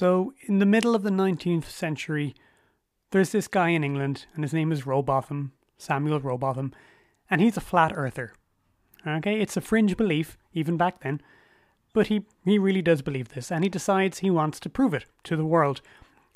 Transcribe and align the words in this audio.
So, 0.00 0.32
in 0.46 0.60
the 0.60 0.64
middle 0.64 0.94
of 0.94 1.02
the 1.02 1.10
19th 1.10 1.64
century, 1.64 2.34
there's 3.10 3.32
this 3.32 3.48
guy 3.48 3.68
in 3.68 3.84
England, 3.84 4.24
and 4.34 4.42
his 4.42 4.54
name 4.54 4.72
is 4.72 4.86
Rowbotham, 4.86 5.52
Samuel 5.76 6.20
Rowbotham, 6.20 6.72
and 7.30 7.42
he's 7.42 7.58
a 7.58 7.60
flat 7.60 7.92
earther. 7.94 8.32
Okay, 9.06 9.38
it's 9.38 9.58
a 9.58 9.60
fringe 9.60 9.98
belief, 9.98 10.38
even 10.54 10.78
back 10.78 11.02
then, 11.02 11.20
but 11.92 12.06
he, 12.06 12.24
he 12.46 12.58
really 12.58 12.80
does 12.80 13.02
believe 13.02 13.34
this, 13.34 13.52
and 13.52 13.62
he 13.62 13.68
decides 13.68 14.20
he 14.20 14.30
wants 14.30 14.58
to 14.60 14.70
prove 14.70 14.94
it 14.94 15.04
to 15.24 15.36
the 15.36 15.44
world 15.44 15.82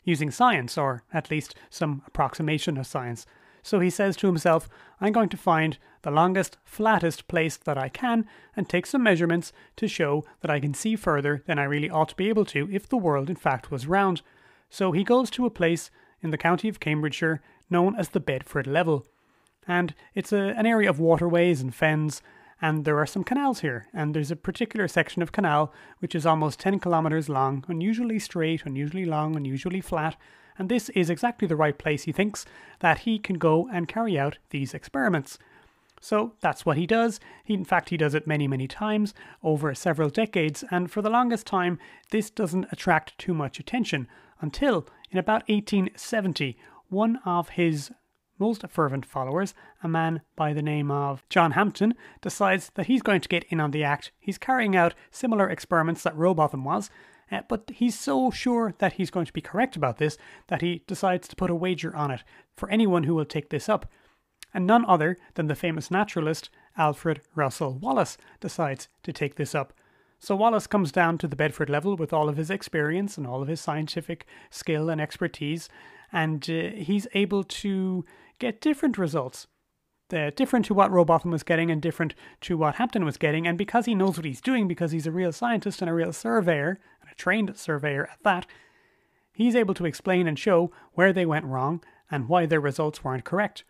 using 0.04 0.30
science, 0.30 0.76
or 0.76 1.02
at 1.10 1.30
least 1.30 1.54
some 1.70 2.02
approximation 2.06 2.76
of 2.76 2.86
science. 2.86 3.24
So 3.64 3.80
he 3.80 3.88
says 3.88 4.14
to 4.18 4.26
himself, 4.26 4.68
I'm 5.00 5.12
going 5.12 5.30
to 5.30 5.38
find 5.38 5.78
the 6.02 6.10
longest, 6.10 6.58
flattest 6.64 7.26
place 7.28 7.56
that 7.56 7.78
I 7.78 7.88
can 7.88 8.26
and 8.54 8.68
take 8.68 8.84
some 8.84 9.02
measurements 9.02 9.54
to 9.76 9.88
show 9.88 10.22
that 10.42 10.50
I 10.50 10.60
can 10.60 10.74
see 10.74 10.96
further 10.96 11.42
than 11.46 11.58
I 11.58 11.64
really 11.64 11.88
ought 11.88 12.10
to 12.10 12.14
be 12.14 12.28
able 12.28 12.45
to 12.45 12.68
if 12.70 12.86
the 12.86 12.98
world 12.98 13.30
in 13.30 13.36
fact 13.36 13.70
was 13.70 13.86
round. 13.86 14.20
So 14.68 14.92
he 14.92 15.02
goes 15.02 15.30
to 15.30 15.46
a 15.46 15.50
place 15.50 15.91
in 16.20 16.30
the 16.30 16.36
county 16.36 16.69
of 16.69 16.78
Cambridgeshire 16.78 17.41
known 17.70 17.96
as 17.96 18.10
the 18.10 18.20
Bedford 18.20 18.66
Level. 18.66 19.06
And 19.66 19.94
it's 20.14 20.30
a, 20.30 20.52
an 20.58 20.66
area 20.66 20.91
of 20.91 21.00
waterways 21.00 21.62
and 21.62 21.74
fens, 21.74 22.20
and 22.60 22.84
there 22.84 22.98
are 22.98 23.06
some 23.06 23.24
canals 23.24 23.60
here. 23.60 23.86
And 23.94 24.14
there's 24.14 24.30
a 24.30 24.36
particular 24.36 24.88
section 24.88 25.22
of 25.22 25.33
canal 25.33 25.72
which 26.00 26.14
is 26.14 26.27
almost 26.27 26.60
10 26.60 26.80
kilometres 26.80 27.30
long, 27.30 27.64
unusually 27.66 28.19
straight, 28.19 28.66
unusually 28.66 29.06
long, 29.06 29.36
unusually 29.36 29.80
flat. 29.80 30.16
And 30.58 30.68
this 30.68 30.88
is 30.90 31.10
exactly 31.10 31.48
the 31.48 31.56
right 31.56 31.76
place, 31.76 32.04
he 32.04 32.12
thinks, 32.12 32.46
that 32.80 33.00
he 33.00 33.18
can 33.18 33.38
go 33.38 33.68
and 33.72 33.88
carry 33.88 34.18
out 34.18 34.38
these 34.50 34.74
experiments. 34.74 35.38
So 36.00 36.34
that's 36.40 36.66
what 36.66 36.77
he 36.77 36.86
does. 36.86 37.18
He, 37.44 37.54
in 37.54 37.64
fact, 37.64 37.88
he 37.88 37.96
does 37.96 38.14
it 38.14 38.27
many, 38.27 38.46
many 38.46 38.68
times 38.68 39.14
over 39.42 39.74
several 39.74 40.10
decades, 40.10 40.62
and 40.70 40.90
for 40.90 41.00
the 41.00 41.10
longest 41.10 41.46
time, 41.46 41.78
this 42.10 42.28
doesn't 42.28 42.66
attract 42.70 43.16
too 43.16 43.32
much 43.32 43.58
attention 43.58 44.06
until 44.40 44.86
in 45.10 45.18
about 45.18 45.48
1870, 45.48 46.58
one 46.89 47.18
of 47.24 47.50
his 47.50 47.91
most 48.39 48.64
fervent 48.68 49.06
followers, 49.06 49.55
a 49.83 49.89
man 49.89 50.20
by 50.36 50.52
the 50.52 50.61
name 50.61 50.91
of 50.91 51.27
John 51.30 51.52
Hampton, 51.52 51.94
decides 52.20 52.70
that 52.74 52.86
he's 52.86 53.00
going 53.00 53.20
to 53.20 53.28
get 53.28 53.44
in 53.44 53.61
on 53.61 53.70
the 53.70 53.84
act. 53.84 54.12
He's 54.18 54.39
carrying 54.39 54.77
out 54.77 54.94
similar 55.11 55.48
experiments 55.48 56.02
that 56.02 56.16
Rowbotham 56.16 56.64
was, 56.64 56.91
but 57.48 57.70
he's 57.75 57.98
so 57.98 58.30
sure 58.30 58.75
that 58.78 58.94
he's 58.94 59.11
going 59.11 59.27
to 59.27 59.33
be 59.33 59.41
correct 59.41 59.77
about 59.77 59.98
this 59.98 60.17
that 60.48 60.62
he 60.62 60.83
decides 60.86 61.28
to 61.28 61.36
put 61.36 61.50
a 61.50 61.55
wager 61.55 61.94
on 61.97 62.11
it 62.11 62.22
for 62.56 62.70
anyone 62.70 63.05
who 63.05 63.14
will 63.14 63.25
take 63.25 63.50
this 63.50 63.69
up. 63.69 63.91
And 64.53 64.67
none 64.67 64.84
other 64.86 65.17
than 65.34 65.48
the 65.48 65.55
famous 65.55 65.91
naturalist 65.91 66.50
Alfred 66.77 67.20
Russel 67.34 67.75
Wallace 67.75 68.17
decides 68.41 68.89
to 69.02 69.12
take 69.12 69.34
this 69.34 69.55
up. 69.55 69.72
So 70.20 70.36
Wallace 70.36 70.67
comes 70.67 70.92
down 70.92 71.19
to 71.19 71.28
the 71.28 71.36
Bedford 71.36 71.69
level 71.69 71.97
with 71.97 72.12
all 72.12 72.28
of 72.28 72.36
his 72.36 72.50
experience 72.50 73.19
and 73.19 73.27
all 73.27 73.42
of 73.42 73.48
his 73.48 73.61
scientific 73.61 74.27
skill 74.50 74.89
and 74.89 75.00
expertise, 75.00 75.69
and 76.12 76.48
uh, 76.48 76.70
he's 76.77 77.06
able 77.14 77.45
to 77.45 78.05
get 78.39 78.61
different 78.61 78.97
results. 78.97 79.48
They're 80.11 80.30
different 80.30 80.67
to 80.67 80.75
what 80.75 80.91
Rowbotham 80.91 81.30
was 81.30 81.42
getting 81.42 81.70
and 81.70 81.83
different 81.83 82.14
to 82.42 82.56
what 82.56 82.77
Hampton 82.77 83.05
was 83.05 83.17
getting. 83.17 83.47
And 83.47 83.56
because 83.58 83.86
he 83.86 83.95
knows 83.95 84.17
what 84.17 84.27
he's 84.27 84.41
doing, 84.41 84.69
because 84.69 84.92
he's 84.92 85.06
a 85.06 85.11
real 85.11 85.33
scientist 85.33 85.80
and 85.80 85.91
a 85.91 85.95
real 85.95 86.12
surveyor, 86.12 86.78
trained 87.17 87.57
surveyor 87.57 88.09
at 88.11 88.23
that, 88.23 88.47
he's 89.33 89.57
able 89.57 89.75
to 89.75 89.87
explain 89.87 90.27
and 90.27 90.39
show 90.39 90.70
where 90.93 91.12
they 91.12 91.27
went 91.27 91.47
wrong 91.47 91.83
and 92.11 92.29
why 92.29 92.47
their 92.47 92.61
results 92.61 93.03
weren't 93.03 93.25
correct. 93.25 93.65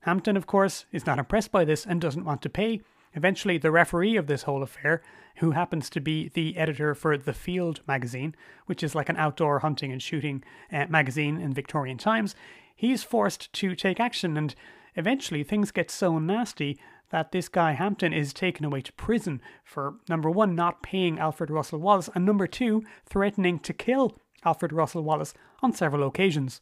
Hampton, 0.00 0.36
of 0.36 0.46
course, 0.46 0.86
is 0.92 1.06
not 1.06 1.18
impressed 1.18 1.52
by 1.52 1.64
this 1.64 1.84
and 1.84 2.00
doesn't 2.00 2.24
want 2.24 2.40
to 2.42 2.48
pay. 2.48 2.80
Eventually, 3.14 3.58
the 3.58 3.70
referee 3.70 4.16
of 4.16 4.28
this 4.28 4.44
whole 4.44 4.62
affair, 4.62 5.02
who 5.36 5.52
happens 5.52 5.88
to 5.90 6.00
be 6.00 6.28
the 6.28 6.56
editor 6.56 6.94
for 6.94 7.16
The 7.16 7.32
Field 7.32 7.80
magazine, 7.86 8.34
which 8.66 8.82
is 8.82 8.94
like 8.94 9.08
an 9.08 9.16
outdoor 9.16 9.60
hunting 9.60 9.90
and 9.90 10.02
shooting 10.02 10.44
uh, 10.72 10.86
magazine 10.88 11.40
in 11.40 11.52
Victorian 11.52 11.98
times, 11.98 12.34
he's 12.76 13.02
forced 13.02 13.52
to 13.54 13.74
take 13.74 13.98
action, 13.98 14.36
and 14.36 14.54
eventually 14.96 15.42
things 15.42 15.70
get 15.70 15.90
so 15.90 16.18
nasty 16.18 16.78
that 17.10 17.32
this 17.32 17.48
guy 17.48 17.72
Hampton 17.72 18.12
is 18.12 18.32
taken 18.32 18.64
away 18.64 18.80
to 18.82 18.92
prison 18.92 19.40
for 19.64 19.96
number 20.08 20.30
one, 20.30 20.54
not 20.54 20.82
paying 20.82 21.18
Alfred 21.18 21.50
Russel 21.50 21.78
Wallace, 21.78 22.08
and 22.14 22.24
number 22.24 22.46
two, 22.46 22.82
threatening 23.04 23.58
to 23.60 23.72
kill 23.72 24.16
Alfred 24.44 24.72
Russel 24.72 25.02
Wallace 25.02 25.34
on 25.62 25.72
several 25.72 26.06
occasions. 26.06 26.60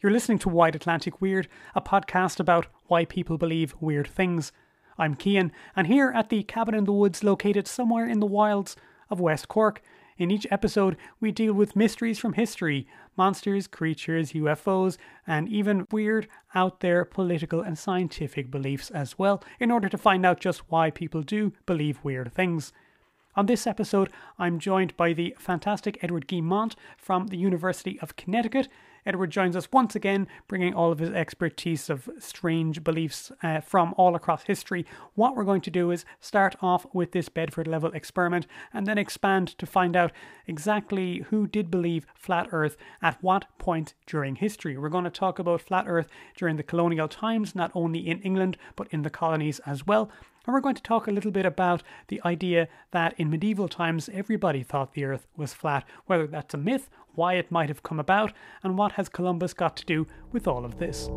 You're 0.00 0.12
listening 0.12 0.38
to 0.40 0.48
Wide 0.48 0.76
Atlantic 0.76 1.20
Weird, 1.20 1.48
a 1.74 1.80
podcast 1.80 2.38
about 2.38 2.66
why 2.86 3.04
people 3.04 3.38
believe 3.38 3.74
weird 3.80 4.06
things. 4.06 4.52
I'm 4.98 5.16
Cian, 5.16 5.52
and 5.74 5.86
here 5.86 6.12
at 6.14 6.28
the 6.28 6.42
cabin 6.42 6.74
in 6.74 6.84
the 6.84 6.92
woods 6.92 7.24
located 7.24 7.66
somewhere 7.66 8.06
in 8.06 8.20
the 8.20 8.26
wilds 8.26 8.76
of 9.10 9.20
West 9.20 9.48
Cork, 9.48 9.82
in 10.18 10.30
each 10.30 10.46
episode, 10.50 10.96
we 11.20 11.30
deal 11.30 11.52
with 11.52 11.76
mysteries 11.76 12.18
from 12.18 12.34
history 12.34 12.86
monsters, 13.16 13.66
creatures, 13.66 14.32
UFOs, 14.32 14.98
and 15.26 15.48
even 15.48 15.86
weird, 15.90 16.28
out 16.54 16.80
there 16.80 17.04
political 17.04 17.60
and 17.62 17.78
scientific 17.78 18.50
beliefs 18.50 18.90
as 18.90 19.18
well, 19.18 19.42
in 19.58 19.70
order 19.70 19.88
to 19.88 19.98
find 19.98 20.26
out 20.26 20.40
just 20.40 20.70
why 20.70 20.90
people 20.90 21.22
do 21.22 21.52
believe 21.64 21.98
weird 22.02 22.32
things. 22.34 22.72
On 23.34 23.46
this 23.46 23.66
episode, 23.66 24.10
I'm 24.38 24.58
joined 24.58 24.96
by 24.96 25.12
the 25.12 25.34
fantastic 25.38 25.98
Edward 26.02 26.26
Guimont 26.26 26.74
from 26.96 27.26
the 27.26 27.36
University 27.36 27.98
of 28.00 28.16
Connecticut. 28.16 28.68
Edward 29.06 29.30
joins 29.30 29.54
us 29.54 29.68
once 29.72 29.94
again, 29.94 30.26
bringing 30.48 30.74
all 30.74 30.90
of 30.90 30.98
his 30.98 31.10
expertise 31.10 31.88
of 31.88 32.10
strange 32.18 32.82
beliefs 32.82 33.30
uh, 33.42 33.60
from 33.60 33.94
all 33.96 34.16
across 34.16 34.42
history. 34.42 34.84
What 35.14 35.36
we're 35.36 35.44
going 35.44 35.60
to 35.62 35.70
do 35.70 35.92
is 35.92 36.04
start 36.20 36.56
off 36.60 36.84
with 36.92 37.12
this 37.12 37.28
Bedford 37.28 37.68
level 37.68 37.92
experiment 37.92 38.46
and 38.74 38.86
then 38.86 38.98
expand 38.98 39.48
to 39.58 39.66
find 39.66 39.96
out 39.96 40.12
exactly 40.46 41.18
who 41.30 41.46
did 41.46 41.70
believe 41.70 42.06
flat 42.14 42.48
Earth 42.50 42.76
at 43.00 43.22
what 43.22 43.46
point 43.58 43.94
during 44.06 44.34
history. 44.36 44.76
We're 44.76 44.88
going 44.88 45.04
to 45.04 45.10
talk 45.10 45.38
about 45.38 45.60
flat 45.60 45.84
Earth 45.86 46.08
during 46.36 46.56
the 46.56 46.62
colonial 46.62 47.08
times, 47.08 47.54
not 47.54 47.70
only 47.74 48.06
in 48.06 48.20
England 48.22 48.56
but 48.74 48.88
in 48.90 49.02
the 49.02 49.10
colonies 49.10 49.60
as 49.60 49.86
well. 49.86 50.10
And 50.46 50.54
we're 50.54 50.60
going 50.60 50.76
to 50.76 50.82
talk 50.82 51.08
a 51.08 51.10
little 51.10 51.32
bit 51.32 51.44
about 51.44 51.82
the 52.06 52.20
idea 52.24 52.68
that 52.92 53.14
in 53.18 53.28
medieval 53.30 53.68
times 53.68 54.08
everybody 54.12 54.62
thought 54.62 54.94
the 54.94 55.04
earth 55.04 55.26
was 55.36 55.52
flat, 55.52 55.84
whether 56.06 56.28
that's 56.28 56.54
a 56.54 56.58
myth, 56.58 56.88
why 57.16 57.34
it 57.34 57.50
might 57.50 57.68
have 57.68 57.82
come 57.82 57.98
about, 57.98 58.32
and 58.62 58.78
what 58.78 58.92
has 58.92 59.08
Columbus 59.08 59.52
got 59.54 59.76
to 59.76 59.84
do 59.84 60.06
with 60.30 60.46
all 60.46 60.64
of 60.64 60.78
this. 60.78 61.08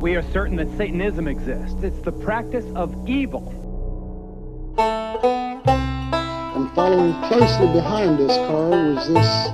We 0.00 0.16
are 0.16 0.22
certain 0.32 0.56
that 0.56 0.74
Satanism 0.78 1.28
exists. 1.28 1.82
It's 1.82 2.00
the 2.00 2.12
practice 2.12 2.64
of 2.74 2.96
evil. 3.06 3.52
And 4.78 6.70
following 6.74 7.12
closely 7.28 7.66
behind 7.66 8.18
this 8.18 8.34
car 8.34 8.70
was 8.70 9.08
this 9.08 9.48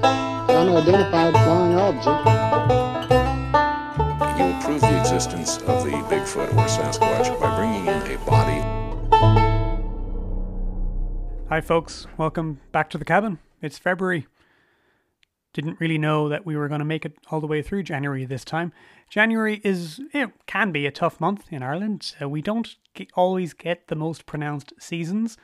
unidentified 0.48 1.32
flying 1.32 1.74
object 1.74 2.95
prove 4.66 4.80
the 4.80 4.98
existence 4.98 5.58
of 5.58 5.84
the 5.84 5.92
Bigfoot 6.10 6.48
or 6.54 6.66
Sasquatch 6.66 7.40
by 7.40 7.56
bringing 7.56 7.86
in 7.86 8.02
a 8.02 8.18
body. 8.26 8.60
Hi, 11.48 11.60
folks. 11.60 12.08
Welcome 12.16 12.60
back 12.72 12.90
to 12.90 12.98
the 12.98 13.04
cabin. 13.04 13.38
It's 13.62 13.78
February. 13.78 14.26
Didn't 15.52 15.78
really 15.78 15.98
know 15.98 16.28
that 16.28 16.44
we 16.44 16.56
were 16.56 16.66
going 16.66 16.80
to 16.80 16.84
make 16.84 17.04
it 17.04 17.12
all 17.30 17.40
the 17.40 17.46
way 17.46 17.62
through 17.62 17.84
January 17.84 18.24
this 18.24 18.44
time. 18.44 18.72
January 19.08 19.60
is, 19.62 20.00
it 20.12 20.30
can 20.46 20.72
be 20.72 20.84
a 20.84 20.90
tough 20.90 21.20
month 21.20 21.44
in 21.52 21.62
Ireland. 21.62 22.16
Uh, 22.20 22.28
we 22.28 22.42
don't 22.42 22.74
get, 22.94 23.06
always 23.14 23.54
get 23.54 23.86
the 23.86 23.94
most 23.94 24.26
pronounced 24.26 24.72
seasons 24.80 25.38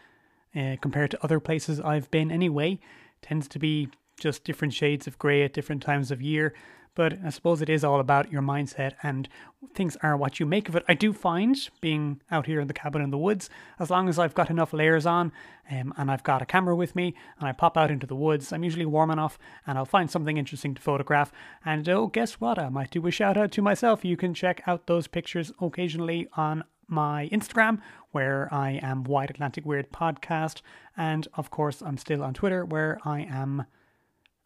uh, 0.56 0.74
compared 0.80 1.12
to 1.12 1.22
other 1.22 1.38
places 1.38 1.78
I've 1.78 2.10
been 2.10 2.32
anyway. 2.32 2.80
Tends 3.22 3.46
to 3.46 3.60
be 3.60 3.88
just 4.18 4.42
different 4.42 4.74
shades 4.74 5.06
of 5.06 5.16
grey 5.20 5.44
at 5.44 5.52
different 5.52 5.80
times 5.80 6.10
of 6.10 6.20
year. 6.20 6.54
But 6.94 7.18
I 7.24 7.30
suppose 7.30 7.62
it 7.62 7.70
is 7.70 7.84
all 7.84 8.00
about 8.00 8.30
your 8.30 8.42
mindset 8.42 8.94
and 9.02 9.28
things 9.74 9.96
are 10.02 10.16
what 10.16 10.38
you 10.38 10.46
make 10.46 10.68
of 10.68 10.76
it. 10.76 10.84
I 10.88 10.94
do 10.94 11.12
find 11.12 11.56
being 11.80 12.20
out 12.30 12.46
here 12.46 12.60
in 12.60 12.68
the 12.68 12.74
cabin 12.74 13.00
in 13.00 13.10
the 13.10 13.18
woods, 13.18 13.48
as 13.78 13.90
long 13.90 14.08
as 14.08 14.18
I've 14.18 14.34
got 14.34 14.50
enough 14.50 14.72
layers 14.72 15.06
on 15.06 15.32
um, 15.70 15.94
and 15.96 16.10
I've 16.10 16.22
got 16.22 16.42
a 16.42 16.46
camera 16.46 16.76
with 16.76 16.94
me 16.94 17.14
and 17.38 17.48
I 17.48 17.52
pop 17.52 17.76
out 17.76 17.90
into 17.90 18.06
the 18.06 18.14
woods, 18.14 18.52
I'm 18.52 18.64
usually 18.64 18.84
warm 18.84 19.10
enough 19.10 19.38
and 19.66 19.78
I'll 19.78 19.84
find 19.84 20.10
something 20.10 20.36
interesting 20.36 20.74
to 20.74 20.82
photograph. 20.82 21.32
And 21.64 21.88
oh, 21.88 22.08
guess 22.08 22.34
what? 22.34 22.58
I 22.58 22.68
might 22.68 22.90
do 22.90 23.06
a 23.06 23.10
shout 23.10 23.36
out 23.36 23.52
to 23.52 23.62
myself. 23.62 24.04
You 24.04 24.16
can 24.16 24.34
check 24.34 24.62
out 24.66 24.86
those 24.86 25.06
pictures 25.06 25.52
occasionally 25.60 26.28
on 26.36 26.64
my 26.88 27.28
Instagram, 27.32 27.80
where 28.10 28.48
I 28.52 28.72
am 28.82 29.04
Wide 29.04 29.30
Atlantic 29.30 29.64
Weird 29.64 29.90
Podcast. 29.90 30.60
And 30.96 31.26
of 31.34 31.50
course, 31.50 31.80
I'm 31.80 31.96
still 31.96 32.22
on 32.22 32.34
Twitter, 32.34 32.64
where 32.64 32.98
I 33.04 33.20
am 33.20 33.64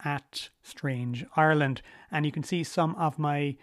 at 0.03 0.49
Strange 0.63 1.25
Ireland. 1.35 1.81
And 2.11 2.25
you 2.25 2.31
can 2.31 2.43
see 2.43 2.63
some 2.63 2.95
of 2.95 3.17
my, 3.19 3.55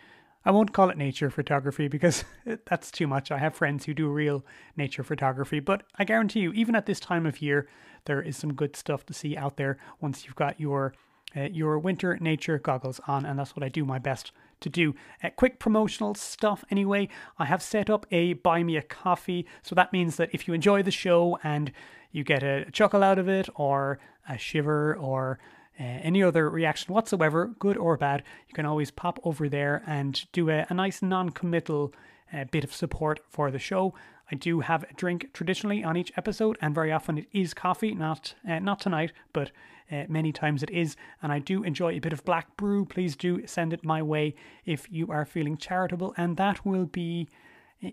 I 0.44 0.50
won't 0.50 0.72
call 0.72 0.90
it 0.90 0.96
nature 0.96 1.30
photography 1.30 1.88
because 1.88 2.24
that's 2.66 2.90
too 2.90 3.06
much. 3.06 3.30
I 3.30 3.38
have 3.38 3.54
friends 3.54 3.84
who 3.84 3.94
do 3.94 4.08
real 4.08 4.44
nature 4.76 5.02
photography, 5.02 5.60
but 5.60 5.84
I 5.96 6.04
guarantee 6.04 6.40
you, 6.40 6.52
even 6.52 6.74
at 6.74 6.86
this 6.86 7.00
time 7.00 7.26
of 7.26 7.42
year, 7.42 7.68
there 8.06 8.20
is 8.20 8.36
some 8.36 8.54
good 8.54 8.76
stuff 8.76 9.06
to 9.06 9.14
see 9.14 9.36
out 9.36 9.56
there 9.56 9.78
once 10.00 10.24
you've 10.24 10.36
got 10.36 10.60
your 10.60 10.94
uh, 11.36 11.48
your 11.50 11.78
winter 11.78 12.16
nature 12.20 12.58
goggles 12.58 13.00
on, 13.08 13.26
and 13.26 13.38
that's 13.38 13.56
what 13.56 13.64
I 13.64 13.68
do 13.68 13.84
my 13.84 13.98
best 13.98 14.32
to 14.60 14.68
do. 14.68 14.94
Uh, 15.22 15.30
quick 15.30 15.58
promotional 15.58 16.14
stuff 16.14 16.64
anyway. 16.70 17.08
I 17.38 17.46
have 17.46 17.62
set 17.62 17.90
up 17.90 18.06
a 18.10 18.34
buy 18.34 18.62
me 18.62 18.76
a 18.76 18.82
coffee, 18.82 19.46
so 19.62 19.74
that 19.74 19.92
means 19.92 20.16
that 20.16 20.30
if 20.32 20.46
you 20.46 20.54
enjoy 20.54 20.82
the 20.82 20.90
show 20.90 21.38
and 21.42 21.72
you 22.12 22.22
get 22.22 22.42
a 22.42 22.70
chuckle 22.70 23.02
out 23.02 23.18
of 23.18 23.28
it, 23.28 23.48
or 23.56 23.98
a 24.28 24.38
shiver, 24.38 24.94
or 24.94 25.38
uh, 25.78 25.82
any 25.82 26.22
other 26.22 26.48
reaction 26.48 26.94
whatsoever, 26.94 27.54
good 27.58 27.76
or 27.76 27.96
bad, 27.96 28.22
you 28.48 28.54
can 28.54 28.66
always 28.66 28.90
pop 28.90 29.18
over 29.24 29.48
there 29.48 29.82
and 29.86 30.24
do 30.32 30.50
a, 30.50 30.66
a 30.68 30.74
nice 30.74 31.02
non 31.02 31.30
committal 31.30 31.92
uh, 32.32 32.44
bit 32.50 32.64
of 32.64 32.72
support 32.72 33.20
for 33.28 33.50
the 33.50 33.58
show. 33.58 33.94
I 34.30 34.36
do 34.36 34.60
have 34.60 34.84
a 34.84 34.94
drink 34.94 35.32
traditionally 35.32 35.84
on 35.84 35.96
each 35.96 36.12
episode, 36.16 36.56
and 36.60 36.74
very 36.74 36.92
often 36.92 37.18
it 37.18 37.28
is 37.32 37.54
coffee. 37.54 37.94
Not 37.94 38.34
uh, 38.48 38.58
not 38.58 38.80
tonight, 38.80 39.12
but 39.32 39.50
uh, 39.90 40.04
many 40.08 40.32
times 40.32 40.62
it 40.62 40.70
is. 40.70 40.96
And 41.22 41.32
I 41.32 41.40
do 41.40 41.62
enjoy 41.62 41.92
a 41.92 42.00
bit 42.00 42.12
of 42.12 42.24
black 42.24 42.56
brew. 42.56 42.86
Please 42.86 43.16
do 43.16 43.46
send 43.46 43.72
it 43.72 43.84
my 43.84 44.02
way 44.02 44.34
if 44.64 44.90
you 44.90 45.10
are 45.10 45.24
feeling 45.24 45.56
charitable, 45.56 46.14
and 46.16 46.36
that 46.36 46.64
will 46.64 46.86
be 46.86 47.28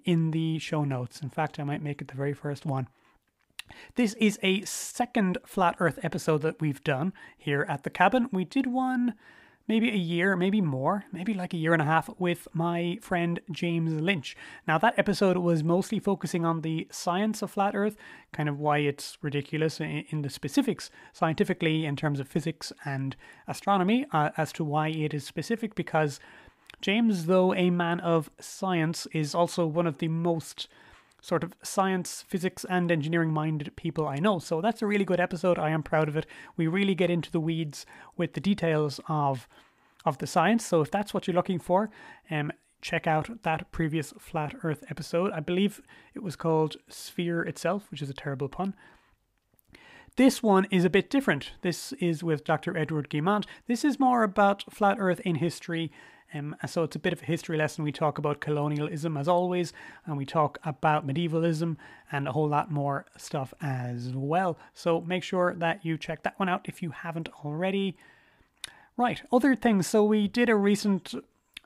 in 0.06 0.32
the 0.32 0.60
show 0.60 0.84
notes. 0.84 1.22
In 1.22 1.30
fact, 1.30 1.60
I 1.60 1.64
might 1.64 1.84
make 1.84 2.02
it 2.02 2.08
the 2.08 2.16
very 2.16 2.34
first 2.34 2.66
one. 2.66 2.88
This 3.96 4.14
is 4.16 4.40
a 4.42 4.62
second 4.64 5.38
Flat 5.46 5.76
Earth 5.80 6.00
episode 6.04 6.42
that 6.44 6.60
we've 6.62 6.84
done 6.84 7.14
here 7.38 7.66
at 7.68 7.84
the 7.84 7.90
cabin. 7.90 8.28
We 8.32 8.46
did 8.46 8.68
one 8.68 9.16
maybe 9.68 9.90
a 9.90 9.96
year, 9.96 10.36
maybe 10.36 10.60
more, 10.60 11.06
maybe 11.12 11.34
like 11.34 11.54
a 11.54 11.58
year 11.58 11.72
and 11.72 11.82
a 11.82 11.86
half 11.86 12.10
with 12.20 12.48
my 12.54 12.98
friend 13.02 13.40
James 13.52 13.94
Lynch. 13.94 14.36
Now, 14.68 14.78
that 14.80 14.98
episode 14.98 15.38
was 15.38 15.64
mostly 15.64 16.00
focusing 16.00 16.46
on 16.46 16.62
the 16.62 16.88
science 16.92 17.42
of 17.42 17.52
flat 17.52 17.76
Earth, 17.76 17.96
kind 18.34 18.50
of 18.50 18.60
why 18.60 18.80
it's 18.80 19.18
ridiculous 19.22 19.80
in 19.80 20.24
the 20.24 20.30
specifics 20.30 20.90
scientifically 21.14 21.86
in 21.86 21.96
terms 21.96 22.20
of 22.20 22.28
physics 22.28 22.74
and 22.84 23.16
astronomy, 23.48 24.06
uh, 24.12 24.32
as 24.36 24.52
to 24.54 24.64
why 24.64 24.90
it 24.90 25.14
is 25.14 25.26
specific, 25.26 25.76
because 25.76 26.20
James, 26.82 27.28
though 27.28 27.54
a 27.54 27.70
man 27.70 28.00
of 28.00 28.30
science, 28.40 29.08
is 29.14 29.36
also 29.36 29.66
one 29.66 29.88
of 29.88 30.00
the 30.00 30.08
most 30.08 30.68
sort 31.22 31.44
of 31.44 31.54
science, 31.64 32.24
physics, 32.28 32.66
and 32.66 32.92
engineering 32.92 33.32
minded 33.32 33.76
people 33.76 34.08
I 34.08 34.18
know. 34.18 34.40
So 34.40 34.60
that's 34.60 34.82
a 34.82 34.88
really 34.88 35.06
good 35.06 35.20
episode. 35.20 35.60
I 35.60 35.70
am 35.70 35.84
proud 35.84 36.10
of 36.10 36.18
it. 36.18 36.26
We 36.58 36.68
really 36.68 36.96
get 36.96 37.12
into 37.12 37.32
the 37.32 37.40
weeds 37.40 37.86
with 38.18 38.34
the 38.34 38.42
details 38.42 39.00
of 39.08 39.48
of 40.04 40.18
the 40.18 40.26
science. 40.26 40.66
So 40.66 40.82
if 40.82 40.90
that's 40.90 41.14
what 41.14 41.28
you're 41.28 41.36
looking 41.36 41.60
for, 41.60 41.92
um, 42.32 42.52
check 42.82 43.06
out 43.06 43.44
that 43.44 43.72
previous 43.72 44.14
flat 44.18 44.56
Earth 44.64 44.84
episode. 44.90 45.32
I 45.32 45.40
believe 45.40 45.80
it 46.16 46.24
was 46.24 46.36
called 46.36 46.78
Sphere 46.90 47.44
itself, 47.44 47.90
which 47.92 48.02
is 48.02 48.10
a 48.10 48.14
terrible 48.14 48.50
pun. 48.50 48.74
This 50.18 50.44
one 50.44 50.66
is 50.72 50.84
a 50.84 50.90
bit 50.90 51.10
different. 51.10 51.52
This 51.62 51.94
is 51.94 52.24
with 52.24 52.44
Dr. 52.44 52.76
Edward 52.76 53.10
Guimont. 53.10 53.46
This 53.68 53.86
is 53.86 54.00
more 54.00 54.24
about 54.24 54.74
flat 54.74 54.98
Earth 55.00 55.22
in 55.22 55.36
history 55.36 55.92
um, 56.34 56.56
so 56.68 56.84
it's 56.84 56.96
a 56.96 57.00
bit 57.00 57.14
of 57.14 57.22
a 57.22 57.26
history 57.26 57.58
lesson. 57.58 57.84
We 57.84 57.92
talk 57.92 58.18
about 58.18 58.40
colonialism 58.40 59.18
as 59.18 59.28
always, 59.28 59.74
and 60.06 60.18
we 60.18 60.26
talk 60.26 60.58
about 60.64 61.06
medievalism 61.06 61.78
and 62.12 62.28
a 62.28 62.32
whole 62.32 62.48
lot 62.48 62.72
more 62.72 63.06
stuff 63.18 63.54
as 63.62 64.12
well. 64.14 64.58
So 64.74 65.02
make 65.02 65.24
sure 65.24 65.56
that 65.56 65.86
you 65.86 65.98
check 65.98 66.24
that 66.24 66.40
one 66.40 66.50
out 66.50 66.62
if 66.66 66.82
you 66.82 66.92
haven't 66.92 67.30
already. 67.44 67.98
Right, 68.98 69.22
other 69.32 69.56
things. 69.56 69.88
So 69.88 70.04
we 70.04 70.28
did 70.28 70.50
a 70.50 70.56
recent 70.56 71.14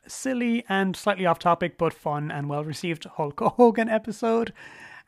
silly 0.08 0.64
and 0.70 0.96
slightly 0.96 1.26
off 1.26 1.40
topic 1.40 1.78
but 1.78 1.94
fun 1.94 2.30
and 2.30 2.48
well 2.48 2.64
received 2.64 3.06
Hulk 3.06 3.40
Hogan 3.58 3.90
episode. 3.90 4.54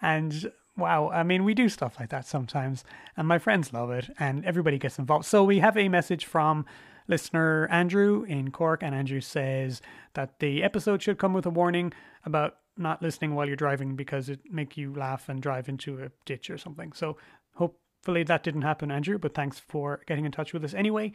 And 0.02 0.52
wow, 0.76 1.10
I 1.10 1.24
mean, 1.24 1.44
we 1.44 1.54
do 1.54 1.70
stuff 1.70 2.00
like 2.00 2.10
that 2.10 2.26
sometimes, 2.26 2.84
and 3.16 3.28
my 3.28 3.40
friends 3.40 3.74
love 3.74 3.90
it, 3.90 4.10
and 4.20 4.46
everybody 4.46 4.78
gets 4.78 5.00
involved. 5.00 5.26
So 5.26 5.44
we 5.44 5.60
have 5.60 5.78
a 5.78 5.90
message 5.90 6.26
from 6.26 6.66
listener 7.08 7.68
Andrew 7.72 8.24
in 8.24 8.52
Cork, 8.52 8.84
and 8.84 8.94
Andrew 8.94 9.22
says 9.22 9.82
that 10.14 10.40
the 10.40 10.64
episode 10.64 11.02
should 11.02 11.18
come 11.18 11.34
with 11.34 11.46
a 11.46 11.50
warning 11.50 11.94
about 12.26 12.58
not 12.78 13.02
listening 13.02 13.34
while 13.34 13.48
you're 13.48 13.56
driving 13.56 13.96
because 13.96 14.30
it 14.30 14.40
make 14.50 14.78
you 14.78 14.94
laugh 14.94 15.30
and 15.30 15.42
drive 15.42 15.68
into 15.68 16.02
a 16.02 16.12
ditch 16.26 16.50
or 16.50 16.58
something. 16.58 16.94
So 16.94 17.18
hopefully 17.56 18.24
that 18.24 18.44
didn't 18.44 18.62
happen, 18.62 18.92
Andrew. 18.92 19.18
But 19.18 19.34
thanks 19.34 19.60
for 19.60 20.02
getting 20.08 20.26
in 20.26 20.32
touch 20.32 20.54
with 20.54 20.64
us 20.64 20.74
anyway. 20.74 21.14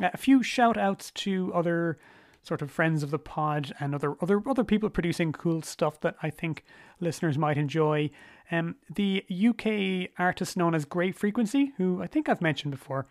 A 0.00 0.16
few 0.16 0.42
shout 0.42 0.78
outs 0.78 1.10
to 1.10 1.52
other 1.54 1.98
sort 2.42 2.62
of 2.62 2.70
friends 2.70 3.02
of 3.02 3.10
the 3.10 3.18
pod 3.18 3.72
and 3.78 3.94
other 3.94 4.16
other 4.20 4.42
other 4.48 4.64
people 4.64 4.90
producing 4.90 5.32
cool 5.32 5.62
stuff 5.62 6.00
that 6.00 6.16
I 6.22 6.30
think 6.30 6.64
listeners 7.00 7.38
might 7.38 7.58
enjoy. 7.58 8.10
Um, 8.50 8.76
the 8.92 9.24
UK 9.30 10.10
artist 10.18 10.56
known 10.56 10.74
as 10.74 10.84
Grey 10.84 11.12
Frequency, 11.12 11.72
who 11.76 12.02
I 12.02 12.06
think 12.06 12.28
I've 12.28 12.42
mentioned 12.42 12.72
before, 12.72 13.06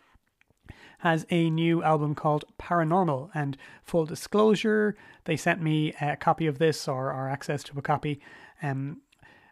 has 1.00 1.26
a 1.30 1.50
new 1.50 1.84
album 1.84 2.16
called 2.16 2.46
Paranormal. 2.60 3.30
And 3.34 3.58
full 3.84 4.06
disclosure, 4.06 4.96
they 5.26 5.38
sent 5.38 5.62
me 5.62 5.94
a 6.02 6.16
copy 6.16 6.48
of 6.48 6.60
this 6.60 6.88
or, 6.88 7.12
or 7.12 7.30
access 7.30 7.64
to 7.64 7.78
a 7.78 7.82
copy. 7.82 8.20
Um, 8.62 9.02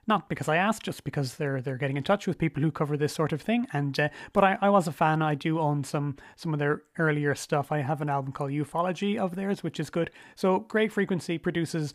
not 0.09 0.27
because 0.27 0.49
I 0.49 0.57
asked, 0.57 0.83
just 0.83 1.03
because 1.03 1.35
they're 1.35 1.61
they're 1.61 1.77
getting 1.77 1.95
in 1.95 2.03
touch 2.03 2.25
with 2.25 2.39
people 2.39 2.63
who 2.63 2.71
cover 2.71 2.97
this 2.97 3.13
sort 3.13 3.31
of 3.31 3.41
thing. 3.41 3.67
And 3.71 3.97
uh, 3.99 4.09
but 4.33 4.43
I, 4.43 4.57
I 4.59 4.69
was 4.69 4.87
a 4.87 4.91
fan. 4.91 5.21
I 5.21 5.35
do 5.35 5.59
own 5.59 5.83
some 5.83 6.17
some 6.35 6.51
of 6.51 6.59
their 6.59 6.81
earlier 6.97 7.35
stuff. 7.35 7.71
I 7.71 7.81
have 7.81 8.01
an 8.01 8.09
album 8.09 8.33
called 8.33 8.51
Ufology 8.51 9.17
of 9.17 9.35
theirs, 9.35 9.61
which 9.63 9.79
is 9.79 9.89
good. 9.89 10.09
So 10.35 10.61
Grey 10.61 10.87
Frequency 10.87 11.37
produces 11.37 11.93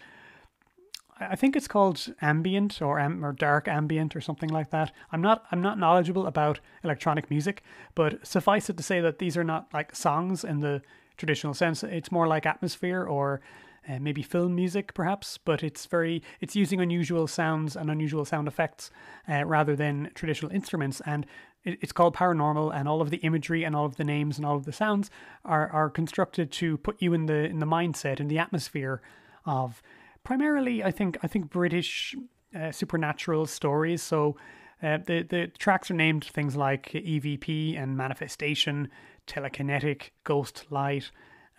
I 1.21 1.37
think 1.37 1.55
it's 1.55 1.69
called 1.69 2.13
ambient 2.21 2.83
or 2.83 3.01
or 3.01 3.33
dark 3.33 3.69
ambient 3.69 4.17
or 4.17 4.21
something 4.21 4.51
like 4.51 4.71
that. 4.71 4.93
I'm 5.13 5.23
not 5.23 5.45
I'm 5.51 5.63
not 5.63 5.79
knowledgeable 5.79 6.27
about 6.27 6.61
electronic 6.83 7.31
music, 7.31 7.63
but 7.95 8.27
suffice 8.27 8.69
it 8.69 8.77
to 8.77 8.83
say 8.83 9.01
that 9.01 9.19
these 9.19 9.37
are 9.37 9.45
not 9.45 9.69
like 9.73 9.95
songs 9.95 10.45
in 10.45 10.61
the 10.61 10.83
traditional 11.17 11.55
sense. 11.55 11.85
It's 11.85 12.11
more 12.11 12.27
like 12.27 12.47
atmosphere 12.47 13.05
or 13.05 13.41
uh, 13.89 13.99
maybe 14.01 14.23
film 14.23 14.55
music 14.55 14.95
perhaps, 14.95 15.39
but 15.39 15.63
it's 15.63 15.87
very 15.87 16.23
it's 16.41 16.57
using 16.57 16.81
unusual 16.81 17.27
sounds 17.27 17.77
and 17.77 17.91
unusual 17.91 18.25
sound 18.25 18.49
effects 18.49 18.91
uh, 19.29 19.45
rather 19.45 19.77
than 19.77 20.11
traditional 20.15 20.51
instruments 20.51 21.01
and 21.07 21.27
it's 21.67 21.93
called 21.93 22.15
paranormal 22.15 22.75
and 22.75 22.87
all 22.87 23.01
of 23.01 23.09
the 23.09 23.17
imagery 23.19 23.65
and 23.65 23.75
all 23.75 23.87
of 23.87 23.97
the 23.97 24.05
names 24.05 24.37
and 24.37 24.45
all 24.45 24.57
of 24.57 24.65
the 24.65 24.73
sounds 24.73 25.11
are 25.45 25.71
are 25.71 25.89
constructed 25.89 26.51
to 26.53 26.77
put 26.79 27.01
you 27.01 27.15
in 27.15 27.27
the 27.27 27.45
in 27.45 27.59
the 27.59 27.67
mindset 27.67 28.21
in 28.21 28.29
the 28.29 28.39
atmosphere 28.39 29.01
of 29.47 29.83
primarily, 30.25 30.83
I 30.83 30.91
think, 30.91 31.19
I 31.23 31.27
think 31.27 31.51
British 31.51 32.15
uh, 32.59 32.73
supernatural 32.73 33.47
stories. 33.47 34.03
So 34.03 34.37
uh, 34.83 34.99
the 34.99 35.23
the 35.23 35.47
tracks 35.59 35.91
are 35.91 35.95
named 35.95 36.25
things 36.25 36.57
like 36.57 36.91
EVP 36.93 37.81
and 37.81 37.97
manifestation, 37.97 38.89
telekinetic, 39.27 40.11
ghost 40.25 40.67
light, 40.71 41.11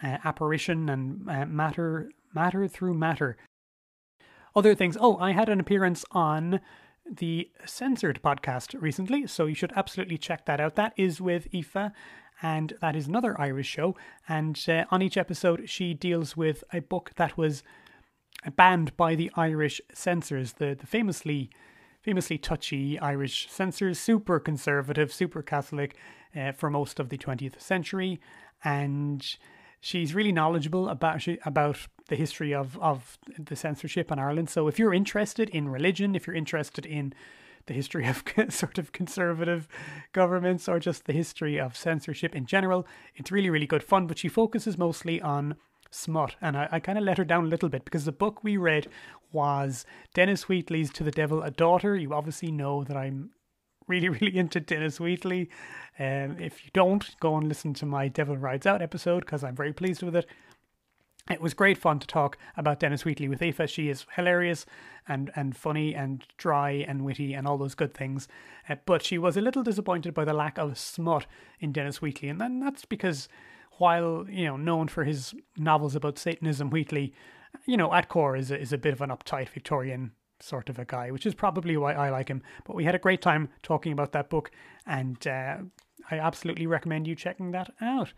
uh, 0.04 0.18
apparition, 0.24 0.90
and 0.90 1.30
uh, 1.30 1.46
matter 1.46 2.12
matter 2.34 2.68
through 2.68 2.94
matter. 2.94 3.38
Other 4.56 4.76
things. 4.76 4.98
Oh, 5.00 5.18
I 5.18 5.32
had 5.32 5.50
an 5.50 5.60
appearance 5.60 6.06
on 6.12 6.62
the 7.10 7.52
Censored 7.66 8.22
podcast 8.24 8.80
recently, 8.82 9.28
so 9.28 9.46
you 9.46 9.56
should 9.56 9.74
absolutely 9.76 10.18
check 10.18 10.46
that 10.46 10.60
out. 10.60 10.76
That 10.76 10.94
is 10.98 11.22
with 11.22 11.48
Aoife 11.54 11.92
and 12.42 12.74
that 12.82 12.96
is 12.96 13.08
another 13.08 13.40
Irish 13.40 13.68
show. 13.68 13.96
And 14.28 14.64
uh, 14.68 14.86
on 14.92 15.02
each 15.02 15.18
episode, 15.18 15.70
she 15.70 15.94
deals 15.94 16.36
with 16.36 16.64
a 16.74 16.82
book 16.82 17.12
that 17.16 17.38
was 17.38 17.64
banned 18.52 18.96
by 18.98 19.16
the 19.16 19.32
Irish 19.36 19.82
censors, 19.94 20.54
the, 20.54 20.76
the 20.80 20.88
famously 20.88 21.50
famously 22.02 22.38
touchy 22.38 23.00
Irish 23.00 23.50
censors, 23.50 23.98
super 23.98 24.40
conservative, 24.40 25.12
super 25.12 25.42
Catholic 25.42 25.96
uh, 26.36 26.52
for 26.52 26.70
most 26.70 27.00
of 27.00 27.10
the 27.10 27.18
20th 27.18 27.60
century, 27.60 28.20
and 28.64 29.38
she's 29.80 30.14
really 30.14 30.32
knowledgeable 30.32 30.88
about 30.90 31.28
about 31.46 31.88
the 32.08 32.16
history 32.16 32.54
of 32.54 32.78
of 32.80 33.18
the 33.40 33.56
censorship 33.56 34.12
in 34.12 34.20
Ireland. 34.20 34.50
So 34.50 34.68
if 34.68 34.78
you're 34.78 34.94
interested 34.94 35.50
in 35.50 35.70
religion, 35.70 36.16
if 36.16 36.28
you're 36.28 36.36
interested 36.36 36.86
in 36.86 37.14
the 37.66 37.74
history 37.74 38.08
of 38.08 38.24
sort 38.50 38.78
of 38.78 38.92
conservative 38.92 39.68
governments 40.14 40.70
or 40.70 40.80
just 40.80 41.06
the 41.06 41.14
history 41.14 41.60
of 41.60 41.76
censorship 41.76 42.36
in 42.36 42.46
general, 42.46 42.86
it's 43.16 43.32
really 43.32 43.50
really 43.50 43.68
good 43.68 43.84
fun. 43.84 44.06
But 44.08 44.20
she 44.20 44.28
focuses 44.28 44.78
mostly 44.78 45.22
on 45.22 45.56
smut. 45.96 46.36
And 46.42 46.58
I, 46.58 46.68
I 46.72 46.80
kind 46.80 46.98
of 46.98 47.04
let 47.04 47.18
her 47.18 47.26
down 47.26 47.46
a 47.46 47.48
little 47.48 47.70
bit 47.70 47.86
because 47.86 48.06
the 48.06 48.12
book 48.12 48.44
we 48.44 48.58
read 48.58 48.88
was 49.32 49.86
Dennis 50.14 50.48
Wheatley's 50.48 50.92
To 50.94 51.04
the 51.04 51.12
Devil 51.12 51.42
a 51.42 51.52
Daughter. 51.52 51.96
You 51.96 52.14
obviously 52.14 52.52
know 52.52 52.84
that 52.84 52.98
I'm 52.98 53.32
really, 53.88 54.10
really 54.22 54.38
into 54.38 54.60
Dennis 54.60 55.00
Wheatley. 55.00 55.50
Um, 56.00 56.38
if 56.40 56.66
you 56.66 56.72
don't, 56.74 57.16
go 57.20 57.36
and 57.36 57.48
listen 57.48 57.74
to 57.76 57.86
my 57.86 58.08
Devil 58.08 58.38
Rides 58.38 58.66
Out 58.66 58.82
episode 58.82 59.22
because 59.22 59.44
I'm 59.44 59.56
very 59.56 59.74
pleased 59.74 60.04
with 60.04 60.16
it. 60.16 60.26
It 61.30 61.42
was 61.42 61.56
great 61.56 61.80
fun 61.80 61.98
to 62.00 62.08
talk 62.08 62.38
about 62.56 62.80
Dennis 62.80 63.04
Wheatley 63.04 63.28
with 63.28 63.42
Aoife. 63.42 63.68
She 63.68 63.90
is 63.90 64.06
hilarious 64.16 64.68
and, 65.08 65.32
and 65.36 65.58
funny 65.58 65.96
and 65.96 66.24
dry 66.38 66.86
and 66.88 67.04
witty 67.04 67.34
and 67.34 67.48
all 67.48 67.58
those 67.58 67.74
good 67.74 67.96
things. 67.96 68.28
Uh, 68.70 68.76
but 68.86 69.04
she 69.04 69.18
was 69.18 69.36
a 69.36 69.42
little 69.42 69.64
disappointed 69.64 70.14
by 70.14 70.24
the 70.24 70.34
lack 70.34 70.60
of 70.60 70.78
smut 70.78 71.26
in 71.60 71.72
Dennis 71.72 72.00
Wheatley. 72.00 72.30
And 72.30 72.40
then 72.40 72.60
that's 72.60 72.86
because 72.86 73.28
while 73.78 74.26
you 74.30 74.46
know 74.46 74.58
known 74.58 74.88
for 74.88 75.04
his 75.04 75.34
novels 75.58 75.96
about 75.96 76.18
Satanism, 76.18 76.70
Wheatley, 76.70 77.14
you 77.66 77.78
know, 77.78 77.94
at 77.94 78.10
core 78.10 78.36
is 78.36 78.52
a, 78.52 78.60
is 78.60 78.74
a 78.74 78.78
bit 78.78 78.94
of 78.94 79.02
an 79.02 79.10
uptight 79.10 79.50
Victorian 79.50 80.12
sort 80.40 80.70
of 80.70 80.78
a 80.78 80.86
guy, 80.86 81.12
which 81.12 81.26
is 81.26 81.34
probably 81.34 81.78
why 81.78 81.94
I 81.94 82.10
like 82.10 82.30
him. 82.30 82.42
But 82.66 82.76
we 82.76 82.84
had 82.84 82.96
a 82.96 83.00
great 83.00 83.22
time 83.22 83.50
talking 83.64 83.92
about 83.92 84.12
that 84.12 84.30
book, 84.30 84.52
and 84.86 85.26
uh, 85.28 85.58
I 86.12 86.20
absolutely 86.20 86.68
recommend 86.68 87.08
you 87.08 87.16
checking 87.16 87.52
that 87.52 87.72
out. 87.82 88.14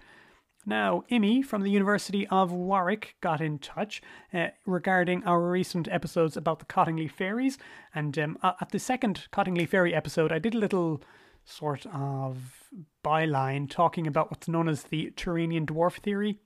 Now, 0.65 1.05
Imi 1.09 1.45
from 1.45 1.61
the 1.61 1.71
University 1.71 2.27
of 2.27 2.51
Warwick 2.51 3.15
got 3.21 3.39
in 3.39 3.57
touch 3.57 4.01
uh, 4.33 4.47
regarding 4.65 5.23
our 5.23 5.41
recent 5.41 5.87
episodes 5.89 6.35
about 6.35 6.59
the 6.59 6.65
Cottingley 6.65 7.09
Fairies. 7.09 7.57
And 7.95 8.19
um, 8.19 8.37
at 8.43 8.71
the 8.71 8.79
second 8.79 9.27
Cottingley 9.31 9.67
Fairy 9.67 9.95
episode, 9.95 10.33
I 10.33 10.39
did 10.39 10.53
a 10.53 10.57
little 10.57 11.01
sort 11.47 11.85
of 11.87 12.69
byline 13.03 13.69
talking 13.69 14.05
about 14.05 14.29
what's 14.29 14.47
known 14.47 14.67
as 14.67 14.83
the 14.83 15.11
Turanian 15.15 15.65
dwarf 15.65 15.93
theory, 15.93 16.39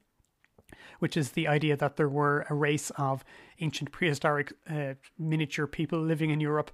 which 0.99 1.17
is 1.17 1.31
the 1.31 1.47
idea 1.47 1.75
that 1.75 1.97
there 1.97 2.07
were 2.07 2.45
a 2.49 2.53
race 2.53 2.91
of 2.91 3.25
ancient 3.59 3.91
prehistoric 3.91 4.53
uh, 4.69 4.93
miniature 5.17 5.67
people 5.67 5.99
living 5.99 6.29
in 6.29 6.39
Europe, 6.39 6.71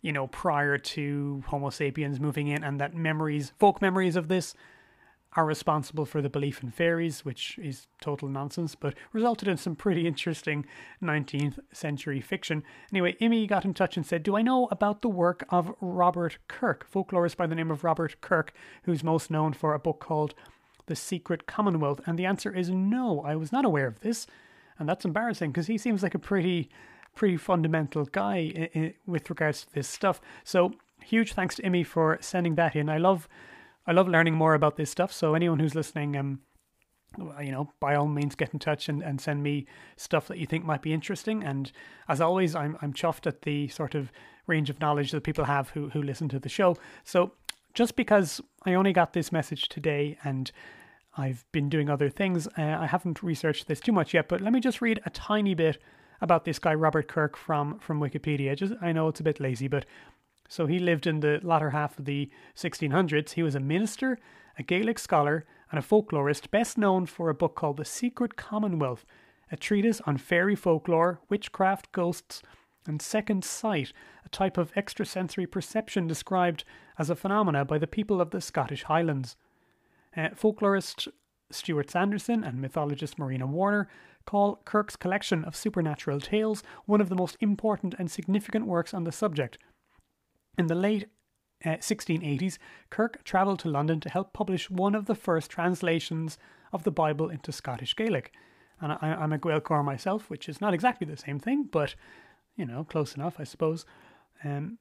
you 0.00 0.10
know, 0.10 0.26
prior 0.26 0.78
to 0.78 1.44
Homo 1.48 1.70
sapiens 1.70 2.18
moving 2.18 2.48
in, 2.48 2.64
and 2.64 2.80
that 2.80 2.94
memories, 2.94 3.52
folk 3.58 3.82
memories 3.82 4.16
of 4.16 4.28
this, 4.28 4.54
are 5.36 5.44
responsible 5.44 6.06
for 6.06 6.22
the 6.22 6.30
belief 6.30 6.62
in 6.62 6.70
fairies, 6.70 7.24
which 7.24 7.58
is 7.62 7.88
total 8.00 8.28
nonsense, 8.28 8.74
but 8.74 8.94
resulted 9.12 9.46
in 9.46 9.56
some 9.58 9.76
pretty 9.76 10.06
interesting 10.06 10.64
19th 11.02 11.58
century 11.72 12.20
fiction. 12.20 12.62
Anyway, 12.90 13.14
Imi 13.20 13.46
got 13.46 13.64
in 13.64 13.74
touch 13.74 13.96
and 13.96 14.06
said, 14.06 14.22
Do 14.22 14.36
I 14.36 14.42
know 14.42 14.66
about 14.70 15.02
the 15.02 15.08
work 15.08 15.44
of 15.50 15.74
Robert 15.80 16.38
Kirk, 16.48 16.86
folklorist 16.90 17.36
by 17.36 17.46
the 17.46 17.54
name 17.54 17.70
of 17.70 17.84
Robert 17.84 18.20
Kirk, 18.22 18.52
who's 18.84 19.04
most 19.04 19.30
known 19.30 19.52
for 19.52 19.74
a 19.74 19.78
book 19.78 20.00
called 20.00 20.34
The 20.86 20.96
Secret 20.96 21.46
Commonwealth? 21.46 22.00
And 22.06 22.18
the 22.18 22.26
answer 22.26 22.50
is 22.54 22.70
no, 22.70 23.20
I 23.20 23.36
was 23.36 23.52
not 23.52 23.66
aware 23.66 23.86
of 23.86 24.00
this. 24.00 24.26
And 24.78 24.88
that's 24.88 25.04
embarrassing 25.04 25.52
because 25.52 25.66
he 25.66 25.76
seems 25.76 26.02
like 26.02 26.14
a 26.14 26.18
pretty, 26.18 26.70
pretty 27.14 27.36
fundamental 27.36 28.06
guy 28.06 28.52
I- 28.74 28.78
I- 28.78 28.94
with 29.06 29.28
regards 29.28 29.64
to 29.66 29.74
this 29.74 29.88
stuff. 29.88 30.20
So, 30.44 30.72
huge 31.02 31.34
thanks 31.34 31.56
to 31.56 31.62
Imi 31.62 31.84
for 31.84 32.16
sending 32.22 32.54
that 32.54 32.74
in. 32.74 32.88
I 32.88 32.98
love 32.98 33.28
I 33.86 33.92
love 33.92 34.08
learning 34.08 34.34
more 34.34 34.54
about 34.54 34.76
this 34.76 34.90
stuff. 34.90 35.12
So 35.12 35.34
anyone 35.34 35.58
who's 35.58 35.74
listening, 35.74 36.16
um, 36.16 36.40
you 37.40 37.52
know, 37.52 37.72
by 37.80 37.94
all 37.94 38.08
means, 38.08 38.34
get 38.34 38.52
in 38.52 38.58
touch 38.58 38.88
and, 38.88 39.02
and 39.02 39.20
send 39.20 39.42
me 39.42 39.66
stuff 39.96 40.28
that 40.28 40.38
you 40.38 40.46
think 40.46 40.64
might 40.64 40.82
be 40.82 40.92
interesting. 40.92 41.44
And 41.44 41.70
as 42.08 42.20
always, 42.20 42.54
I'm 42.54 42.76
I'm 42.82 42.92
chuffed 42.92 43.26
at 43.26 43.42
the 43.42 43.68
sort 43.68 43.94
of 43.94 44.10
range 44.46 44.70
of 44.70 44.80
knowledge 44.80 45.12
that 45.12 45.22
people 45.22 45.44
have 45.44 45.70
who 45.70 45.88
who 45.90 46.02
listen 46.02 46.28
to 46.30 46.38
the 46.38 46.48
show. 46.48 46.76
So 47.04 47.32
just 47.74 47.96
because 47.96 48.40
I 48.64 48.74
only 48.74 48.92
got 48.92 49.12
this 49.12 49.30
message 49.30 49.68
today 49.68 50.18
and 50.24 50.50
I've 51.16 51.44
been 51.52 51.68
doing 51.68 51.88
other 51.88 52.10
things, 52.10 52.46
uh, 52.58 52.76
I 52.80 52.86
haven't 52.86 53.22
researched 53.22 53.68
this 53.68 53.80
too 53.80 53.92
much 53.92 54.12
yet. 54.12 54.28
But 54.28 54.40
let 54.40 54.52
me 54.52 54.60
just 54.60 54.82
read 54.82 55.00
a 55.06 55.10
tiny 55.10 55.54
bit 55.54 55.78
about 56.20 56.44
this 56.44 56.58
guy 56.58 56.74
Robert 56.74 57.08
Kirk 57.08 57.36
from 57.36 57.78
from 57.78 58.00
Wikipedia. 58.00 58.56
Just 58.56 58.74
I 58.82 58.92
know 58.92 59.08
it's 59.08 59.20
a 59.20 59.24
bit 59.24 59.40
lazy, 59.40 59.68
but 59.68 59.86
so 60.48 60.66
he 60.66 60.78
lived 60.78 61.06
in 61.06 61.20
the 61.20 61.40
latter 61.42 61.70
half 61.70 61.98
of 61.98 62.04
the 62.04 62.30
1600s. 62.56 63.32
He 63.32 63.42
was 63.42 63.54
a 63.54 63.60
minister, 63.60 64.18
a 64.58 64.62
Gaelic 64.62 64.98
scholar, 64.98 65.44
and 65.70 65.78
a 65.78 65.82
folklorist, 65.82 66.50
best 66.50 66.78
known 66.78 67.06
for 67.06 67.28
a 67.28 67.34
book 67.34 67.54
called 67.54 67.76
The 67.76 67.84
Secret 67.84 68.36
Commonwealth, 68.36 69.04
a 69.50 69.56
treatise 69.56 70.00
on 70.06 70.16
fairy 70.16 70.56
folklore, 70.56 71.20
witchcraft, 71.28 71.92
ghosts, 71.92 72.42
and 72.86 73.02
second 73.02 73.44
sight, 73.44 73.92
a 74.24 74.28
type 74.28 74.56
of 74.56 74.72
extrasensory 74.76 75.46
perception 75.46 76.06
described 76.06 76.64
as 76.98 77.10
a 77.10 77.16
phenomena 77.16 77.64
by 77.64 77.78
the 77.78 77.86
people 77.86 78.20
of 78.20 78.30
the 78.30 78.40
Scottish 78.40 78.84
Highlands. 78.84 79.36
Uh, 80.16 80.30
folklorist 80.30 81.08
Stewart 81.50 81.90
Sanderson 81.90 82.42
and 82.42 82.60
mythologist 82.60 83.18
Marina 83.18 83.46
Warner 83.46 83.88
call 84.24 84.60
Kirk's 84.64 84.96
collection 84.96 85.44
of 85.44 85.54
supernatural 85.54 86.20
tales 86.20 86.62
one 86.86 87.00
of 87.00 87.08
the 87.08 87.14
most 87.14 87.36
important 87.40 87.94
and 87.98 88.10
significant 88.10 88.66
works 88.66 88.92
on 88.92 89.04
the 89.04 89.12
subject. 89.12 89.58
In 90.58 90.68
the 90.68 90.74
late 90.74 91.06
uh, 91.64 91.70
1680s, 91.70 92.58
Kirk 92.90 93.22
travelled 93.24 93.58
to 93.60 93.68
London 93.68 94.00
to 94.00 94.08
help 94.08 94.32
publish 94.32 94.70
one 94.70 94.94
of 94.94 95.06
the 95.06 95.14
first 95.14 95.50
translations 95.50 96.38
of 96.72 96.84
the 96.84 96.90
Bible 96.90 97.28
into 97.28 97.52
Scottish 97.52 97.94
Gaelic. 97.94 98.32
And 98.80 98.92
I, 98.92 99.16
I'm 99.18 99.32
a 99.32 99.38
Gaeilgeoir 99.38 99.84
myself, 99.84 100.28
which 100.28 100.48
is 100.48 100.60
not 100.60 100.74
exactly 100.74 101.06
the 101.06 101.16
same 101.16 101.38
thing, 101.38 101.68
but 101.70 101.94
you 102.56 102.64
know, 102.64 102.84
close 102.84 103.14
enough, 103.14 103.36
I 103.38 103.44
suppose. 103.44 103.84
Um, 104.44 104.78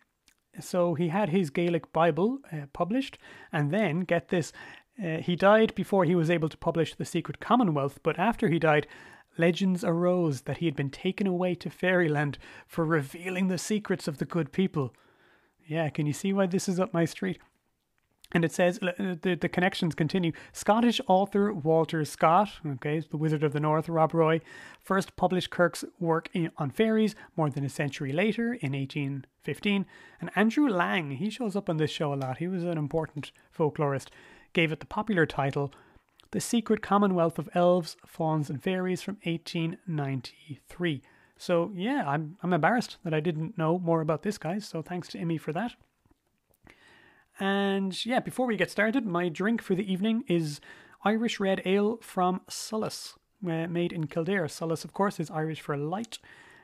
so 0.59 0.93
he 0.93 1.09
had 1.09 1.29
his 1.29 1.49
Gaelic 1.49 1.91
Bible 1.91 2.39
uh, 2.51 2.67
published, 2.71 3.17
and 3.51 3.71
then 3.71 4.01
get 4.01 4.29
this, 4.29 4.53
uh, 5.03 5.17
he 5.17 5.35
died 5.35 5.75
before 5.75 6.05
he 6.05 6.15
was 6.15 6.29
able 6.29 6.47
to 6.49 6.57
publish 6.57 6.95
The 6.95 7.05
Secret 7.05 7.39
Commonwealth, 7.39 7.99
but 8.03 8.17
after 8.17 8.47
he 8.47 8.59
died, 8.59 8.87
legends 9.37 9.83
arose 9.83 10.41
that 10.41 10.57
he 10.57 10.65
had 10.65 10.75
been 10.75 10.89
taken 10.89 11.27
away 11.27 11.55
to 11.55 11.69
fairyland 11.69 12.37
for 12.65 12.85
revealing 12.85 13.49
the 13.49 13.57
secrets 13.57 14.07
of 14.07 14.17
the 14.17 14.25
good 14.25 14.53
people. 14.53 14.93
Yeah, 15.67 15.89
can 15.89 16.05
you 16.05 16.13
see 16.13 16.33
why 16.33 16.45
this 16.45 16.69
is 16.69 16.79
up 16.79 16.93
my 16.93 17.05
street? 17.05 17.39
And 18.31 18.43
it 18.43 18.51
says 18.51 18.79
uh, 18.81 19.15
the, 19.21 19.37
the 19.39 19.49
connections 19.49 19.95
continue. 19.95 20.31
Scottish 20.51 20.99
author 21.07 21.53
Walter 21.53 22.03
Scott, 22.05 22.49
okay, 22.65 22.99
the 22.99 23.17
Wizard 23.17 23.43
of 23.43 23.53
the 23.53 23.59
North, 23.59 23.87
Rob 23.87 24.13
Roy, 24.13 24.41
first 24.81 25.15
published 25.15 25.51
Kirk's 25.51 25.85
work 25.99 26.29
in, 26.33 26.51
on 26.57 26.71
fairies 26.71 27.15
more 27.37 27.49
than 27.49 27.63
a 27.63 27.69
century 27.69 28.11
later 28.11 28.53
in 28.53 28.73
1815. 28.73 29.85
And 30.19 30.31
Andrew 30.35 30.67
Lang, 30.67 31.11
he 31.11 31.29
shows 31.29 31.55
up 31.55 31.69
on 31.69 31.77
this 31.77 31.91
show 31.91 32.13
a 32.13 32.15
lot. 32.15 32.39
He 32.39 32.47
was 32.47 32.63
an 32.63 32.77
important 32.77 33.31
folklorist, 33.57 34.07
gave 34.53 34.71
it 34.71 34.79
the 34.79 34.85
popular 34.85 35.25
title 35.25 35.71
The 36.31 36.41
Secret 36.41 36.81
Commonwealth 36.81 37.37
of 37.37 37.49
Elves, 37.53 37.95
Fauns, 38.05 38.49
and 38.49 38.61
Fairies 38.61 39.01
from 39.01 39.17
1893. 39.23 41.03
So 41.37 41.71
yeah, 41.75 42.03
I'm 42.07 42.37
I'm 42.41 42.53
embarrassed 42.53 42.97
that 43.03 43.13
I 43.13 43.19
didn't 43.19 43.57
know 43.57 43.79
more 43.79 44.01
about 44.01 44.23
this 44.23 44.37
guy. 44.37 44.59
So 44.59 44.81
thanks 44.81 45.07
to 45.09 45.19
Emmy 45.19 45.37
for 45.37 45.53
that. 45.53 45.75
And 47.39 48.05
yeah, 48.05 48.19
before 48.19 48.45
we 48.47 48.55
get 48.55 48.71
started, 48.71 49.05
my 49.05 49.27
drink 49.29 49.61
for 49.61 49.75
the 49.75 49.91
evening 49.91 50.23
is 50.27 50.61
Irish 51.03 51.39
red 51.39 51.61
ale 51.65 51.97
from 52.01 52.41
Solas, 52.49 53.15
uh, 53.43 53.67
made 53.67 53.91
in 53.91 54.07
Kildare. 54.07 54.45
Solas, 54.45 54.85
of 54.85 54.93
course, 54.93 55.19
is 55.19 55.29
Irish 55.29 55.61
for 55.61 55.75
light. 55.75 56.19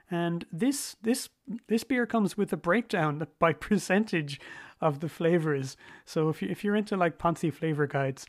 And 0.10 0.46
this 0.52 0.96
this 1.02 1.30
this 1.68 1.84
beer 1.84 2.06
comes 2.06 2.38
with 2.38 2.54
a 2.54 2.58
breakdown 2.58 3.28
by 3.40 3.54
percentage 3.54 4.40
of 4.80 5.00
the 5.00 5.10
flavors. 5.10 5.76
So 6.06 6.30
if 6.30 6.42
you 6.42 6.50
if 6.50 6.64
you're 6.64 6.76
into 6.76 6.96
like 6.96 7.18
Ponzi 7.18 7.54
flavor 7.54 7.88
guides, 7.88 8.26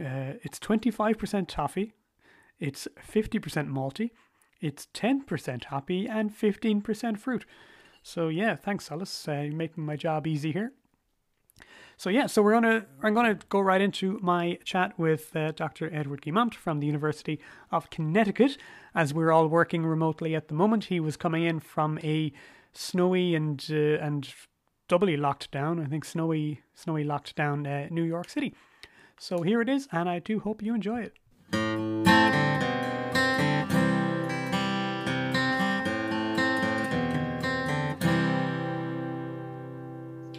uh, 0.00 0.40
it's 0.42 0.58
25% 0.58 1.48
toffee, 1.48 1.92
it's 2.58 2.88
50% 3.12 3.68
malty, 3.68 4.10
it's 4.62 4.86
10% 4.94 5.64
hoppy 5.64 6.06
and 6.06 6.34
15% 6.34 7.18
fruit. 7.18 7.44
So 8.02 8.28
yeah, 8.28 8.56
thanks, 8.56 8.90
Alice. 8.90 9.28
Uh, 9.28 9.32
you're 9.32 9.54
making 9.54 9.84
my 9.84 9.96
job 9.96 10.26
easy 10.26 10.52
here. 10.52 10.72
So 11.96 12.10
yeah, 12.10 12.26
so 12.26 12.42
we're 12.42 12.54
gonna 12.54 12.86
I'm 13.02 13.14
gonna 13.14 13.38
go 13.48 13.60
right 13.60 13.80
into 13.80 14.18
my 14.22 14.58
chat 14.64 14.98
with 14.98 15.36
uh, 15.36 15.52
Dr. 15.52 15.88
Edward 15.94 16.22
Guimont 16.22 16.54
from 16.54 16.80
the 16.80 16.86
University 16.86 17.38
of 17.70 17.90
Connecticut. 17.90 18.56
As 18.94 19.14
we're 19.14 19.30
all 19.30 19.46
working 19.46 19.84
remotely 19.86 20.34
at 20.34 20.48
the 20.48 20.54
moment, 20.54 20.84
he 20.84 20.98
was 20.98 21.16
coming 21.16 21.44
in 21.44 21.60
from 21.60 22.00
a 22.02 22.32
snowy 22.72 23.36
and 23.36 23.64
uh, 23.70 24.04
and 24.04 24.28
doubly 24.88 25.16
locked 25.16 25.52
down. 25.52 25.78
I 25.78 25.84
think 25.84 26.04
snowy 26.04 26.62
snowy 26.74 27.04
locked 27.04 27.36
down 27.36 27.66
uh, 27.66 27.86
New 27.90 28.04
York 28.04 28.28
City. 28.28 28.54
So 29.18 29.42
here 29.42 29.60
it 29.60 29.68
is, 29.68 29.86
and 29.92 30.08
I 30.08 30.18
do 30.18 30.40
hope 30.40 30.60
you 30.60 30.74
enjoy 30.74 31.02
it. 31.02 31.91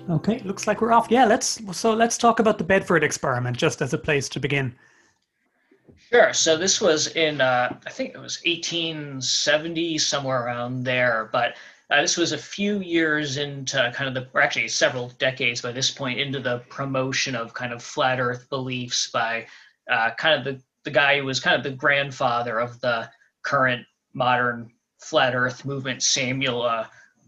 Okay, 0.10 0.40
looks 0.40 0.68
like 0.68 0.82
we're 0.82 0.92
off. 0.92 1.08
Yeah, 1.10 1.26
let's 1.26 1.62
so 1.78 1.94
let's 1.94 2.18
talk 2.18 2.40
about 2.40 2.58
the 2.58 2.64
Bedford 2.64 3.04
experiment 3.04 3.56
just 3.56 3.82
as 3.82 3.94
a 3.94 3.98
place 3.98 4.28
to 4.30 4.40
begin. 4.40 4.76
Sure. 6.10 6.34
So 6.34 6.58
this 6.58 6.80
was 6.80 7.08
in, 7.16 7.42
uh, 7.42 7.76
I 7.88 7.90
think 7.90 8.14
it 8.14 8.20
was 8.20 8.40
1870, 8.46 9.98
somewhere 9.98 10.46
around 10.46 10.84
there. 10.84 11.30
But 11.32 11.56
uh, 11.90 12.02
this 12.02 12.18
was 12.18 12.34
a 12.34 12.38
few 12.38 12.82
years 12.82 13.38
into 13.38 13.92
kind 13.96 14.08
of 14.08 14.14
the, 14.14 14.30
or 14.34 14.42
actually 14.42 14.68
several 14.68 15.10
decades 15.18 15.62
by 15.62 15.72
this 15.72 15.90
point, 15.90 16.20
into 16.20 16.40
the 16.40 16.60
promotion 16.70 17.36
of 17.36 17.54
kind 17.54 17.74
of 17.74 17.82
flat 17.82 18.20
Earth 18.20 18.48
beliefs 18.50 19.10
by 19.10 19.48
uh, 19.90 20.12
kind 20.18 20.38
of 20.38 20.44
the 20.44 20.62
the 20.84 20.92
guy 20.92 21.18
who 21.18 21.26
was 21.26 21.40
kind 21.40 21.56
of 21.56 21.64
the 21.64 21.72
grandfather 21.72 22.60
of 22.60 22.80
the 22.82 23.10
current 23.42 23.86
modern 24.14 24.70
flat 25.00 25.34
Earth 25.34 25.66
movement, 25.66 26.04
Samuel 26.04 26.62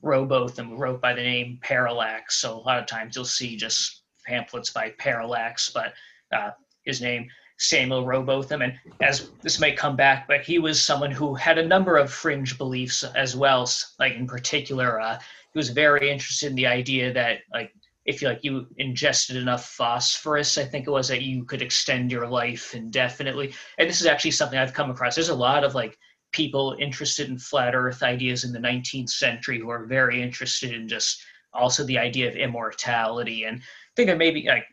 uh, 0.03 0.07
Rowbotham, 0.07 0.77
wrote 0.77 1.01
by 1.01 1.13
the 1.13 1.21
name 1.21 1.59
Parallax. 1.61 2.37
So 2.37 2.57
a 2.57 2.61
lot 2.61 2.79
of 2.79 2.85
times 2.85 3.15
you'll 3.15 3.25
see 3.25 3.55
just 3.55 4.01
pamphlets 4.25 4.71
by 4.71 4.93
Parallax, 4.97 5.69
but 5.69 5.93
uh, 6.35 6.51
his 6.83 7.01
name 7.01 7.27
Samuel 7.57 8.05
Rowbotham. 8.05 8.61
And 8.61 8.73
as 9.01 9.29
this 9.41 9.59
may 9.59 9.71
come 9.71 9.95
back, 9.95 10.27
but 10.27 10.41
he 10.41 10.59
was 10.59 10.81
someone 10.81 11.11
who 11.11 11.35
had 11.35 11.57
a 11.57 11.65
number 11.65 11.97
of 11.97 12.11
fringe 12.11 12.57
beliefs 12.57 13.03
as 13.03 13.35
well. 13.35 13.69
Like 13.99 14.13
in 14.13 14.27
particular, 14.27 14.99
uh, 14.99 15.19
he 15.53 15.59
was 15.59 15.69
very 15.69 16.09
interested 16.09 16.49
in 16.49 16.55
the 16.55 16.67
idea 16.67 17.13
that 17.13 17.39
like 17.53 17.73
if 18.05 18.21
you 18.21 18.27
like 18.27 18.43
you 18.43 18.67
ingested 18.77 19.35
enough 19.35 19.65
phosphorus, 19.65 20.57
I 20.57 20.65
think 20.65 20.85
it 20.85 20.91
was 20.91 21.07
that 21.07 21.23
you 21.23 21.43
could 21.43 21.61
extend 21.61 22.11
your 22.11 22.27
life 22.27 22.75
indefinitely. 22.75 23.53
And 23.77 23.89
this 23.89 24.01
is 24.01 24.07
actually 24.07 24.31
something 24.31 24.59
I've 24.59 24.73
come 24.73 24.91
across. 24.91 25.15
There's 25.15 25.29
a 25.29 25.35
lot 25.35 25.63
of 25.63 25.75
like 25.75 25.97
people 26.35 26.75
interested 26.79 27.29
in 27.29 27.39
flat 27.39 27.73
earth 27.73 28.03
ideas 28.03 28.43
in 28.43 28.51
the 28.51 28.59
19th 28.59 29.09
century 29.09 29.59
who 29.59 29.69
are 29.69 29.85
very 29.85 30.21
interested 30.21 30.73
in 30.73 30.87
just 30.87 31.23
also 31.53 31.83
the 31.85 31.97
idea 31.97 32.27
of 32.27 32.35
immortality. 32.35 33.45
And 33.45 33.57
i 33.61 33.93
think 33.95 34.07
there 34.07 34.17
may 34.17 34.31
be 34.31 34.47
like 34.47 34.65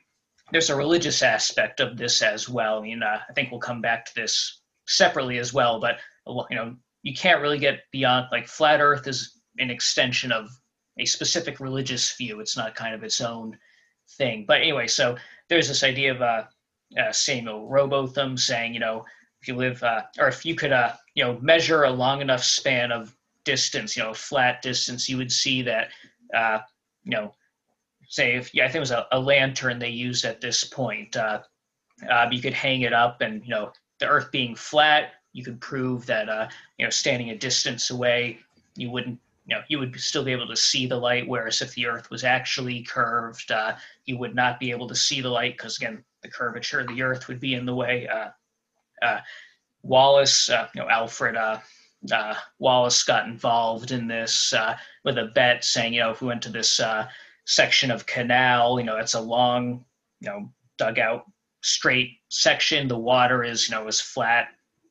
there's 0.50 0.70
a 0.70 0.76
religious 0.76 1.22
aspect 1.22 1.80
of 1.80 1.96
this 1.96 2.20
as 2.20 2.48
well. 2.48 2.78
I 2.78 2.82
mean 2.82 3.02
uh, 3.02 3.20
i 3.28 3.32
think 3.32 3.50
we'll 3.50 3.60
come 3.60 3.80
back 3.80 4.04
to 4.06 4.14
this 4.14 4.60
separately 4.88 5.38
as 5.38 5.54
well 5.54 5.80
but 5.80 5.98
you 6.50 6.56
know 6.56 6.74
you 7.02 7.14
can't 7.14 7.40
really 7.40 7.58
get 7.58 7.84
beyond 7.92 8.26
like 8.32 8.48
flat 8.48 8.80
earth 8.80 9.06
is 9.06 9.40
an 9.58 9.70
extension 9.70 10.32
of 10.32 10.48
a 10.98 11.04
specific 11.04 11.60
religious 11.60 12.16
view. 12.16 12.40
It's 12.40 12.56
not 12.56 12.74
kind 12.74 12.94
of 12.94 13.02
its 13.02 13.20
own 13.20 13.56
thing. 14.16 14.44
But 14.46 14.60
anyway, 14.60 14.86
so 14.86 15.16
there's 15.48 15.68
this 15.68 15.84
idea 15.84 16.12
of 16.14 16.22
uh, 16.22 16.44
uh, 16.98 17.12
Samuel 17.12 17.68
Rowbotham 17.68 18.38
saying, 18.38 18.74
you 18.74 18.80
know, 18.80 19.04
if 19.42 19.48
you 19.48 19.56
live 19.56 19.82
uh, 19.82 20.02
or 20.18 20.28
if 20.28 20.46
you 20.46 20.54
could, 20.54 20.72
uh, 20.72 20.92
you 21.14 21.24
know, 21.24 21.36
measure 21.40 21.82
a 21.82 21.90
long 21.90 22.20
enough 22.20 22.44
span 22.44 22.92
of 22.92 23.14
distance, 23.44 23.96
you 23.96 24.02
know, 24.02 24.14
flat 24.14 24.62
distance, 24.62 25.08
you 25.08 25.16
would 25.16 25.32
see 25.32 25.62
that, 25.62 25.88
uh, 26.32 26.60
you 27.02 27.10
know, 27.10 27.34
say 28.08 28.36
if 28.36 28.54
yeah, 28.54 28.64
I 28.64 28.68
think 28.68 28.76
it 28.76 28.80
was 28.80 28.92
a, 28.92 29.06
a 29.10 29.18
lantern 29.18 29.80
they 29.80 29.88
used 29.90 30.24
at 30.24 30.40
this 30.40 30.62
point. 30.62 31.16
Uh, 31.16 31.40
uh, 32.08 32.28
you 32.30 32.40
could 32.40 32.52
hang 32.52 32.82
it 32.82 32.92
up, 32.92 33.20
and 33.20 33.42
you 33.44 33.50
know, 33.50 33.72
the 33.98 34.06
Earth 34.06 34.30
being 34.30 34.54
flat, 34.54 35.14
you 35.32 35.44
could 35.44 35.60
prove 35.60 36.06
that 36.06 36.28
uh, 36.28 36.48
you 36.78 36.86
know, 36.86 36.90
standing 36.90 37.30
a 37.30 37.36
distance 37.36 37.90
away, 37.90 38.38
you 38.76 38.90
wouldn't 38.90 39.18
you 39.46 39.56
know 39.56 39.62
you 39.66 39.78
would 39.80 39.98
still 40.00 40.24
be 40.24 40.30
able 40.30 40.46
to 40.46 40.56
see 40.56 40.86
the 40.86 40.96
light 40.96 41.26
whereas 41.26 41.60
if 41.62 41.74
the 41.74 41.84
earth 41.84 42.08
was 42.10 42.22
actually 42.22 42.80
curved 42.82 43.50
uh, 43.50 43.72
you 44.04 44.16
would 44.16 44.36
not 44.36 44.60
be 44.60 44.70
able 44.70 44.86
to 44.86 44.94
see 44.94 45.20
the 45.20 45.28
light 45.28 45.56
because 45.56 45.76
again 45.76 46.04
the 46.22 46.28
curvature 46.28 46.78
of 46.78 46.86
the 46.86 47.02
earth 47.02 47.26
would 47.26 47.40
be 47.40 47.54
in 47.54 47.66
the 47.66 47.74
way 47.74 48.08
wallace 49.82 50.50
uh, 50.50 50.68
you 50.74 50.80
know 50.80 50.88
alfred 50.88 51.36
uh, 51.36 51.58
uh, 52.12 52.34
wallace 52.58 53.02
got 53.02 53.26
involved 53.26 53.90
in 53.90 54.06
this 54.06 54.54
with 55.04 55.18
a 55.18 55.30
bet 55.34 55.64
saying 55.64 55.92
you 55.92 56.00
know 56.00 56.10
if 56.10 56.20
we 56.20 56.28
went 56.28 56.42
to 56.42 56.50
this 56.50 56.80
section 57.44 57.90
of 57.90 58.06
canal 58.06 58.78
you 58.78 58.86
know 58.86 58.96
it's 58.96 59.14
a 59.14 59.20
long 59.20 59.84
you 60.20 60.28
know 60.28 60.48
dugout 60.78 61.24
straight 61.62 62.18
section 62.28 62.88
the 62.88 62.98
water 62.98 63.44
is 63.44 63.68
you 63.68 63.74
know 63.74 63.86
as 63.86 64.00
flat 64.00 64.48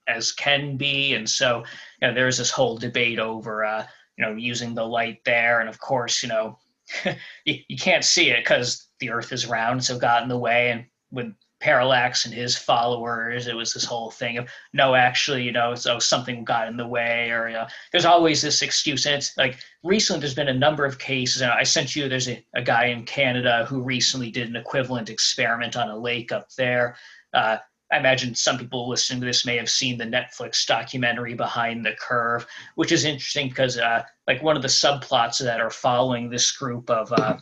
as 0.07 0.31
can 0.31 0.77
be 0.77 1.13
and 1.13 1.29
so 1.29 1.63
you 2.01 2.07
know 2.07 2.13
there's 2.13 2.37
this 2.37 2.51
whole 2.51 2.77
debate 2.77 3.19
over 3.19 3.85
you 4.21 4.25
know, 4.27 4.35
using 4.35 4.75
the 4.75 4.85
light 4.85 5.19
there. 5.25 5.59
And 5.59 5.69
of 5.69 5.79
course, 5.79 6.21
you 6.21 6.29
know, 6.29 6.57
you, 7.45 7.55
you 7.67 7.77
can't 7.77 8.05
see 8.05 8.29
it 8.29 8.43
because 8.43 8.87
the 8.99 9.09
earth 9.09 9.31
is 9.31 9.47
round, 9.47 9.83
so 9.83 9.97
got 9.97 10.23
in 10.23 10.29
the 10.29 10.37
way. 10.37 10.69
And 10.71 10.85
with 11.11 11.33
Parallax 11.61 12.25
and 12.25 12.33
his 12.33 12.57
followers, 12.57 13.47
it 13.47 13.55
was 13.55 13.73
this 13.73 13.85
whole 13.85 14.11
thing 14.11 14.37
of 14.37 14.49
no, 14.73 14.95
actually, 14.95 15.43
you 15.43 15.51
know, 15.51 15.75
so 15.75 15.99
something 15.99 16.43
got 16.43 16.67
in 16.67 16.75
the 16.75 16.87
way, 16.87 17.29
or 17.29 17.47
you 17.47 17.53
know, 17.53 17.67
there's 17.91 18.05
always 18.05 18.41
this 18.41 18.61
excuse. 18.61 19.05
And 19.05 19.15
it's 19.15 19.37
like 19.37 19.59
recently, 19.83 20.19
there's 20.19 20.35
been 20.35 20.47
a 20.49 20.53
number 20.53 20.85
of 20.85 20.99
cases. 20.99 21.41
And 21.41 21.51
I 21.51 21.63
sent 21.63 21.95
you, 21.95 22.09
there's 22.09 22.27
a, 22.27 22.43
a 22.55 22.61
guy 22.61 22.85
in 22.87 23.05
Canada 23.05 23.65
who 23.69 23.81
recently 23.81 24.31
did 24.31 24.49
an 24.49 24.55
equivalent 24.55 25.09
experiment 25.09 25.77
on 25.77 25.89
a 25.89 25.97
lake 25.97 26.31
up 26.31 26.49
there. 26.57 26.95
Uh, 27.33 27.57
I 27.91 27.97
imagine 27.97 28.33
some 28.33 28.57
people 28.57 28.89
listening 28.89 29.19
to 29.19 29.25
this 29.25 29.45
may 29.45 29.57
have 29.57 29.69
seen 29.69 29.97
the 29.97 30.05
Netflix 30.05 30.65
documentary 30.65 31.33
Behind 31.33 31.85
the 31.85 31.93
Curve, 31.99 32.47
which 32.75 32.91
is 32.91 33.03
interesting 33.03 33.49
because, 33.49 33.77
uh, 33.77 34.03
like, 34.27 34.41
one 34.41 34.55
of 34.55 34.61
the 34.61 34.69
subplots 34.69 35.43
that 35.43 35.59
are 35.59 35.69
following 35.69 36.29
this 36.29 36.51
group 36.51 36.89
of 36.89 37.11
uh, 37.11 37.37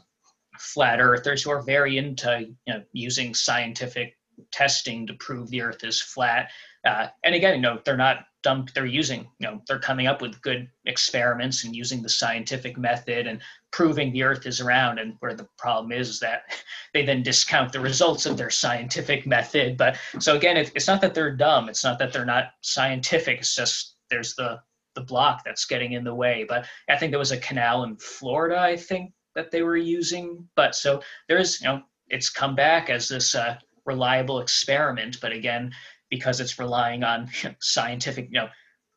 flat 0.60 1.00
earthers 1.00 1.44
who 1.44 1.50
are 1.50 1.62
very 1.62 1.98
into 1.98 2.48
you 2.68 2.74
know, 2.74 2.84
using 2.94 3.34
scientific 3.34 4.16
testing 4.52 5.06
to 5.08 5.14
prove 5.16 5.50
the 5.50 5.62
Earth 5.62 5.84
is 5.84 6.02
flat. 6.02 6.52
Uh, 6.86 7.08
and 7.24 7.36
again, 7.36 7.56
you 7.56 7.62
know, 7.62 7.80
they're 7.84 7.98
not 7.98 8.26
dumb. 8.42 8.66
They're 8.74 8.86
using, 8.86 9.28
you 9.40 9.48
know, 9.48 9.62
they're 9.68 9.80
coming 9.80 10.08
up 10.08 10.22
with 10.22 10.42
good 10.42 10.70
experiments 10.86 11.64
and 11.64 11.76
using 11.76 12.02
the 12.02 12.10
scientific 12.10 12.78
method 12.78 13.28
and 13.28 13.42
proving 13.72 14.14
the 14.14 14.24
Earth 14.24 14.46
is 14.46 14.62
round. 14.62 15.00
And 15.00 15.16
where 15.20 15.34
the 15.34 15.48
problem 15.58 15.92
is, 15.92 16.10
is 16.10 16.20
that 16.22 16.44
they 16.94 17.06
then 17.06 17.24
discount 17.24 17.74
the 17.74 17.80
results 17.80 18.26
of 18.26 18.38
their 18.38 18.50
scientific 18.50 19.28
method. 19.28 19.78
But 19.78 19.98
so 20.20 20.36
again, 20.36 20.58
it, 20.58 20.72
it's 20.76 20.88
not 20.88 21.02
that 21.02 21.14
they're 21.14 21.36
dumb. 21.36 21.70
It's 21.70 21.84
not 21.84 22.00
that 22.00 22.14
they're 22.14 22.26
not 22.26 22.52
scientific. 22.62 23.40
It's 23.40 23.56
just 23.56 23.96
there's 24.10 24.36
the 24.36 24.60
the 24.96 25.02
block 25.02 25.44
that's 25.46 25.66
getting 25.66 25.94
in 25.94 26.04
the 26.04 26.14
way. 26.14 26.46
But 26.48 26.66
I 26.90 26.98
think 26.98 27.12
there 27.12 27.20
was 27.20 27.32
a 27.32 27.38
canal 27.38 27.84
in 27.84 27.96
Florida. 27.98 28.60
I 28.60 28.76
think 28.76 29.14
that 29.36 29.52
they 29.52 29.62
were 29.64 29.78
using. 29.78 30.48
But 30.56 30.76
so 30.76 31.02
there 31.28 31.38
is, 31.38 31.62
you 31.62 31.68
know, 31.68 31.82
it's 32.08 32.30
come 32.30 32.56
back 32.56 32.90
as 32.90 33.08
this 33.08 33.36
uh, 33.36 33.58
reliable 33.86 34.40
experiment. 34.40 35.20
But 35.22 35.32
again, 35.32 35.72
because 36.10 36.40
it's 36.40 36.60
relying 36.60 37.04
on 37.04 37.30
scientific, 37.60 38.28
you 38.32 38.40
know, 38.40 38.50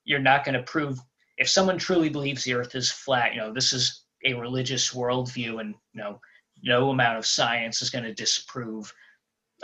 you're 0.04 0.18
not 0.18 0.44
going 0.44 0.54
to 0.54 0.62
prove 0.62 0.98
if 1.38 1.48
someone 1.48 1.78
truly 1.78 2.08
believes 2.08 2.44
the 2.44 2.54
earth 2.54 2.74
is 2.74 2.90
flat, 2.90 3.34
you 3.34 3.40
know, 3.40 3.52
this 3.52 3.72
is 3.72 4.04
a 4.24 4.34
religious 4.34 4.92
worldview 4.92 5.60
and, 5.60 5.74
you 5.92 6.00
know, 6.00 6.20
no 6.62 6.90
amount 6.90 7.18
of 7.18 7.26
science 7.26 7.82
is 7.82 7.90
going 7.90 8.04
to 8.04 8.14
disprove 8.14 8.92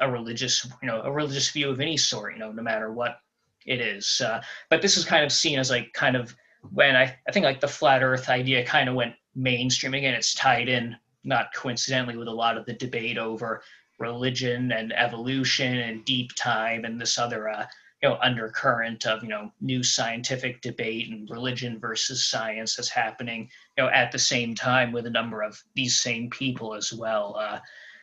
a 0.01 0.11
religious, 0.11 0.67
you 0.83 0.89
know, 0.89 1.03
a 1.03 1.13
religious 1.13 1.51
view 1.51 1.71
of 1.71 1.81
any 1.81 1.97
sort, 1.97 2.33
you 2.33 2.39
know, 2.39 2.53
no 2.53 2.63
matter 2.63 2.93
what 2.93 3.21
it 3.67 3.81
is. 3.81 4.21
Uh, 4.21 4.41
but 4.71 4.83
this 4.83 4.97
is 4.97 5.05
kind 5.05 5.25
of 5.25 5.31
seen 5.31 5.59
as 5.59 5.71
like 5.71 5.93
kind 5.93 6.17
of 6.17 6.35
when 6.71 6.97
I, 6.97 7.17
I 7.29 7.33
think 7.33 7.45
like 7.45 7.61
the 7.61 7.69
flat 7.69 8.03
earth 8.03 8.29
idea 8.29 8.65
kind 8.65 8.89
of 8.89 8.95
went 8.95 9.15
mainstream 9.39 9.95
and 9.95 10.17
it's 10.17 10.35
tied 10.35 10.69
in 10.69 10.97
not 11.25 11.55
coincidentally 11.55 12.17
with 12.17 12.29
a 12.29 12.33
lot 12.33 12.57
of 12.57 12.67
the 12.67 12.73
debate 12.75 13.19
over 13.19 13.63
religion 13.99 14.73
and 14.73 14.93
evolution 14.93 15.79
and 15.79 16.05
deep 16.05 16.35
time 16.35 16.85
and 16.85 17.01
this 17.01 17.19
other 17.19 17.49
uh, 17.49 17.65
you 18.03 18.09
know 18.09 18.19
undercurrent 18.23 19.07
of 19.07 19.23
you 19.23 19.29
know 19.29 19.51
new 19.61 19.83
scientific 19.83 20.61
debate 20.61 21.09
and 21.09 21.31
religion 21.31 21.79
versus 21.79 22.29
science 22.29 22.77
that's 22.77 22.89
happening 22.89 23.49
you 23.77 23.85
know 23.85 23.91
at 23.91 24.13
the 24.13 24.19
same 24.19 24.55
time 24.55 24.93
with 24.93 25.07
a 25.07 25.11
number 25.11 25.43
of 25.43 25.61
these 25.75 26.01
same 26.01 26.29
people 26.31 26.75
as 26.75 26.93
well 26.93 27.37
uh, 27.39 27.59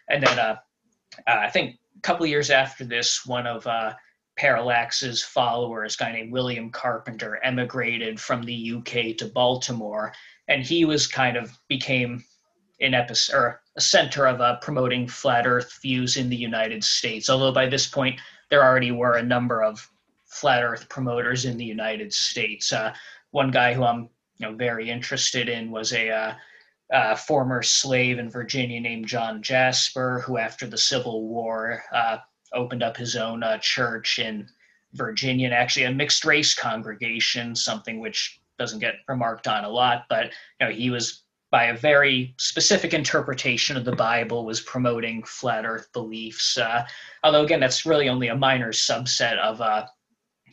and 0.09 0.25
then 0.25 0.39
uh, 0.39 0.55
uh 1.27 1.39
i 1.39 1.49
think 1.49 1.77
a 1.97 2.01
couple 2.01 2.25
years 2.25 2.49
after 2.49 2.83
this 2.83 3.25
one 3.25 3.47
of 3.47 3.65
uh, 3.67 3.93
parallax's 4.37 5.23
followers 5.23 5.95
a 5.95 5.97
guy 5.97 6.11
named 6.11 6.31
william 6.31 6.69
carpenter 6.69 7.39
emigrated 7.43 8.19
from 8.19 8.43
the 8.43 8.73
uk 8.73 9.17
to 9.17 9.31
baltimore 9.33 10.11
and 10.47 10.63
he 10.63 10.85
was 10.85 11.07
kind 11.07 11.37
of 11.37 11.57
became 11.67 12.23
an 12.81 12.93
episode 12.93 13.35
or 13.35 13.61
a 13.77 13.81
center 13.81 14.25
of 14.27 14.41
uh, 14.41 14.57
promoting 14.57 15.07
flat 15.07 15.45
Earth 15.45 15.79
views 15.81 16.17
in 16.17 16.29
the 16.29 16.35
United 16.35 16.83
States. 16.83 17.29
Although 17.29 17.51
by 17.51 17.67
this 17.67 17.87
point 17.87 18.19
there 18.49 18.63
already 18.63 18.91
were 18.91 19.15
a 19.15 19.23
number 19.23 19.63
of 19.63 19.89
flat 20.25 20.63
Earth 20.63 20.87
promoters 20.89 21.45
in 21.45 21.57
the 21.57 21.65
United 21.65 22.13
States. 22.13 22.71
Uh, 22.71 22.93
one 23.31 23.51
guy 23.51 23.73
who 23.73 23.83
I'm 23.83 24.09
you 24.37 24.47
know 24.47 24.53
very 24.53 24.89
interested 24.89 25.49
in 25.49 25.71
was 25.71 25.93
a 25.93 26.09
uh, 26.09 26.33
uh 26.93 27.15
former 27.15 27.63
slave 27.63 28.19
in 28.19 28.29
Virginia 28.29 28.79
named 28.79 29.07
John 29.07 29.41
Jasper, 29.41 30.21
who 30.25 30.37
after 30.37 30.67
the 30.67 30.77
Civil 30.77 31.27
War 31.27 31.83
uh, 31.93 32.17
opened 32.53 32.83
up 32.83 32.97
his 32.97 33.15
own 33.15 33.43
uh, 33.43 33.57
church 33.59 34.19
in 34.19 34.47
Virginia 34.93 35.47
and 35.47 35.53
actually 35.53 35.85
a 35.85 35.91
mixed 35.91 36.25
race 36.25 36.53
congregation, 36.53 37.55
something 37.55 37.99
which 37.99 38.39
doesn't 38.57 38.79
get 38.79 38.95
remarked 39.07 39.47
on 39.47 39.63
a 39.63 39.69
lot. 39.69 40.05
But 40.09 40.31
you 40.59 40.67
know 40.67 40.71
he 40.71 40.89
was 40.89 41.23
by 41.51 41.65
a 41.65 41.77
very 41.77 42.35
specific 42.37 42.93
interpretation 42.93 43.77
of 43.77 43.85
the 43.85 43.95
Bible, 43.95 44.45
was 44.45 44.61
promoting 44.61 45.23
flat 45.23 45.65
Earth 45.65 45.87
beliefs. 45.93 46.57
Uh, 46.57 46.85
although 47.23 47.43
again, 47.43 47.59
that's 47.59 47.85
really 47.85 48.09
only 48.09 48.27
a 48.27 48.35
minor 48.35 48.73
subset 48.73 49.37
of 49.37 49.61
uh, 49.61 49.85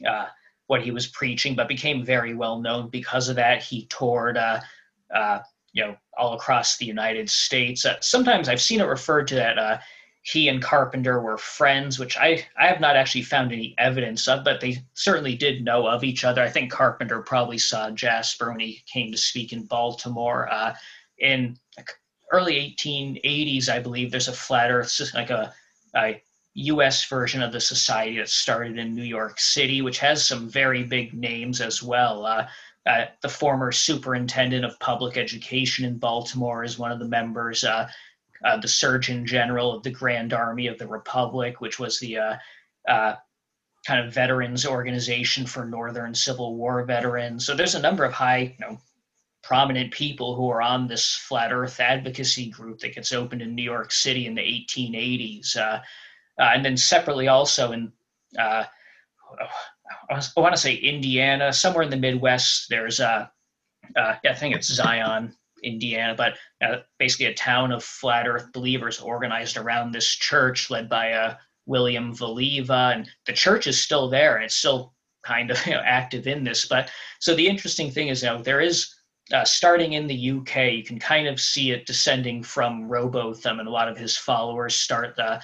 uh, 0.06 0.26
what 0.68 0.82
he 0.82 0.90
was 0.90 1.08
preaching, 1.08 1.54
but 1.54 1.66
became 1.66 2.04
very 2.04 2.34
well 2.34 2.60
known 2.60 2.88
because 2.88 3.28
of 3.28 3.36
that. 3.36 3.62
He 3.62 3.86
toured, 3.86 4.36
uh, 4.36 4.60
uh, 5.14 5.40
you 5.72 5.84
know, 5.84 5.96
all 6.16 6.34
across 6.34 6.76
the 6.76 6.86
United 6.86 7.28
States. 7.28 7.84
Uh, 7.84 7.96
sometimes 8.00 8.48
I've 8.48 8.60
seen 8.60 8.80
it 8.80 8.84
referred 8.84 9.26
to 9.28 9.34
that 9.34 9.82
he 10.22 10.48
and 10.48 10.62
Carpenter 10.62 11.20
were 11.20 11.36
friends, 11.36 11.98
which 11.98 12.16
I, 12.16 12.46
I 12.56 12.68
have 12.68 12.80
not 12.80 12.96
actually 12.96 13.22
found 13.22 13.52
any 13.52 13.74
evidence 13.76 14.28
of, 14.28 14.44
but 14.44 14.60
they 14.60 14.84
certainly 14.94 15.34
did 15.34 15.64
know 15.64 15.86
of 15.86 16.04
each 16.04 16.24
other. 16.24 16.42
I 16.42 16.48
think 16.48 16.70
Carpenter 16.70 17.20
probably 17.22 17.58
saw 17.58 17.90
Jasper 17.90 18.50
when 18.50 18.60
he 18.60 18.82
came 18.86 19.10
to 19.10 19.18
speak 19.18 19.52
in 19.52 19.64
Baltimore. 19.64 20.48
Uh, 20.50 20.74
in 21.18 21.58
early 22.30 22.76
1880s, 22.78 23.68
I 23.68 23.80
believe 23.80 24.10
there's 24.10 24.28
a 24.28 24.32
flat 24.32 24.70
earth, 24.70 24.96
like 25.12 25.30
a, 25.30 25.52
a 25.96 26.22
US 26.54 27.04
version 27.06 27.42
of 27.42 27.52
the 27.52 27.60
society 27.60 28.18
that 28.18 28.28
started 28.28 28.78
in 28.78 28.94
New 28.94 29.02
York 29.02 29.40
City, 29.40 29.82
which 29.82 29.98
has 29.98 30.24
some 30.24 30.48
very 30.48 30.84
big 30.84 31.14
names 31.14 31.60
as 31.60 31.82
well. 31.82 32.26
Uh, 32.26 32.46
uh, 32.84 33.06
the 33.22 33.28
former 33.28 33.72
superintendent 33.72 34.64
of 34.64 34.78
public 34.78 35.16
education 35.16 35.84
in 35.84 35.98
Baltimore 35.98 36.64
is 36.64 36.78
one 36.78 36.92
of 36.92 36.98
the 36.98 37.04
members. 37.06 37.64
Uh, 37.64 37.88
uh, 38.44 38.56
the 38.58 38.68
Surgeon 38.68 39.26
General 39.26 39.72
of 39.72 39.82
the 39.82 39.90
Grand 39.90 40.32
Army 40.32 40.66
of 40.66 40.78
the 40.78 40.86
Republic, 40.86 41.60
which 41.60 41.78
was 41.78 41.98
the 42.00 42.18
uh, 42.18 42.36
uh, 42.88 43.14
kind 43.86 44.04
of 44.04 44.12
veterans 44.12 44.66
organization 44.66 45.46
for 45.46 45.64
Northern 45.64 46.14
Civil 46.14 46.56
War 46.56 46.84
veterans. 46.84 47.46
So 47.46 47.54
there's 47.54 47.74
a 47.74 47.80
number 47.80 48.04
of 48.04 48.12
high, 48.12 48.56
you 48.58 48.66
know, 48.66 48.78
prominent 49.42 49.92
people 49.92 50.36
who 50.36 50.48
are 50.48 50.62
on 50.62 50.86
this 50.86 51.14
flat 51.14 51.52
Earth 51.52 51.80
advocacy 51.80 52.48
group 52.48 52.78
that 52.80 52.94
gets 52.94 53.12
opened 53.12 53.42
in 53.42 53.54
New 53.54 53.62
York 53.62 53.90
City 53.90 54.26
in 54.26 54.34
the 54.34 54.40
1880s, 54.40 55.56
uh, 55.56 55.80
uh, 56.38 56.50
and 56.54 56.64
then 56.64 56.76
separately 56.76 57.28
also 57.28 57.72
in. 57.72 57.92
Uh, 58.38 58.64
I 60.10 60.20
want 60.36 60.54
to 60.54 60.60
say 60.60 60.74
Indiana, 60.74 61.52
somewhere 61.52 61.82
in 61.82 61.90
the 61.90 61.96
Midwest. 61.96 62.68
There's 62.68 63.00
a, 63.00 63.30
I 63.96 64.34
think 64.34 64.54
it's 64.54 64.68
Zion, 64.68 65.34
Indiana, 65.62 66.14
but 66.14 66.34
uh, 66.64 66.78
basically 66.98 67.26
a 67.26 67.34
town 67.34 67.72
of 67.72 67.84
flat 67.84 68.26
Earth 68.26 68.52
believers 68.52 69.00
organized 69.00 69.56
around 69.56 69.92
this 69.92 70.06
church 70.06 70.70
led 70.70 70.88
by 70.88 71.12
uh, 71.12 71.36
William 71.66 72.14
Voliva, 72.14 72.94
and 72.94 73.08
the 73.26 73.32
church 73.32 73.66
is 73.66 73.80
still 73.80 74.08
there 74.08 74.36
and 74.36 74.44
it's 74.44 74.54
still 74.54 74.94
kind 75.22 75.50
of 75.50 75.66
you 75.66 75.72
know, 75.72 75.82
active 75.84 76.26
in 76.26 76.44
this. 76.44 76.66
But 76.66 76.90
so 77.20 77.34
the 77.34 77.48
interesting 77.48 77.90
thing 77.90 78.08
is, 78.08 78.22
you 78.22 78.28
know, 78.28 78.42
there 78.42 78.60
is 78.60 78.94
uh, 79.32 79.44
starting 79.44 79.92
in 79.92 80.06
the 80.06 80.30
UK, 80.30 80.72
you 80.72 80.84
can 80.84 80.98
kind 80.98 81.28
of 81.28 81.40
see 81.40 81.70
it 81.70 81.86
descending 81.86 82.42
from 82.42 82.88
Rowbotham, 82.88 83.60
and 83.60 83.68
a 83.68 83.72
lot 83.72 83.88
of 83.88 83.96
his 83.96 84.16
followers 84.16 84.74
start 84.74 85.16
the 85.16 85.40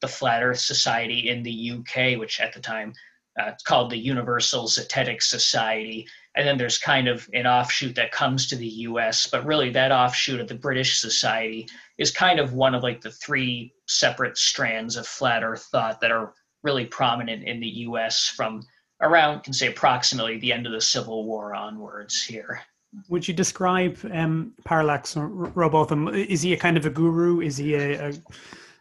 the 0.00 0.08
Flat 0.08 0.42
Earth 0.42 0.58
Society 0.58 1.30
in 1.30 1.44
the 1.44 1.70
UK, 1.70 2.18
which 2.18 2.40
at 2.40 2.52
the 2.52 2.60
time 2.60 2.92
uh, 3.40 3.46
it's 3.46 3.62
called 3.62 3.88
the 3.88 3.96
Universal 3.96 4.66
Zetetic 4.66 5.22
Society. 5.22 6.06
And 6.34 6.48
then 6.48 6.56
there's 6.56 6.78
kind 6.78 7.08
of 7.08 7.28
an 7.34 7.46
offshoot 7.46 7.94
that 7.96 8.10
comes 8.10 8.46
to 8.48 8.56
the 8.56 8.66
US, 8.66 9.26
but 9.26 9.44
really 9.44 9.70
that 9.70 9.92
offshoot 9.92 10.40
of 10.40 10.48
the 10.48 10.54
British 10.54 11.00
Society 11.00 11.68
is 11.98 12.10
kind 12.10 12.40
of 12.40 12.54
one 12.54 12.74
of 12.74 12.82
like 12.82 13.00
the 13.00 13.10
three 13.10 13.74
separate 13.86 14.38
strands 14.38 14.96
of 14.96 15.06
flat 15.06 15.44
Earth 15.44 15.68
thought 15.70 16.00
that 16.00 16.10
are 16.10 16.32
really 16.62 16.86
prominent 16.86 17.44
in 17.44 17.60
the 17.60 17.68
US 17.68 18.28
from 18.28 18.62
around, 19.02 19.42
can 19.42 19.52
say 19.52 19.66
approximately 19.66 20.38
the 20.38 20.52
end 20.52 20.66
of 20.66 20.72
the 20.72 20.80
Civil 20.80 21.24
War 21.24 21.54
onwards 21.54 22.22
here. 22.22 22.62
Would 23.08 23.26
you 23.26 23.34
describe 23.34 23.98
um, 24.12 24.52
Parallax 24.64 25.16
or 25.16 25.28
Rowbotham? 25.28 26.08
Is 26.08 26.42
he 26.42 26.52
a 26.52 26.56
kind 26.56 26.76
of 26.76 26.86
a 26.86 26.90
guru? 26.90 27.40
Is 27.40 27.56
he 27.56 27.74
a, 27.74 28.10
a, 28.10 28.12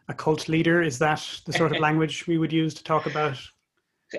a 0.09 0.13
cult 0.13 0.47
leader? 0.47 0.81
Is 0.81 0.99
that 0.99 1.25
the 1.45 1.53
sort 1.53 1.73
of 1.73 1.79
language 1.81 2.27
we 2.27 2.37
would 2.37 2.51
use 2.51 2.73
to 2.75 2.83
talk 2.83 3.05
about? 3.05 3.37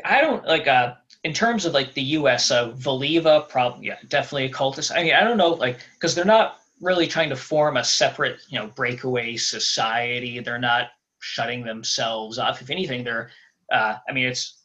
I 0.05 0.23
don't 0.23 0.45
like 0.47 0.67
uh 0.67 0.95
in 1.25 1.33
terms 1.33 1.65
of 1.65 1.73
like 1.73 1.95
the 1.95 2.03
U.S. 2.03 2.51
Uh, 2.51 2.73
Voliva, 2.73 3.49
probably 3.49 3.87
yeah, 3.87 3.99
definitely 4.09 4.47
a 4.47 4.51
cultist. 4.51 4.95
I 4.95 5.03
mean, 5.05 5.15
I 5.15 5.23
don't 5.23 5.37
know, 5.37 5.51
like 5.51 5.79
because 5.95 6.15
they're 6.15 6.25
not 6.25 6.59
really 6.81 7.07
trying 7.07 7.29
to 7.29 7.37
form 7.37 7.77
a 7.77 7.85
separate, 7.85 8.41
you 8.49 8.59
know, 8.59 8.67
breakaway 8.69 9.37
society. 9.37 10.41
They're 10.41 10.59
not 10.59 10.89
shutting 11.21 11.65
themselves 11.65 12.39
off. 12.39 12.61
If 12.61 12.71
anything, 12.71 13.05
they're, 13.05 13.31
uh, 13.71 13.97
I 14.09 14.13
mean, 14.13 14.27
it's 14.27 14.63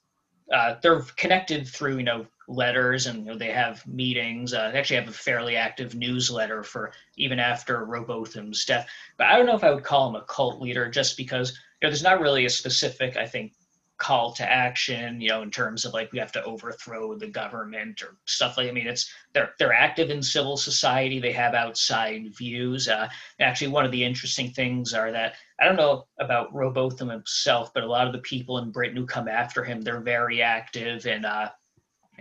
uh, 0.52 0.76
they're 0.82 1.02
connected 1.16 1.68
through 1.68 1.98
you 1.98 2.04
know 2.04 2.26
letters 2.48 3.08
and 3.08 3.26
you 3.26 3.32
know, 3.32 3.38
they 3.38 3.52
have 3.52 3.86
meetings. 3.86 4.54
Uh, 4.54 4.72
they 4.72 4.80
actually 4.80 4.96
have 4.96 5.10
a 5.10 5.14
fairly 5.14 5.56
active 5.56 5.96
newsletter 5.96 6.64
for 6.64 6.92
even 7.18 7.40
after 7.40 7.86
Rowbotham's 7.86 8.66
death. 8.66 8.88
But 9.18 9.28
I 9.28 9.36
don't 9.36 9.46
know 9.46 9.56
if 9.56 9.64
I 9.64 9.72
would 9.72 9.84
call 9.84 10.10
him 10.10 10.16
a 10.16 10.24
cult 10.24 10.62
leader 10.62 10.90
just 10.90 11.18
because 11.18 11.52
you 11.52 11.86
know 11.86 11.92
there's 11.92 12.04
not 12.04 12.22
really 12.22 12.46
a 12.46 12.50
specific 12.50 13.18
I 13.18 13.28
think 13.28 13.54
call 13.98 14.32
to 14.32 14.50
action 14.50 15.20
you 15.20 15.30
know 15.30 15.42
in 15.42 15.50
terms 15.50 15.84
of 15.84 15.94
like 15.94 16.12
we 16.12 16.20
have 16.20 16.32
to 16.32 16.44
overthrow 16.44 17.16
the 17.16 17.28
government 17.28 18.02
or 18.04 18.16
stuff 18.26 18.56
like 18.56 18.70
i 18.70 18.72
mean 18.72 18.86
it's 18.86 19.12
they're 19.34 19.54
they're 19.60 19.74
active 19.74 20.10
in 20.10 20.22
civil 20.22 20.58
society. 20.58 21.20
They 21.20 21.32
have 21.32 21.54
outside 21.54 22.36
views. 22.36 22.88
Uh, 22.88 23.08
actually 23.40 23.68
one 23.68 23.86
of 23.86 23.92
the 23.92 24.04
interesting 24.04 24.52
things 24.52 24.94
are 24.94 25.12
that 25.12 25.36
i 25.60 25.66
don't 25.66 25.76
know 25.76 26.06
about 26.20 26.54
rowbotham 26.54 27.10
himself 27.10 27.74
but 27.74 27.84
a 27.84 27.88
lot 27.88 28.08
of 28.08 28.14
the 28.14 28.20
people 28.20 28.60
in 28.60 28.72
britain 28.72 28.98
who 28.98 29.06
come 29.06 29.28
after 29.28 29.64
him 29.64 29.82
they're 29.82 30.02
very 30.02 30.42
active 30.42 31.06
in 31.06 31.26
uh, 31.26 31.50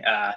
uh, 0.05 0.31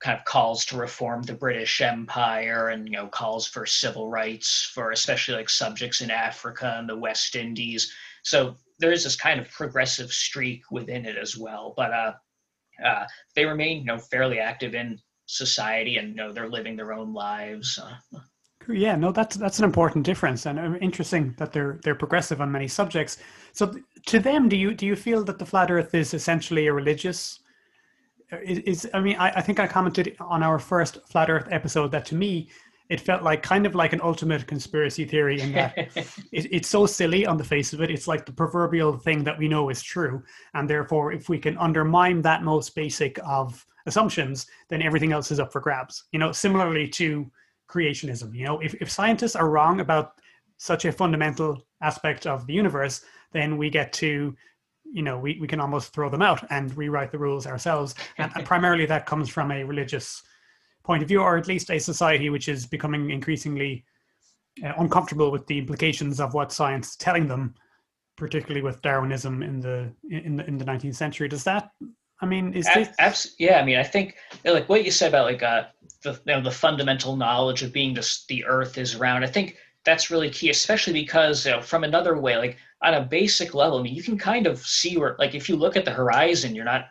kind 0.00 0.18
of 0.18 0.24
calls 0.24 0.64
to 0.66 0.76
reform 0.76 1.22
the 1.22 1.34
british 1.34 1.80
empire 1.80 2.68
and 2.68 2.86
you 2.86 2.92
know 2.92 3.06
calls 3.06 3.46
for 3.46 3.66
civil 3.66 4.08
rights 4.08 4.70
for 4.74 4.90
especially 4.92 5.34
like 5.34 5.48
subjects 5.48 6.00
in 6.00 6.10
africa 6.10 6.76
and 6.78 6.88
the 6.88 6.96
west 6.96 7.36
indies. 7.36 7.92
So 8.22 8.56
there 8.78 8.92
is 8.92 9.04
this 9.04 9.16
kind 9.16 9.40
of 9.40 9.50
progressive 9.50 10.12
streak 10.12 10.62
within 10.70 11.04
it 11.04 11.16
as 11.16 11.36
well. 11.36 11.74
But 11.76 11.92
uh, 11.92 12.12
uh, 12.84 13.06
they 13.34 13.44
remain, 13.44 13.78
you 13.78 13.84
know, 13.84 13.98
fairly 13.98 14.38
active 14.38 14.74
in 14.74 14.98
society, 15.26 15.96
and 15.96 16.10
you 16.10 16.14
know, 16.14 16.32
they're 16.32 16.48
living 16.48 16.76
their 16.76 16.92
own 16.92 17.12
lives. 17.12 17.78
Uh, 17.78 18.20
yeah, 18.68 18.96
no, 18.96 19.12
that's 19.12 19.36
that's 19.36 19.58
an 19.58 19.64
important 19.64 20.04
difference, 20.04 20.46
and 20.46 20.58
uh, 20.58 20.74
interesting 20.80 21.34
that 21.38 21.52
they're 21.52 21.80
they're 21.82 21.94
progressive 21.94 22.40
on 22.40 22.52
many 22.52 22.68
subjects. 22.68 23.18
So, 23.52 23.74
to 24.06 24.18
them, 24.18 24.48
do 24.48 24.56
you 24.56 24.74
do 24.74 24.86
you 24.86 24.96
feel 24.96 25.24
that 25.24 25.38
the 25.38 25.46
flat 25.46 25.70
Earth 25.70 25.94
is 25.94 26.14
essentially 26.14 26.66
a 26.66 26.72
religious? 26.72 27.40
Is, 28.44 28.58
is 28.58 28.90
I 28.92 29.00
mean, 29.00 29.16
I, 29.16 29.30
I 29.30 29.40
think 29.40 29.58
I 29.58 29.66
commented 29.66 30.14
on 30.20 30.42
our 30.42 30.58
first 30.58 30.98
flat 31.08 31.30
Earth 31.30 31.48
episode 31.50 31.90
that 31.92 32.04
to 32.06 32.14
me, 32.14 32.50
it 32.88 33.00
felt 33.00 33.22
like 33.22 33.42
kind 33.42 33.66
of 33.66 33.74
like 33.74 33.92
an 33.92 34.00
ultimate 34.02 34.46
conspiracy 34.46 35.04
theory 35.04 35.40
in 35.40 35.52
that 35.52 35.76
it, 35.96 36.16
it's 36.50 36.68
so 36.68 36.86
silly 36.86 37.26
on 37.26 37.36
the 37.36 37.44
face 37.44 37.72
of 37.72 37.82
it. 37.82 37.90
It's 37.90 38.08
like 38.08 38.24
the 38.24 38.32
proverbial 38.32 38.96
thing 38.96 39.24
that 39.24 39.38
we 39.38 39.48
know 39.48 39.68
is 39.68 39.82
true. 39.82 40.22
And 40.54 40.68
therefore, 40.68 41.12
if 41.12 41.28
we 41.28 41.38
can 41.38 41.58
undermine 41.58 42.22
that 42.22 42.42
most 42.42 42.74
basic 42.74 43.18
of 43.26 43.64
assumptions, 43.86 44.46
then 44.68 44.82
everything 44.82 45.12
else 45.12 45.30
is 45.30 45.40
up 45.40 45.52
for 45.52 45.60
grabs. 45.60 46.04
You 46.12 46.18
know, 46.18 46.32
similarly 46.32 46.88
to 46.88 47.30
creationism, 47.68 48.34
you 48.34 48.44
know, 48.44 48.60
if, 48.60 48.74
if 48.74 48.90
scientists 48.90 49.36
are 49.36 49.50
wrong 49.50 49.80
about 49.80 50.14
such 50.56 50.86
a 50.86 50.92
fundamental 50.92 51.62
aspect 51.82 52.26
of 52.26 52.46
the 52.46 52.54
universe, 52.54 53.02
then 53.32 53.56
we 53.58 53.70
get 53.70 53.92
to 53.94 54.34
you 54.90 55.02
know 55.02 55.18
we, 55.18 55.38
we 55.38 55.46
can 55.46 55.60
almost 55.60 55.92
throw 55.92 56.08
them 56.08 56.22
out 56.22 56.42
and 56.50 56.74
rewrite 56.74 57.12
the 57.12 57.18
rules 57.18 57.46
ourselves 57.46 57.94
and, 58.16 58.32
and 58.34 58.46
primarily 58.46 58.86
that 58.86 59.04
comes 59.04 59.28
from 59.28 59.50
a 59.50 59.62
religious 59.62 60.22
point 60.88 61.02
of 61.02 61.08
view, 61.08 61.20
or 61.20 61.36
at 61.36 61.46
least 61.46 61.70
a 61.70 61.78
society 61.78 62.30
which 62.30 62.48
is 62.48 62.66
becoming 62.66 63.10
increasingly 63.10 63.84
uh, 64.64 64.72
uncomfortable 64.78 65.30
with 65.30 65.46
the 65.46 65.58
implications 65.58 66.18
of 66.18 66.32
what 66.32 66.50
science 66.50 66.88
is 66.88 66.96
telling 66.96 67.28
them, 67.28 67.54
particularly 68.16 68.62
with 68.62 68.80
Darwinism 68.80 69.42
in 69.42 69.60
the 69.60 69.92
in 70.10 70.36
the 70.36 70.46
in 70.46 70.56
the 70.56 70.64
19th 70.64 70.96
century. 70.96 71.28
Does 71.28 71.44
that? 71.44 71.70
I 72.20 72.26
mean, 72.26 72.54
is 72.54 72.66
this... 72.74 72.88
Abs- 72.98 73.36
yeah, 73.38 73.60
I 73.60 73.64
mean, 73.64 73.76
I 73.76 73.84
think 73.84 74.16
like 74.44 74.68
what 74.68 74.84
you 74.84 74.90
said 74.90 75.10
about 75.10 75.26
like 75.26 75.42
uh, 75.42 75.64
the 76.02 76.12
you 76.26 76.34
know, 76.34 76.40
the 76.40 76.50
fundamental 76.50 77.14
knowledge 77.16 77.62
of 77.62 77.72
being 77.72 77.94
just 77.94 78.26
the 78.28 78.44
Earth 78.46 78.78
is 78.78 78.96
round. 78.96 79.24
I 79.24 79.28
think 79.28 79.56
that's 79.84 80.10
really 80.10 80.30
key, 80.30 80.48
especially 80.48 80.94
because 80.94 81.44
you 81.44 81.52
know, 81.52 81.60
from 81.60 81.84
another 81.84 82.18
way, 82.18 82.38
like 82.38 82.56
on 82.82 82.94
a 82.94 83.02
basic 83.02 83.54
level, 83.54 83.78
I 83.78 83.82
mean, 83.82 83.94
you 83.94 84.02
can 84.02 84.16
kind 84.16 84.46
of 84.46 84.58
see 84.60 84.96
where, 84.96 85.16
like, 85.18 85.34
if 85.34 85.48
you 85.48 85.56
look 85.56 85.76
at 85.76 85.84
the 85.84 85.90
horizon, 85.90 86.54
you're 86.54 86.64
not 86.64 86.86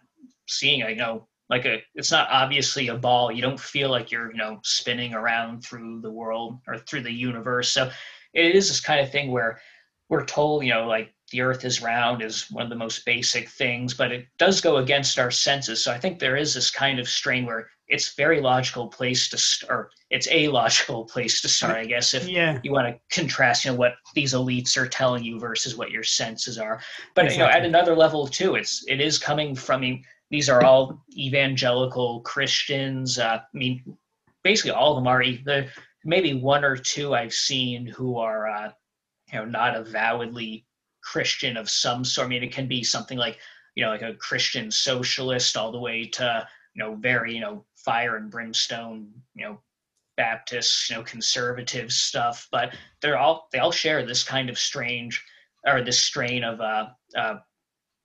seeing, 0.47 0.81
you 0.81 0.95
know, 0.95 1.27
like 1.49 1.65
a 1.65 1.81
it's 1.95 2.11
not 2.11 2.27
obviously 2.29 2.87
a 2.87 2.95
ball 2.95 3.31
you 3.31 3.41
don't 3.41 3.59
feel 3.59 3.89
like 3.89 4.11
you're 4.11 4.31
you 4.31 4.37
know 4.37 4.59
spinning 4.63 5.13
around 5.13 5.61
through 5.61 6.01
the 6.01 6.11
world 6.11 6.59
or 6.67 6.77
through 6.77 7.01
the 7.01 7.11
universe 7.11 7.69
so 7.69 7.89
it 8.33 8.55
is 8.55 8.67
this 8.67 8.81
kind 8.81 8.99
of 8.99 9.11
thing 9.11 9.31
where 9.31 9.59
we're 10.09 10.25
told 10.25 10.63
you 10.63 10.73
know 10.73 10.87
like 10.87 11.13
the 11.31 11.41
earth 11.41 11.65
is 11.65 11.81
round 11.81 12.21
is 12.21 12.49
one 12.51 12.63
of 12.63 12.69
the 12.69 12.75
most 12.75 13.05
basic 13.05 13.49
things 13.49 13.93
but 13.93 14.11
it 14.11 14.25
does 14.37 14.61
go 14.61 14.77
against 14.77 15.19
our 15.19 15.31
senses 15.31 15.83
so 15.83 15.91
i 15.91 15.97
think 15.97 16.19
there 16.19 16.37
is 16.37 16.53
this 16.53 16.71
kind 16.71 16.99
of 16.99 17.07
strain 17.07 17.45
where 17.45 17.69
it's 17.89 18.15
very 18.15 18.41
logical 18.41 18.87
place 18.87 19.29
to 19.29 19.37
start 19.37 19.91
it's 20.09 20.27
a 20.31 20.47
logical 20.49 21.05
place 21.13 21.41
to 21.41 21.47
start 21.49 21.77
i 21.77 21.85
guess 21.85 22.13
if 22.13 22.27
yeah. 22.27 22.59
you 22.63 22.71
want 22.71 22.87
to 22.87 22.99
contrast 23.15 23.65
you 23.65 23.71
know 23.71 23.77
what 23.77 23.95
these 24.13 24.33
elites 24.33 24.77
are 24.77 24.87
telling 24.87 25.23
you 25.23 25.39
versus 25.39 25.75
what 25.75 25.91
your 25.91 26.03
senses 26.03 26.57
are 26.57 26.81
but 27.15 27.25
exactly. 27.25 27.45
you 27.45 27.51
know 27.51 27.57
at 27.57 27.65
another 27.65 27.95
level 27.95 28.27
too 28.27 28.55
it's 28.55 28.83
it 28.87 29.01
is 29.01 29.17
coming 29.17 29.55
from 29.55 29.83
these 30.29 30.49
are 30.49 30.63
all 30.63 31.03
evangelical 31.15 32.21
Christians. 32.21 33.17
Uh, 33.17 33.39
I 33.41 33.57
mean, 33.57 33.97
basically 34.43 34.71
all 34.71 34.97
of 34.97 35.03
them 35.03 35.07
are. 35.07 35.23
Maybe 36.03 36.33
one 36.33 36.63
or 36.63 36.77
two 36.77 37.13
I've 37.13 37.33
seen 37.33 37.85
who 37.85 38.17
are, 38.17 38.47
uh, 38.47 38.71
you 39.31 39.39
know, 39.39 39.45
not 39.45 39.75
avowedly 39.75 40.65
Christian 41.01 41.57
of 41.57 41.69
some 41.69 42.05
sort. 42.05 42.25
I 42.25 42.29
mean, 42.29 42.43
it 42.43 42.53
can 42.53 42.67
be 42.67 42.83
something 42.83 43.17
like, 43.17 43.39
you 43.75 43.83
know, 43.83 43.91
like 43.91 44.01
a 44.01 44.15
Christian 44.15 44.71
socialist, 44.71 45.57
all 45.57 45.71
the 45.71 45.79
way 45.79 46.05
to, 46.05 46.47
you 46.73 46.83
know, 46.83 46.95
very, 46.95 47.33
you 47.33 47.41
know, 47.41 47.65
fire 47.75 48.15
and 48.17 48.31
brimstone, 48.31 49.11
you 49.35 49.45
know, 49.45 49.59
Baptist, 50.17 50.89
you 50.89 50.95
know, 50.95 51.03
conservative 51.03 51.91
stuff. 51.91 52.47
But 52.51 52.75
they're 53.01 53.17
all 53.17 53.47
they 53.51 53.59
all 53.59 53.71
share 53.71 54.05
this 54.05 54.23
kind 54.23 54.49
of 54.49 54.57
strange 54.57 55.23
or 55.65 55.83
this 55.83 56.03
strain 56.03 56.43
of 56.43 56.59
uh, 56.59 56.87
uh, 57.15 57.35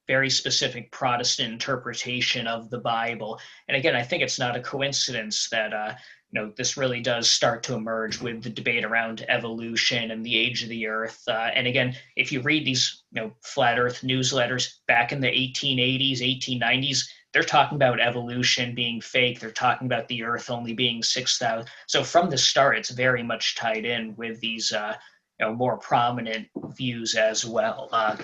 very 0.06 0.30
specific 0.30 0.90
Protestant 0.90 1.52
interpretation 1.52 2.46
of 2.46 2.70
the 2.70 2.78
Bible. 2.78 3.40
And 3.68 3.76
again, 3.76 3.94
I 3.94 4.02
think 4.02 4.22
it's 4.22 4.38
not 4.38 4.56
a 4.56 4.60
coincidence 4.60 5.48
that 5.50 5.72
uh, 5.72 5.94
you 6.30 6.40
know 6.40 6.52
this 6.56 6.76
really 6.76 7.00
does 7.00 7.28
start 7.28 7.62
to 7.64 7.74
emerge 7.74 8.20
with 8.20 8.42
the 8.42 8.50
debate 8.50 8.84
around 8.84 9.24
evolution 9.28 10.10
and 10.10 10.24
the 10.24 10.36
age 10.36 10.62
of 10.62 10.68
the 10.68 10.86
Earth. 10.86 11.22
Uh, 11.28 11.50
and 11.54 11.66
again, 11.66 11.94
if 12.16 12.32
you 12.32 12.40
read 12.40 12.66
these 12.66 13.04
you 13.12 13.22
know 13.22 13.32
flat 13.42 13.78
Earth 13.78 14.00
newsletters 14.02 14.78
back 14.88 15.12
in 15.12 15.20
the 15.20 15.28
1880s, 15.28 16.20
1890s, 16.20 17.04
they're 17.32 17.42
talking 17.42 17.76
about 17.76 18.00
evolution 18.00 18.74
being 18.74 19.00
fake. 19.00 19.40
They're 19.40 19.50
talking 19.50 19.86
about 19.86 20.08
the 20.08 20.24
Earth 20.24 20.50
only 20.50 20.74
being 20.74 21.02
six 21.02 21.38
thousand. 21.38 21.68
So 21.86 22.02
from 22.02 22.28
the 22.28 22.38
start, 22.38 22.76
it's 22.76 22.90
very 22.90 23.22
much 23.22 23.56
tied 23.56 23.84
in 23.84 24.16
with 24.16 24.40
these. 24.40 24.72
Uh, 24.72 24.94
you 25.40 25.46
know, 25.46 25.54
more 25.54 25.78
prominent 25.78 26.46
views 26.76 27.14
as 27.14 27.44
well. 27.44 27.88
Uh, 27.90 28.16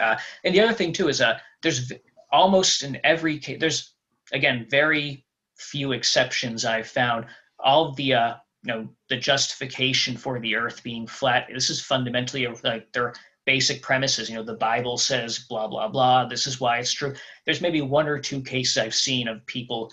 uh, 0.00 0.18
and 0.44 0.54
the 0.54 0.60
other 0.60 0.74
thing 0.74 0.92
too 0.92 1.08
is 1.08 1.20
uh, 1.20 1.38
there's 1.62 1.92
almost 2.30 2.82
in 2.82 2.98
every 3.04 3.38
case, 3.38 3.58
there's 3.60 3.94
again 4.32 4.66
very 4.70 5.24
few 5.56 5.92
exceptions 5.92 6.64
I've 6.64 6.88
found. 6.88 7.26
All 7.58 7.92
the 7.92 8.14
uh, 8.14 8.34
you 8.62 8.72
know 8.72 8.88
the 9.08 9.16
justification 9.16 10.16
for 10.16 10.38
the 10.40 10.56
Earth 10.56 10.82
being 10.82 11.06
flat. 11.06 11.48
This 11.52 11.70
is 11.70 11.80
fundamentally 11.80 12.46
like 12.64 12.92
their 12.92 13.14
basic 13.46 13.80
premises. 13.80 14.28
You 14.28 14.36
know, 14.36 14.42
the 14.42 14.54
Bible 14.54 14.98
says 14.98 15.46
blah 15.48 15.68
blah 15.68 15.88
blah. 15.88 16.26
This 16.26 16.46
is 16.46 16.60
why 16.60 16.78
it's 16.78 16.92
true. 16.92 17.14
There's 17.44 17.60
maybe 17.60 17.80
one 17.80 18.08
or 18.08 18.18
two 18.18 18.42
cases 18.42 18.76
I've 18.76 18.94
seen 18.94 19.28
of 19.28 19.46
people 19.46 19.92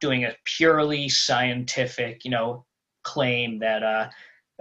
doing 0.00 0.24
a 0.24 0.36
purely 0.44 1.08
scientific, 1.08 2.24
you 2.24 2.30
know, 2.30 2.64
claim 3.02 3.58
that 3.58 3.82
uh, 3.82 4.10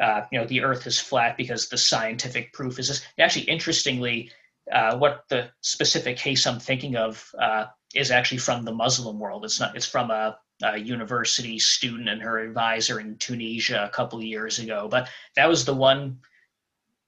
uh, 0.01 0.25
you 0.31 0.39
know 0.39 0.45
the 0.45 0.61
Earth 0.61 0.87
is 0.87 0.99
flat 0.99 1.37
because 1.37 1.67
the 1.67 1.77
scientific 1.77 2.53
proof 2.53 2.79
is 2.79 2.87
this. 2.87 3.05
Actually, 3.19 3.45
interestingly, 3.45 4.31
uh, 4.71 4.97
what 4.97 5.25
the 5.29 5.49
specific 5.61 6.17
case 6.17 6.45
I'm 6.45 6.59
thinking 6.59 6.95
of 6.95 7.29
uh, 7.39 7.65
is 7.95 8.11
actually 8.11 8.37
from 8.37 8.65
the 8.65 8.73
Muslim 8.73 9.19
world. 9.19 9.45
It's 9.45 9.59
not. 9.59 9.75
It's 9.75 9.85
from 9.85 10.11
a 10.11 10.37
uh, 10.63 10.75
university 10.75 11.57
student 11.57 12.09
and 12.09 12.21
her 12.21 12.39
advisor 12.39 12.99
in 12.99 13.17
Tunisia 13.17 13.85
a 13.85 13.89
couple 13.89 14.19
of 14.19 14.25
years 14.25 14.59
ago. 14.59 14.87
But 14.89 15.09
that 15.35 15.47
was 15.47 15.65
the 15.65 15.73
one 15.73 16.19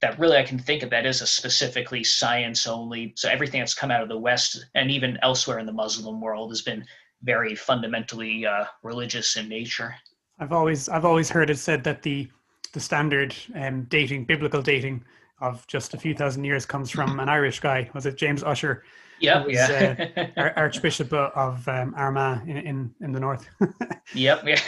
that 0.02 0.18
really 0.18 0.38
I 0.38 0.44
can 0.44 0.58
think 0.58 0.84
of 0.84 0.90
that 0.90 1.06
is 1.06 1.22
a 1.22 1.28
specifically 1.28 2.04
science 2.04 2.66
only. 2.66 3.14
So 3.16 3.30
everything 3.30 3.60
that's 3.60 3.76
come 3.76 3.92
out 3.92 4.02
of 4.02 4.10
the 4.10 4.18
West 4.18 4.66
and 4.74 4.90
even 4.90 5.20
elsewhere 5.22 5.60
in 5.60 5.66
the 5.66 5.74
Muslim 5.74 6.20
world 6.20 6.50
has 6.50 6.62
been 6.62 6.86
very 7.24 7.56
fundamentally 7.56 8.46
uh, 8.46 8.66
religious 8.84 9.36
in 9.38 9.48
nature. 9.48 9.96
I've 10.40 10.54
always 10.54 10.90
I've 10.90 11.06
always 11.06 11.30
heard 11.30 11.52
it 11.52 11.60
said 11.60 11.84
that 11.84 12.02
the 12.02 12.28
the 12.74 12.80
standard 12.80 13.36
um, 13.54 13.84
dating, 13.84 14.26
biblical 14.26 14.62
dating 14.62 15.04
of 15.42 15.66
just 15.68 15.94
a 15.94 15.98
few 15.98 16.14
thousand 16.14 16.44
years 16.44 16.66
comes 16.66 16.90
from 16.90 17.20
an 17.20 17.30
Irish 17.30 17.60
guy. 17.60 17.90
Was 17.94 18.06
it 18.06 18.18
James 18.18 18.44
Ussher? 18.44 18.84
Yep, 19.20 19.46
was, 19.46 19.54
yeah. 19.54 20.32
uh, 20.38 20.50
Archbishop 20.56 21.14
of 21.14 21.68
um, 21.68 21.94
Armagh 21.96 22.48
in, 22.48 22.58
in, 22.58 22.96
in 23.02 23.12
the 23.12 23.20
north. 23.20 23.48
yep, 24.16 24.44
yeah. 24.46 24.60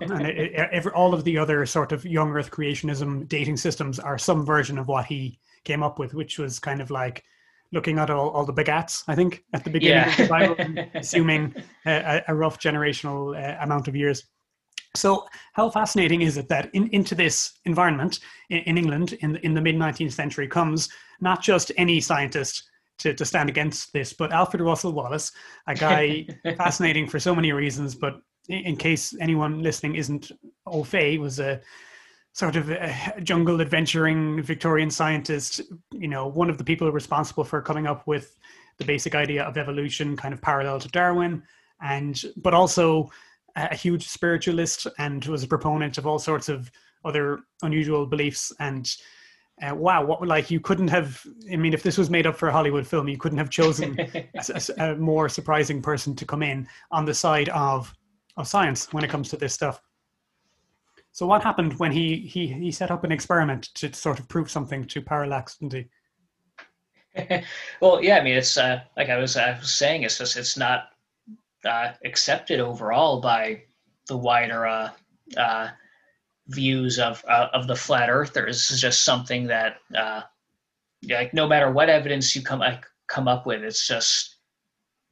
and 0.00 0.26
it, 0.26 0.36
it, 0.38 0.68
every, 0.70 0.92
all 0.92 1.14
of 1.14 1.24
the 1.24 1.36
other 1.36 1.66
sort 1.66 1.90
of 1.90 2.04
young 2.04 2.30
Earth 2.30 2.50
creationism 2.50 3.28
dating 3.28 3.56
systems 3.56 3.98
are 3.98 4.16
some 4.16 4.46
version 4.46 4.78
of 4.78 4.86
what 4.86 5.06
he 5.06 5.40
came 5.64 5.82
up 5.82 5.98
with, 5.98 6.14
which 6.14 6.38
was 6.38 6.60
kind 6.60 6.80
of 6.80 6.90
like 6.92 7.24
looking 7.72 7.98
at 7.98 8.08
all, 8.08 8.30
all 8.30 8.46
the 8.46 8.52
begats, 8.52 9.02
I 9.08 9.14
think, 9.14 9.42
at 9.52 9.64
the 9.64 9.70
beginning 9.70 9.96
Yeah. 9.96 10.10
of 10.10 10.16
the 10.16 10.28
Bible, 10.28 10.90
assuming 10.94 11.54
a, 11.84 12.22
a 12.28 12.34
rough 12.34 12.58
generational 12.60 13.36
uh, 13.36 13.62
amount 13.62 13.88
of 13.88 13.96
years. 13.96 14.24
So, 14.94 15.26
how 15.52 15.70
fascinating 15.70 16.22
is 16.22 16.36
it 16.36 16.48
that 16.48 16.70
in, 16.74 16.88
into 16.88 17.14
this 17.14 17.58
environment 17.64 18.20
in, 18.50 18.58
in 18.58 18.78
England 18.78 19.12
in 19.20 19.32
the, 19.32 19.44
in 19.44 19.54
the 19.54 19.60
mid 19.60 19.76
19th 19.76 20.12
century 20.12 20.48
comes 20.48 20.88
not 21.20 21.42
just 21.42 21.72
any 21.76 22.00
scientist 22.00 22.64
to, 22.98 23.14
to 23.14 23.24
stand 23.24 23.48
against 23.48 23.92
this, 23.92 24.12
but 24.12 24.32
Alfred 24.32 24.60
Russel 24.60 24.92
Wallace, 24.92 25.32
a 25.66 25.74
guy 25.74 26.26
fascinating 26.56 27.08
for 27.08 27.20
so 27.20 27.34
many 27.34 27.52
reasons. 27.52 27.94
But 27.94 28.20
in, 28.48 28.58
in 28.60 28.76
case 28.76 29.14
anyone 29.20 29.62
listening 29.62 29.94
isn't 29.94 30.32
au 30.66 30.82
fait, 30.82 31.18
was 31.18 31.38
a 31.38 31.60
sort 32.32 32.56
of 32.56 32.70
a 32.70 32.94
jungle 33.22 33.60
adventuring 33.60 34.42
Victorian 34.42 34.90
scientist. 34.90 35.60
You 35.92 36.08
know, 36.08 36.26
one 36.26 36.50
of 36.50 36.58
the 36.58 36.64
people 36.64 36.90
responsible 36.90 37.44
for 37.44 37.60
coming 37.62 37.86
up 37.86 38.06
with 38.06 38.36
the 38.78 38.84
basic 38.84 39.14
idea 39.14 39.42
of 39.42 39.56
evolution, 39.56 40.16
kind 40.16 40.32
of 40.32 40.40
parallel 40.40 40.78
to 40.80 40.88
Darwin, 40.88 41.42
and 41.80 42.20
but 42.36 42.54
also 42.54 43.10
a 43.70 43.74
huge 43.74 44.06
spiritualist 44.08 44.86
and 44.98 45.24
was 45.26 45.42
a 45.42 45.48
proponent 45.48 45.98
of 45.98 46.06
all 46.06 46.18
sorts 46.18 46.48
of 46.48 46.70
other 47.04 47.40
unusual 47.62 48.06
beliefs. 48.06 48.52
And 48.60 48.88
uh, 49.60 49.74
wow 49.74 50.04
what 50.04 50.24
like 50.24 50.52
you 50.52 50.60
couldn't 50.60 50.86
have 50.86 51.20
i 51.52 51.56
mean 51.56 51.74
if 51.74 51.82
this 51.82 51.98
was 51.98 52.08
made 52.08 52.28
up 52.28 52.36
for 52.36 52.46
a 52.46 52.52
hollywood 52.52 52.86
film 52.86 53.08
you 53.08 53.18
couldn't 53.18 53.38
have 53.38 53.50
chosen 53.50 53.98
a, 54.14 54.24
a- 54.78 54.92
a 54.92 54.96
more 54.96 55.28
surprising 55.28 55.82
person 55.82 56.14
to 56.14 56.24
come 56.24 56.44
in 56.44 56.64
on 56.92 57.04
the 57.04 57.12
side 57.12 57.48
of 57.48 57.92
of 58.36 58.46
science 58.46 58.92
when 58.92 59.02
it 59.04 59.10
comes 59.10 59.28
to 59.28 59.36
this 59.36 59.52
stuff. 59.52 59.82
So 61.12 61.26
what 61.26 61.42
happened 61.42 61.78
when 61.80 61.90
he 61.90 62.16
he 62.18 62.46
he 62.46 62.70
set 62.70 62.90
up 62.92 63.02
an 63.04 63.10
experiment 63.10 63.70
to 63.74 63.92
sort 63.92 64.20
of 64.20 64.28
prove 64.28 64.48
something 64.50 64.84
to 64.84 65.02
parallax 65.02 65.56
didn't 65.56 65.72
he? 67.16 67.42
Well, 67.80 68.00
yeah, 68.02 68.18
I 68.18 68.22
mean, 68.22 68.36
it's 68.36 68.56
uh, 68.56 68.80
like 68.96 69.08
I 69.08 69.16
was, 69.16 69.36
I 69.36 69.58
was 69.58 69.74
saying, 69.74 70.04
it's 70.04 70.18
just 70.18 70.36
it's 70.36 70.56
not 70.56 70.90
uh, 71.68 71.92
accepted 72.04 72.60
overall 72.60 73.20
by 73.20 73.62
the 74.08 74.16
wider 74.16 74.66
uh, 74.66 74.90
uh, 75.36 75.68
views 76.48 76.98
of 76.98 77.24
uh, 77.28 77.48
of 77.52 77.66
the 77.66 77.76
flat 77.76 78.08
earthers. 78.10 78.56
This 78.56 78.70
is 78.70 78.80
just 78.80 79.04
something 79.04 79.46
that, 79.46 79.76
uh, 79.96 80.22
like, 81.08 81.34
no 81.34 81.46
matter 81.46 81.70
what 81.70 81.90
evidence 81.90 82.34
you 82.34 82.42
come 82.42 82.62
come 83.06 83.28
up 83.28 83.46
with, 83.46 83.62
it's 83.62 83.86
just 83.86 84.36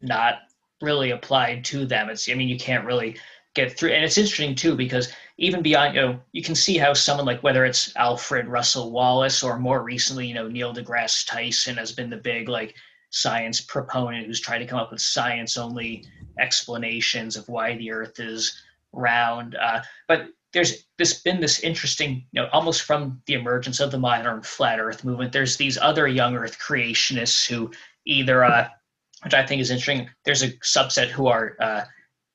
not 0.01 0.39
really 0.83 1.11
applied 1.11 1.65
to 1.67 1.87
them. 1.87 2.11
It's, 2.11 2.29
I 2.29 2.35
mean, 2.35 2.49
you 2.49 2.59
can't 2.59 2.85
really 2.85 3.17
get 3.55 3.79
through, 3.79 3.91
and 3.91 4.05
it's 4.05 4.19
interesting 4.19 4.55
too 4.55 4.75
because 4.77 5.13
even 5.39 5.63
beyond, 5.63 5.95
you 5.95 6.01
know, 6.01 6.21
you 6.33 6.43
can 6.43 6.55
see 6.55 6.79
how 6.79 6.93
someone 6.93 7.27
like 7.27 7.43
whether 7.43 7.65
it's 7.65 7.95
Alfred 7.97 8.49
Russel 8.49 8.91
Wallace 8.91 9.43
or 9.43 9.59
more 9.59 9.83
recently, 9.83 10.27
you 10.27 10.35
know, 10.35 10.49
Neil 10.49 10.75
deGrasse 10.75 11.27
Tyson 11.27 11.77
has 11.77 11.93
been 11.93 12.11
the 12.11 12.17
big 12.17 12.49
like 12.49 12.75
science 13.11 13.61
proponent 13.61 14.27
who's 14.27 14.41
trying 14.41 14.61
to 14.61 14.67
come 14.67 14.79
up 14.79 14.91
with 14.91 15.01
science 15.01 15.57
only 15.57 16.05
explanations 16.39 17.37
of 17.37 17.49
why 17.49 17.77
the 17.77 17.91
Earth 17.91 18.19
is 18.19 18.63
round. 18.93 19.55
Uh, 19.55 19.83
but 20.09 20.29
there's 20.53 20.87
this 20.97 21.21
been 21.23 21.41
this 21.41 21.61
interesting, 21.61 22.25
you 22.33 22.41
know, 22.41 22.49
almost 22.53 22.83
from 22.83 23.21
the 23.27 23.35
emergence 23.35 23.81
of 23.81 23.91
the 23.91 23.99
modern 23.99 24.43
flat 24.43 24.81
Earth 24.81 25.05
movement. 25.05 25.33
There's 25.33 25.57
these 25.57 25.77
other 25.77 26.09
young 26.09 26.35
Earth 26.35 26.59
creationists 26.59 27.49
who 27.49 27.71
either, 28.07 28.45
uh, 28.45 28.69
which 29.23 29.35
I 29.35 29.45
think 29.45 29.61
is 29.61 29.71
interesting. 29.71 30.09
There's 30.25 30.43
a 30.43 30.53
subset 30.59 31.09
who 31.09 31.27
are 31.27 31.57
uh, 31.61 31.83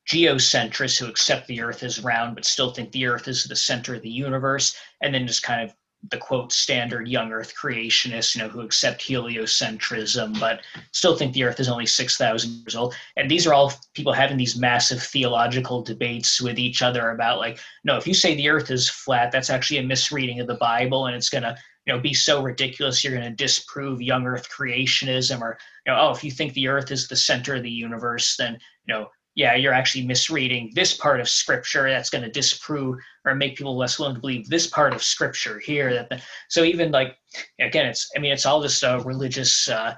geocentrists 0.07 0.99
who 0.99 1.07
accept 1.07 1.47
the 1.47 1.61
Earth 1.61 1.83
is 1.83 2.03
round 2.03 2.35
but 2.35 2.45
still 2.45 2.71
think 2.71 2.91
the 2.91 3.05
Earth 3.07 3.27
is 3.27 3.43
the 3.45 3.55
center 3.55 3.95
of 3.95 4.01
the 4.01 4.09
universe, 4.09 4.75
and 5.01 5.13
then 5.13 5.27
just 5.27 5.43
kind 5.43 5.61
of 5.61 5.75
the 6.09 6.17
quote 6.17 6.51
standard 6.51 7.07
young 7.07 7.31
Earth 7.31 7.53
creationists, 7.55 8.35
you 8.35 8.41
know, 8.41 8.49
who 8.49 8.61
accept 8.61 9.01
heliocentrism 9.01 10.39
but 10.39 10.61
still 10.91 11.15
think 11.15 11.33
the 11.33 11.43
Earth 11.43 11.59
is 11.59 11.69
only 11.69 11.85
six 11.85 12.17
thousand 12.17 12.51
years 12.51 12.75
old. 12.75 12.95
And 13.17 13.29
these 13.29 13.45
are 13.45 13.53
all 13.53 13.73
people 13.93 14.13
having 14.13 14.37
these 14.37 14.57
massive 14.57 15.01
theological 15.01 15.83
debates 15.83 16.41
with 16.41 16.57
each 16.57 16.81
other 16.81 17.11
about 17.11 17.39
like, 17.39 17.59
no, 17.83 17.97
if 17.97 18.07
you 18.07 18.13
say 18.13 18.35
the 18.35 18.49
Earth 18.49 18.71
is 18.71 18.89
flat, 18.89 19.31
that's 19.31 19.49
actually 19.49 19.77
a 19.77 19.83
misreading 19.83 20.39
of 20.39 20.47
the 20.47 20.55
Bible, 20.55 21.05
and 21.05 21.15
it's 21.15 21.29
gonna 21.29 21.55
you 21.85 21.93
know 21.93 21.99
be 21.99 22.13
so 22.13 22.41
ridiculous 22.41 23.03
you're 23.03 23.13
going 23.13 23.27
to 23.27 23.43
disprove 23.43 24.01
young 24.01 24.25
earth 24.25 24.47
creationism 24.55 25.41
or 25.41 25.57
you 25.85 25.91
know 25.91 25.99
oh 25.99 26.11
if 26.11 26.23
you 26.23 26.29
think 26.29 26.53
the 26.53 26.67
earth 26.67 26.91
is 26.91 27.07
the 27.07 27.15
center 27.15 27.55
of 27.55 27.63
the 27.63 27.71
universe 27.71 28.35
then 28.37 28.53
you 28.85 28.93
know 28.93 29.09
yeah 29.41 29.55
you're 29.55 29.73
actually 29.73 30.05
misreading 30.05 30.71
this 30.75 30.93
part 30.95 31.19
of 31.19 31.27
scripture 31.27 31.89
that's 31.89 32.09
going 32.09 32.23
to 32.23 32.39
disprove 32.41 32.95
or 33.25 33.35
make 33.35 33.57
people 33.57 33.75
less 33.75 33.97
willing 33.97 34.15
to 34.15 34.21
believe 34.21 34.47
this 34.47 34.67
part 34.67 34.93
of 34.93 35.03
scripture 35.03 35.57
here 35.59 35.89
that 35.93 36.21
so 36.49 36.63
even 36.63 36.91
like 36.91 37.17
again 37.59 37.85
it's 37.85 38.09
i 38.15 38.19
mean 38.19 38.31
it's 38.31 38.45
all 38.45 38.61
just 38.61 38.83
a 38.83 39.01
religious 39.05 39.67
uh, 39.69 39.93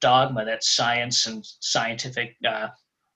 dogma 0.00 0.44
that 0.44 0.64
science 0.64 1.26
and 1.26 1.42
scientific 1.60 2.36
uh, 2.46 2.68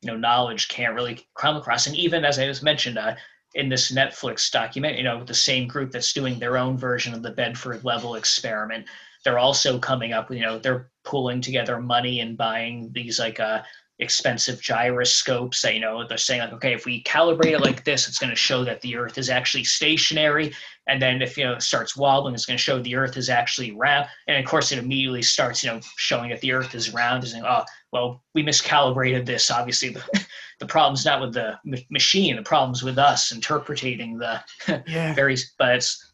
you 0.03 0.11
know 0.11 0.17
knowledge 0.17 0.69
can't 0.69 0.95
really 0.95 1.27
come 1.37 1.57
across. 1.57 1.87
And 1.87 1.97
even 1.97 2.25
as 2.25 2.39
i 2.39 2.47
was 2.47 2.63
mentioned 2.63 2.99
uh, 2.99 3.15
in 3.55 3.69
this 3.69 3.91
Netflix 3.91 4.51
document, 4.51 4.99
you 4.99 5.05
know, 5.05 5.25
the 5.25 5.35
same 5.35 5.67
group 5.67 5.91
that's 5.91 6.13
doing 6.13 6.39
their 6.39 6.59
own 6.59 6.77
version 6.77 7.15
of 7.15 7.23
the 7.23 7.31
Bedford 7.31 7.85
level 7.85 8.17
experiment, 8.17 8.87
they're 9.25 9.39
also 9.39 9.79
coming 9.79 10.13
up, 10.13 10.31
you 10.31 10.41
know, 10.41 10.59
they're 10.59 10.91
pulling 11.05 11.41
together 11.41 11.81
money 11.81 12.21
and 12.21 12.37
buying 12.37 12.91
these 12.93 13.19
like 13.19 13.41
uh 13.41 13.63
expensive 13.99 14.61
gyroscopes 14.61 15.63
that 15.63 15.73
you 15.73 15.81
know 15.81 16.07
they're 16.07 16.19
saying 16.19 16.41
like 16.41 16.53
okay 16.53 16.75
if 16.75 16.85
we 16.85 17.03
calibrate 17.05 17.53
it 17.53 17.63
like 17.63 17.83
this 17.85 18.07
it's 18.07 18.19
going 18.19 18.31
to 18.31 18.37
show 18.37 18.63
that 18.63 18.81
the 18.83 18.95
earth 18.97 19.17
is 19.17 19.31
actually 19.31 19.65
stationary. 19.65 20.53
And 20.89 21.01
then 21.01 21.23
if 21.23 21.37
you 21.37 21.45
know 21.45 21.55
it 21.55 21.63
starts 21.63 21.97
wobbling 21.97 22.35
it's 22.35 22.45
going 22.45 22.59
to 22.59 22.63
show 22.63 22.79
the 22.79 22.95
earth 22.95 23.17
is 23.17 23.31
actually 23.31 23.73
round. 23.73 24.07
And 24.29 24.37
of 24.37 24.49
course 24.49 24.71
it 24.71 24.79
immediately 24.79 25.23
starts 25.23 25.65
you 25.65 25.71
know 25.71 25.81
showing 25.97 26.31
that 26.31 26.41
the 26.43 26.53
earth 26.53 26.75
is 26.75 26.93
round. 26.93 27.27
Saying 27.27 27.45
oh 27.47 27.65
well 27.91 28.23
we 28.35 28.43
miscalibrated 28.45 29.25
this. 29.25 29.51
Obviously 29.51 29.89
the, 29.89 30.27
the 30.61 30.67
problem's 30.67 31.07
not 31.07 31.23
with 31.23 31.33
the 31.33 31.59
m- 31.67 31.83
machine. 31.91 32.37
The 32.37 32.43
problem's 32.43 32.83
with 32.83 32.99
us 32.99 33.33
interpreting 33.33 34.19
the 34.19 34.43
yeah. 34.87 35.15
various 35.15 35.55
but 35.59 35.77
it's 35.77 36.13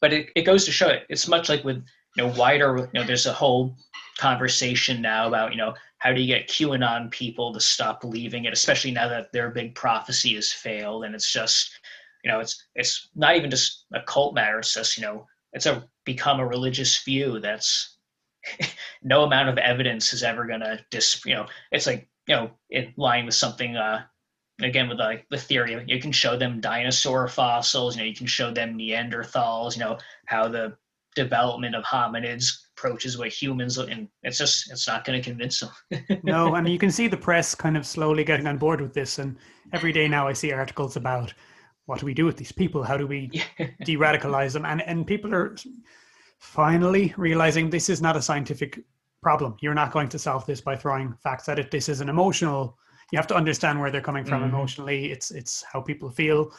but 0.00 0.12
it, 0.12 0.30
it 0.34 0.42
goes 0.42 0.64
to 0.64 0.72
show 0.72 0.88
it. 0.88 1.04
It's 1.08 1.28
much 1.28 1.48
like 1.48 1.62
with 1.62 1.84
you 2.16 2.24
know 2.24 2.34
wider 2.36 2.76
you 2.92 3.00
know 3.00 3.06
there's 3.06 3.26
a 3.26 3.32
whole 3.32 3.76
conversation 4.18 5.00
now 5.00 5.26
about 5.26 5.52
you 5.52 5.56
know 5.56 5.74
how 6.02 6.12
do 6.12 6.20
you 6.20 6.26
get 6.26 6.48
qanon 6.48 7.08
people 7.12 7.52
to 7.52 7.60
stop 7.60 8.00
believing 8.00 8.44
it 8.44 8.52
especially 8.52 8.90
now 8.90 9.08
that 9.08 9.32
their 9.32 9.50
big 9.50 9.74
prophecy 9.74 10.34
has 10.34 10.52
failed 10.52 11.04
and 11.04 11.14
it's 11.14 11.32
just 11.32 11.78
you 12.24 12.30
know 12.30 12.40
it's 12.40 12.66
it's 12.74 13.08
not 13.14 13.36
even 13.36 13.50
just 13.50 13.86
a 13.94 14.02
cult 14.02 14.34
matter 14.34 14.58
it's 14.58 14.74
just 14.74 14.98
you 14.98 15.04
know 15.04 15.24
it's 15.52 15.66
a 15.66 15.88
become 16.04 16.40
a 16.40 16.46
religious 16.46 17.02
view 17.04 17.38
that's 17.38 17.98
no 19.02 19.22
amount 19.22 19.48
of 19.48 19.58
evidence 19.58 20.12
is 20.12 20.24
ever 20.24 20.44
gonna 20.44 20.78
dis 20.90 21.24
you 21.24 21.34
know 21.34 21.46
it's 21.70 21.86
like 21.86 22.08
you 22.26 22.34
know 22.34 22.50
in 22.70 22.92
line 22.96 23.24
with 23.24 23.34
something 23.34 23.76
uh 23.76 24.02
again 24.60 24.88
with 24.88 24.98
like 24.98 25.24
the 25.30 25.38
theory 25.38 25.84
you 25.86 26.00
can 26.00 26.12
show 26.12 26.36
them 26.36 26.60
dinosaur 26.60 27.28
fossils 27.28 27.96
you 27.96 28.02
know 28.02 28.08
you 28.08 28.14
can 28.14 28.26
show 28.26 28.52
them 28.52 28.76
neanderthals 28.76 29.76
you 29.76 29.80
know 29.84 29.96
how 30.26 30.48
the 30.48 30.76
development 31.14 31.76
of 31.76 31.84
hominids 31.84 32.46
approaches 32.82 33.16
what 33.16 33.28
humans 33.28 33.78
and 33.78 34.08
it's 34.22 34.38
just 34.38 34.70
it's 34.72 34.88
not 34.88 35.04
going 35.04 35.20
to 35.20 35.30
convince 35.30 35.60
them 35.60 35.70
no, 36.24 36.54
I 36.54 36.60
mean 36.60 36.72
you 36.72 36.78
can 36.78 36.90
see 36.90 37.06
the 37.08 37.16
press 37.16 37.54
kind 37.54 37.76
of 37.76 37.86
slowly 37.86 38.24
getting 38.24 38.46
on 38.46 38.58
board 38.58 38.80
with 38.80 38.92
this, 38.92 39.18
and 39.18 39.36
every 39.72 39.92
day 39.92 40.08
now 40.08 40.26
I 40.26 40.32
see 40.32 40.52
articles 40.52 40.96
about 40.96 41.32
what 41.86 42.00
do 42.00 42.06
we 42.06 42.14
do 42.14 42.24
with 42.24 42.36
these 42.36 42.52
people? 42.52 42.82
How 42.82 42.96
do 42.96 43.06
we 43.06 43.30
de-radicalize 43.84 44.52
them? 44.52 44.64
And 44.64 44.82
and 44.82 45.06
people 45.06 45.34
are 45.34 45.56
finally 46.38 47.14
realizing 47.16 47.70
this 47.70 47.88
is 47.88 48.00
not 48.02 48.16
a 48.16 48.22
scientific 48.22 48.80
problem. 49.22 49.56
You're 49.60 49.74
not 49.74 49.92
going 49.92 50.08
to 50.10 50.18
solve 50.18 50.44
this 50.46 50.60
by 50.60 50.76
throwing 50.76 51.14
facts 51.22 51.48
at 51.48 51.58
it. 51.58 51.70
This 51.70 51.88
is 51.88 52.00
an 52.00 52.08
emotional. 52.08 52.78
You 53.12 53.18
have 53.18 53.28
to 53.28 53.36
understand 53.36 53.80
where 53.80 53.90
they're 53.90 54.00
coming 54.10 54.24
from 54.24 54.42
Mhm. 54.42 54.48
emotionally. 54.48 55.12
It's 55.12 55.30
it's 55.30 55.64
how 55.72 55.80
people 55.80 56.10
feel, 56.10 56.52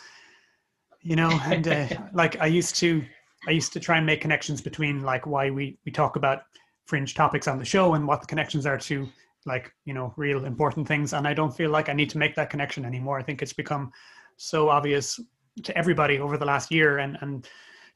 you 1.01 1.15
know. 1.15 1.31
And 1.45 1.67
uh, 1.67 1.87
like 2.13 2.39
I 2.39 2.45
used 2.47 2.75
to, 2.77 3.03
I 3.47 3.51
used 3.51 3.73
to 3.73 3.79
try 3.79 3.97
and 3.97 4.05
make 4.05 4.21
connections 4.21 4.61
between 4.61 5.03
like 5.03 5.25
why 5.25 5.49
we 5.49 5.77
we 5.85 5.91
talk 5.91 6.15
about 6.15 6.43
fringe 6.85 7.13
topics 7.13 7.47
on 7.47 7.59
the 7.59 7.65
show 7.65 7.93
and 7.93 8.07
what 8.07 8.21
the 8.21 8.27
connections 8.27 8.65
are 8.65 8.77
to 8.77 9.07
like 9.45 9.73
you 9.85 9.93
know 9.93 10.13
real 10.17 10.45
important 10.45 10.87
things. 10.87 11.13
And 11.13 11.27
i 11.27 11.33
don't 11.33 11.55
feel 11.55 11.69
like 11.69 11.89
i 11.89 11.93
need 11.93 12.09
to 12.11 12.17
make 12.17 12.35
that 12.35 12.49
connection 12.49 12.85
anymore. 12.85 13.19
I 13.19 13.23
think 13.23 13.41
it's 13.41 13.53
become 13.53 13.91
so 14.37 14.69
obvious 14.69 15.19
to 15.63 15.77
everybody 15.77 16.19
over 16.19 16.37
the 16.37 16.45
last 16.45 16.71
year 16.71 16.99
and 16.99 17.17
and 17.21 17.47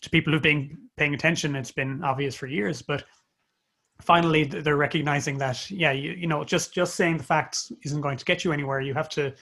to 0.01 0.09
people 0.09 0.31
who've 0.31 0.41
been 0.41 0.77
paying 0.95 1.13
attention 1.13 1.55
it's 1.55 1.71
been 1.71 2.03
obvious 2.03 2.35
for 2.35 2.47
years. 2.47 2.81
But 2.81 3.03
finally 4.01 4.43
they're 4.43 4.77
recognizing 4.77 5.39
that 5.39 5.71
yeah 5.71 5.91
you, 5.91 6.11
you 6.11 6.27
know 6.27 6.43
just 6.43 6.73
just 6.73 6.95
saying 6.95 7.17
the 7.17 7.23
facts 7.23 7.71
isn't 7.83 8.01
going 8.01 8.17
to 8.17 8.25
get 8.25 8.43
you 8.43 8.51
anywhere. 8.51 8.81
You 8.81 8.93
have 8.93 9.09
to 9.09 9.33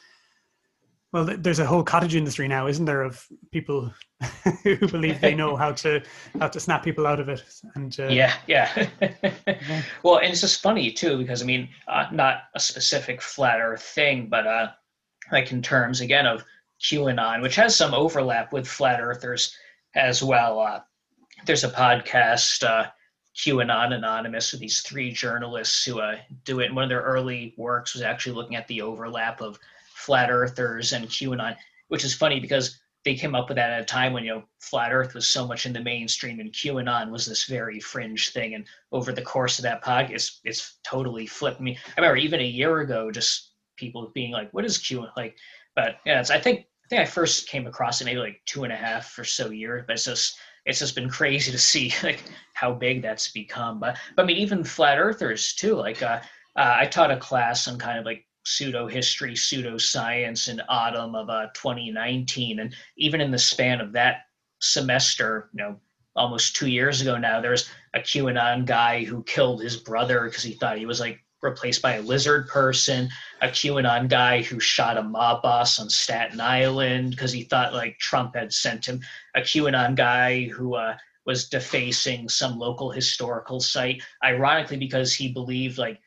well 1.11 1.25
there's 1.25 1.59
a 1.59 1.65
whole 1.65 1.83
cottage 1.83 2.15
industry 2.15 2.47
now 2.47 2.67
isn't 2.67 2.85
there 2.85 3.03
of 3.03 3.25
people 3.51 3.93
who 4.63 4.77
believe 4.87 5.19
they 5.21 5.35
know 5.35 5.55
how 5.55 5.71
to 5.71 6.01
how 6.39 6.47
to 6.47 6.59
snap 6.59 6.83
people 6.83 7.07
out 7.07 7.19
of 7.19 7.29
it 7.29 7.43
and 7.75 7.99
uh, 7.99 8.07
yeah 8.07 8.33
yeah 8.47 8.87
well 10.03 10.17
and 10.17 10.31
it's 10.31 10.41
just 10.41 10.61
funny 10.61 10.91
too 10.91 11.17
because 11.17 11.41
i 11.41 11.45
mean 11.45 11.69
uh, 11.87 12.05
not 12.11 12.43
a 12.55 12.59
specific 12.59 13.21
flat 13.21 13.59
earth 13.59 13.83
thing 13.83 14.27
but 14.27 14.45
uh 14.47 14.67
like 15.31 15.51
in 15.51 15.61
terms 15.61 16.01
again 16.01 16.25
of 16.25 16.43
qanon 16.81 17.41
which 17.41 17.55
has 17.55 17.75
some 17.75 17.93
overlap 17.93 18.51
with 18.51 18.67
flat 18.67 18.99
earthers 18.99 19.55
as 19.95 20.21
well 20.21 20.59
uh 20.59 20.81
there's 21.45 21.63
a 21.63 21.69
podcast 21.69 22.63
uh 22.63 22.89
QAnon 23.35 23.93
Anonymous 23.93 24.51
with 24.53 24.61
these 24.61 24.79
three 24.79 25.11
journalists 25.11 25.83
who 25.83 25.99
uh, 25.99 26.15
do 26.45 26.61
it. 26.61 26.67
And 26.67 26.75
one 26.75 26.83
of 26.83 26.89
their 26.89 27.01
early 27.01 27.53
works 27.57 27.93
was 27.93 28.01
actually 28.01 28.33
looking 28.33 28.55
at 28.55 28.65
the 28.67 28.81
overlap 28.81 29.41
of 29.41 29.59
flat 30.05 30.29
earthers 30.29 30.93
and 30.93 31.07
QAnon, 31.07 31.55
which 31.87 32.03
is 32.03 32.13
funny 32.13 32.39
because 32.39 32.79
they 33.05 33.15
came 33.15 33.35
up 33.35 33.47
with 33.47 33.55
that 33.55 33.71
at 33.71 33.81
a 33.81 33.85
time 33.85 34.13
when 34.13 34.23
you 34.23 34.33
know 34.33 34.43
flat 34.59 34.91
Earth 34.91 35.13
was 35.13 35.27
so 35.27 35.47
much 35.47 35.65
in 35.65 35.73
the 35.73 35.79
mainstream 35.79 36.39
and 36.39 36.51
QAnon 36.51 37.11
was 37.11 37.25
this 37.25 37.45
very 37.45 37.79
fringe 37.79 38.29
thing. 38.29 38.55
And 38.55 38.65
over 38.91 39.11
the 39.11 39.21
course 39.21 39.59
of 39.59 39.63
that 39.63 39.83
podcast, 39.83 40.11
it's, 40.11 40.39
it's 40.43 40.79
totally 40.83 41.27
flipped 41.27 41.61
me. 41.61 41.77
I 41.97 42.01
remember 42.01 42.17
even 42.17 42.39
a 42.39 42.43
year 42.43 42.79
ago, 42.79 43.11
just 43.11 43.51
people 43.77 44.11
being 44.13 44.31
like, 44.31 44.51
"What 44.53 44.65
is 44.65 44.79
QAnon?" 44.79 45.11
Like, 45.15 45.37
but 45.75 45.97
yeah, 46.05 46.23
I 46.29 46.39
think 46.39 46.65
I 46.85 46.87
think 46.89 47.01
I 47.01 47.05
first 47.05 47.47
came 47.47 47.67
across 47.67 48.01
it 48.01 48.05
maybe 48.05 48.19
like 48.19 48.41
two 48.45 48.63
and 48.63 48.73
a 48.73 48.75
half 48.75 49.17
or 49.17 49.23
so 49.23 49.51
years, 49.51 49.83
but 49.87 49.93
it's 49.93 50.05
just 50.05 50.37
it's 50.65 50.79
just 50.79 50.95
been 50.95 51.09
crazy 51.19 51.51
to 51.51 51.59
see 51.59 51.93
like 52.03 52.23
how 52.53 52.73
big 52.73 53.03
that's 53.03 53.31
become. 53.31 53.79
But, 53.79 53.97
but 54.15 54.23
I 54.23 54.25
mean, 54.25 54.37
even 54.37 54.63
flat 54.63 54.97
earthers 54.97 55.53
too. 55.53 55.75
Like 55.75 56.01
uh, 56.01 56.21
uh, 56.55 56.75
I 56.79 56.87
taught 56.87 57.11
a 57.11 57.17
class 57.17 57.67
on 57.67 57.77
kind 57.77 57.99
of 57.99 58.05
like 58.05 58.25
pseudo 58.45 58.87
history, 58.87 59.35
pseudo 59.35 59.77
science 59.77 60.47
in 60.47 60.61
autumn 60.69 61.15
of 61.15 61.29
uh, 61.29 61.47
2019, 61.53 62.59
and 62.59 62.75
even 62.97 63.19
in 63.19 63.31
the 63.31 63.37
span 63.37 63.81
of 63.81 63.91
that 63.93 64.27
semester, 64.59 65.49
you 65.53 65.63
know, 65.63 65.79
almost 66.15 66.55
two 66.55 66.67
years 66.67 67.01
ago 67.01 67.17
now, 67.17 67.41
there's 67.41 67.69
a 67.93 67.99
QAnon 67.99 68.65
guy 68.65 69.03
who 69.03 69.23
killed 69.23 69.61
his 69.61 69.75
brother 69.77 70.25
because 70.25 70.43
he 70.43 70.53
thought 70.53 70.77
he 70.77 70.85
was 70.85 70.99
like 70.99 71.19
replaced 71.41 71.81
by 71.81 71.95
a 71.95 72.01
lizard 72.01 72.47
person, 72.47 73.09
a 73.41 73.47
QAnon 73.47 74.07
guy 74.07 74.41
who 74.41 74.59
shot 74.59 74.97
a 74.97 75.03
mob 75.03 75.41
boss 75.41 75.79
on 75.79 75.89
Staten 75.89 76.39
Island 76.39 77.11
because 77.11 77.31
he 77.31 77.43
thought 77.43 77.73
like 77.73 77.97
Trump 77.99 78.35
had 78.35 78.53
sent 78.53 78.85
him, 78.85 79.01
a 79.35 79.41
QAnon 79.41 79.95
guy 79.95 80.45
who 80.45 80.75
uh, 80.75 80.95
was 81.25 81.49
defacing 81.49 82.29
some 82.29 82.57
local 82.57 82.91
historical 82.91 83.59
site, 83.59 84.01
ironically 84.23 84.77
because 84.77 85.13
he 85.13 85.31
believed 85.33 85.77
like 85.77 85.99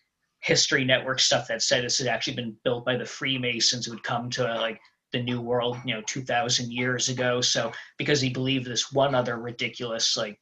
history 0.48 0.82
network 0.82 1.20
stuff 1.20 1.46
that 1.46 1.62
said 1.62 1.84
this 1.84 1.98
had 1.98 2.08
actually 2.08 2.34
been 2.34 2.56
built 2.64 2.82
by 2.86 2.96
the 2.96 3.04
Freemasons 3.04 3.84
who 3.84 3.92
had 3.92 4.02
come 4.02 4.30
to 4.30 4.42
like 4.42 4.80
the 5.12 5.22
New 5.22 5.42
World, 5.42 5.76
you 5.84 5.92
know, 5.94 6.02
2,000 6.06 6.72
years 6.72 7.10
ago. 7.10 7.42
So 7.42 7.70
because 7.98 8.22
he 8.22 8.30
believed 8.30 8.66
this 8.66 8.90
one 8.90 9.14
other 9.14 9.36
ridiculous 9.36 10.16
like 10.16 10.40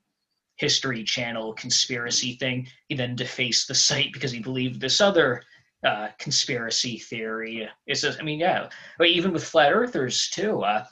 History 0.58 1.02
Channel 1.02 1.54
conspiracy 1.54 2.36
thing. 2.36 2.68
He 2.88 2.94
then 2.94 3.16
defaced 3.16 3.66
the 3.66 3.74
site 3.88 4.12
because 4.12 4.30
he 4.30 4.38
believed 4.38 4.80
this 4.80 5.00
other 5.00 5.42
uh, 5.84 6.08
conspiracy 6.20 6.98
theory. 6.98 7.68
It's 7.88 8.02
just, 8.02 8.20
I 8.20 8.22
mean, 8.22 8.38
yeah, 8.38 8.68
but 8.98 9.08
even 9.08 9.32
with 9.32 9.44
flat 9.44 9.72
earthers 9.72 10.30
too. 10.30 10.62
Uh, 10.62 10.84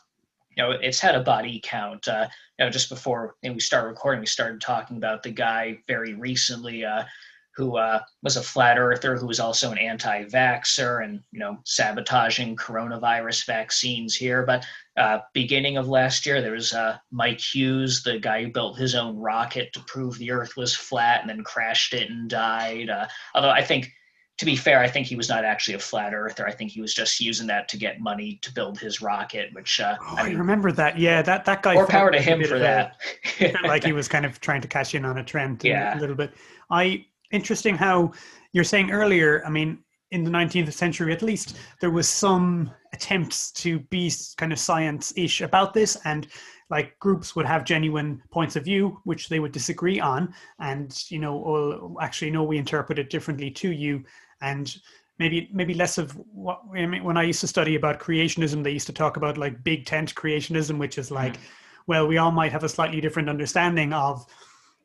you 0.57 0.63
know, 0.63 0.73
it's 0.73 1.01
had 1.01 1.15
a 1.15 1.23
body 1.23 1.61
count. 1.63 2.09
Uh, 2.09 2.27
you 2.59 2.65
know, 2.65 2.71
just 2.71 2.89
before 2.89 3.37
we 3.43 3.61
start 3.61 3.87
recording, 3.87 4.21
we 4.21 4.27
started 4.27 4.61
talking 4.61 4.97
about 4.97 5.23
the 5.23 5.31
guy 5.31 5.79
very 5.89 6.15
recently 6.15 6.85
uh, 6.85 7.05
who 7.57 7.77
uh, 7.77 8.01
was 8.23 8.37
a 8.37 8.43
flat 8.43 8.79
earther 8.79 9.17
who 9.17 9.27
was 9.27 9.39
also 9.39 9.71
an 9.71 9.79
anti-vaxxer 9.79 11.05
and 11.05 11.21
you 11.31 11.39
know 11.39 11.57
sabotaging 11.65 12.57
coronavirus 12.57 13.47
vaccines 13.47 14.15
here. 14.15 14.45
But 14.45 14.67
uh, 14.97 15.19
beginning 15.33 15.77
of 15.77 15.89
last 15.89 16.27
year, 16.27 16.41
there 16.41 16.53
was 16.53 16.73
uh, 16.75 16.99
Mike 17.11 17.41
Hughes, 17.41 18.03
the 18.03 18.19
guy 18.19 18.43
who 18.43 18.51
built 18.53 18.79
his 18.79 18.95
own 18.95 19.17
rocket 19.17 19.73
to 19.73 19.81
prove 19.87 20.19
the 20.19 20.31
Earth 20.31 20.57
was 20.57 20.75
flat 20.75 21.21
and 21.21 21.31
then 21.31 21.45
crashed 21.45 21.95
it 21.95 22.11
and 22.11 22.29
died. 22.29 22.91
Uh, 22.91 23.07
although 23.35 23.51
I 23.51 23.63
think, 23.63 23.89
to 24.39 24.45
be 24.45 24.57
fair, 24.57 24.81
I 24.81 24.89
think 24.89 25.07
he 25.07 25.15
was 25.15 25.29
not 25.29 25.45
actually 25.45 25.75
a 25.75 25.79
flat 25.79 26.13
earther. 26.13 26.47
I 26.47 26.53
think 26.53 26.73
he 26.73 26.81
was 26.81 26.93
just 26.93 27.21
using 27.21 27.47
that 27.47 27.69
to 27.69 27.77
get 27.77 28.01
money 28.01 28.41
to 28.43 28.53
build 28.53 28.81
his 28.81 29.01
rocket. 29.01 29.51
Which 29.53 29.81
uh, 29.81 29.97
oh, 30.01 30.17
I, 30.19 30.23
I 30.23 30.31
remember 30.33 30.73
that. 30.73 30.99
Yeah, 30.99 31.23
that 31.23 31.45
that 31.45 31.63
guy. 31.63 31.75
more 31.75 31.87
power 31.87 32.11
to 32.11 32.17
like 32.17 32.27
him 32.27 32.43
for 32.43 32.57
a- 32.57 32.59
that. 32.59 32.97
like 33.63 33.85
he 33.85 33.93
was 34.01 34.09
kind 34.09 34.27
of 34.27 34.41
trying 34.41 34.61
to 34.63 34.69
cash 34.69 34.95
in 34.95 35.05
on 35.05 35.19
a 35.19 35.25
trend 35.25 35.65
a- 35.65 35.69
Yeah. 35.69 35.97
a 35.97 36.01
little 36.01 36.17
bit. 36.17 36.33
I 36.69 37.07
interesting 37.35 37.77
how 37.77 38.13
you're 38.53 38.65
saying 38.65 38.91
earlier. 38.91 39.45
I 39.45 39.51
mean, 39.51 39.79
in 40.11 40.23
the 40.23 40.31
19th 40.31 40.73
century, 40.73 41.13
at 41.13 41.23
least, 41.23 41.57
there 41.81 41.91
was 41.91 42.09
some 42.09 42.71
attempts 42.93 43.51
to 43.51 43.81
be 43.91 44.13
kind 44.37 44.53
of 44.53 44.59
science-ish 44.59 45.41
about 45.41 45.75
this, 45.75 45.99
and 46.05 46.29
like 46.71 46.99
groups 47.01 47.35
would 47.35 47.47
have 47.47 47.65
genuine 47.65 48.23
points 48.31 48.57
of 48.57 48.65
view 48.65 49.01
which 49.05 49.29
they 49.29 49.41
would 49.41 49.53
disagree 49.53 50.01
on, 50.01 50.33
and 50.61 51.05
you 51.11 51.19
know, 51.19 51.37
well, 51.37 51.97
actually, 52.01 52.31
no, 52.31 52.45
we 52.45 52.59
interpret 52.59 52.99
it 52.99 53.11
differently 53.11 53.51
to 53.51 53.73
you, 53.73 54.05
and 54.41 54.77
maybe 55.19 55.51
maybe 55.53 55.75
less 55.75 55.99
of 55.99 56.13
what 56.33 56.61
I 56.75 56.87
mean, 56.87 57.03
when 57.03 57.17
I 57.17 57.25
used 57.25 57.41
to 57.41 57.49
study 57.49 57.75
about 57.75 58.01
creationism, 58.01 58.63
they 58.63 58.71
used 58.71 58.87
to 58.87 58.93
talk 58.93 59.17
about 59.17 59.37
like 59.37 59.65
big 59.65 59.85
tent 59.85 60.15
creationism, 60.15 60.79
which 60.79 60.97
is 60.97 61.11
like, 61.11 61.37
mm. 61.37 61.41
well, 61.89 62.07
we 62.07 62.19
all 62.19 62.31
might 62.31 62.53
have 62.53 62.65
a 62.65 62.69
slightly 62.69 63.01
different 63.01 63.29
understanding 63.29 63.93
of 63.93 64.25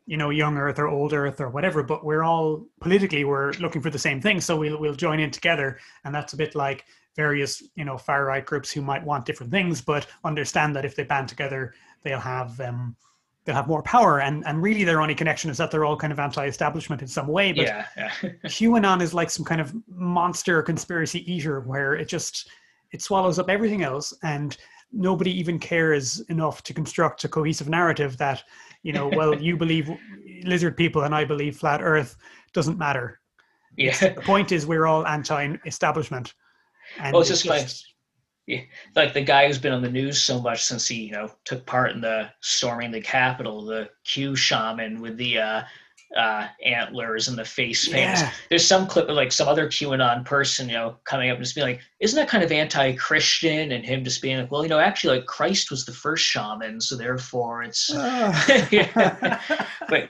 you 0.10 0.18
know 0.18 0.32
young 0.32 0.58
earth 0.58 0.80
or 0.80 0.88
old 0.88 1.14
earth 1.14 1.40
or 1.40 1.50
whatever 1.50 1.84
but 1.84 2.04
we're 2.04 2.24
all 2.24 2.66
politically 2.82 3.24
we're 3.24 3.52
looking 3.54 3.80
for 3.80 3.92
the 3.92 4.00
same 4.00 4.20
thing 4.20 4.42
so 4.42 4.58
we'll 4.58 4.80
we'll 4.80 4.96
join 4.96 5.20
in 5.20 5.30
together 5.30 5.78
and 6.04 6.14
that's 6.14 6.34
a 6.34 6.38
bit 6.38 6.56
like 6.56 6.84
various 7.16 7.62
you 7.76 7.86
know 7.86 7.96
far 7.96 8.26
right 8.26 8.44
groups 8.44 8.72
who 8.72 8.82
might 8.82 9.06
want 9.06 9.24
different 9.24 9.52
things 9.52 9.82
but 9.82 10.08
understand 10.24 10.76
that 10.76 10.84
if 10.84 10.96
they 10.96 11.04
band 11.04 11.30
together 11.30 11.76
they'll 12.04 12.20
have 12.20 12.60
um 12.60 12.96
they'll 13.46 13.56
have 13.56 13.68
more 13.68 13.84
power 13.84 14.22
and 14.22 14.44
and 14.48 14.64
really 14.64 14.84
their 14.84 15.00
only 15.00 15.14
connection 15.14 15.52
is 15.52 15.58
that 15.58 15.70
they're 15.70 15.86
all 15.86 15.96
kind 15.96 16.12
of 16.12 16.20
anti-establishment 16.20 17.04
in 17.04 17.08
some 17.08 17.28
way 17.28 17.52
but 17.52 17.68
yeah, 17.68 17.86
yeah. 17.96 18.12
QAnon 18.46 19.04
is 19.04 19.14
like 19.14 19.30
some 19.30 19.46
kind 19.46 19.62
of 19.62 19.76
monster 19.88 20.64
conspiracy 20.64 21.22
eater 21.32 21.60
where 21.62 21.94
it 21.94 22.08
just 22.08 22.50
it 22.92 23.04
swallows 23.04 23.38
up 23.38 23.48
everything 23.48 23.84
else 23.84 24.12
and 24.24 24.58
nobody 24.92 25.32
even 25.40 25.60
cares 25.60 26.20
enough 26.30 26.64
to 26.64 26.74
construct 26.74 27.24
a 27.24 27.30
cohesive 27.30 27.70
narrative 27.70 28.18
that 28.18 28.44
you 28.84 28.94
know 28.94 29.08
well 29.08 29.36
you 29.40 29.58
believe 29.58 29.90
lizard 30.44 30.76
people 30.78 31.04
and 31.04 31.14
I 31.14 31.26
believe 31.26 31.58
flat 31.58 31.82
earth 31.84 32.16
doesn't 32.54 32.78
matter. 32.78 33.20
yeah. 33.78 33.96
The 33.98 34.22
point 34.22 34.52
is 34.52 34.66
we're 34.66 34.88
all 34.88 35.06
anti-establishment. 35.06 36.34
And 36.98 37.14
Well, 37.14 37.22
it's 37.22 37.30
just 37.30 37.46
like- 37.46 37.68
yeah, 38.48 38.62
like 38.96 39.14
the 39.14 39.22
guy 39.22 39.46
who's 39.46 39.60
been 39.60 39.74
on 39.74 39.84
the 39.84 39.92
news 39.92 40.20
so 40.20 40.42
much 40.42 40.64
since 40.64 40.88
he 40.88 41.04
you 41.06 41.12
know 41.12 41.30
took 41.46 41.66
part 41.68 41.92
in 41.92 42.02
the 42.02 42.30
storming 42.42 42.90
the 42.92 43.02
capitol 43.02 43.64
the 43.64 43.90
q 44.06 44.36
shaman 44.36 45.02
with 45.02 45.18
the 45.18 45.38
uh 45.38 45.62
uh 46.18 46.48
antlers 46.66 47.28
and 47.28 47.38
the 47.38 47.46
face 47.46 47.88
paint 47.88 48.18
Yeah. 48.18 48.32
there's 48.50 48.66
some 48.66 48.88
clip 48.88 49.10
of 49.10 49.16
like 49.16 49.32
some 49.32 49.48
other 49.48 49.68
qanon 49.68 50.26
person 50.26 50.68
you 50.68 50.74
know 50.74 50.96
coming 51.04 51.30
up 51.30 51.36
and 51.36 51.44
just 51.44 51.54
being 51.54 51.68
like 51.68 51.82
isn't 52.00 52.18
that 52.18 52.28
kind 52.28 52.44
of 52.44 52.52
anti-christian 52.52 53.72
and 53.72 53.86
him 53.86 54.04
just 54.04 54.22
being 54.22 54.40
like 54.40 54.52
well 54.52 54.64
you 54.64 54.70
know 54.70 54.80
actually 54.80 55.18
like 55.18 55.28
christ 55.28 55.70
was 55.70 55.86
the 55.86 55.92
first 55.92 56.26
shaman 56.26 56.82
so 56.82 56.96
therefore 56.96 57.62
it's 57.62 57.92
yeah. 57.94 59.40
but 59.90 60.10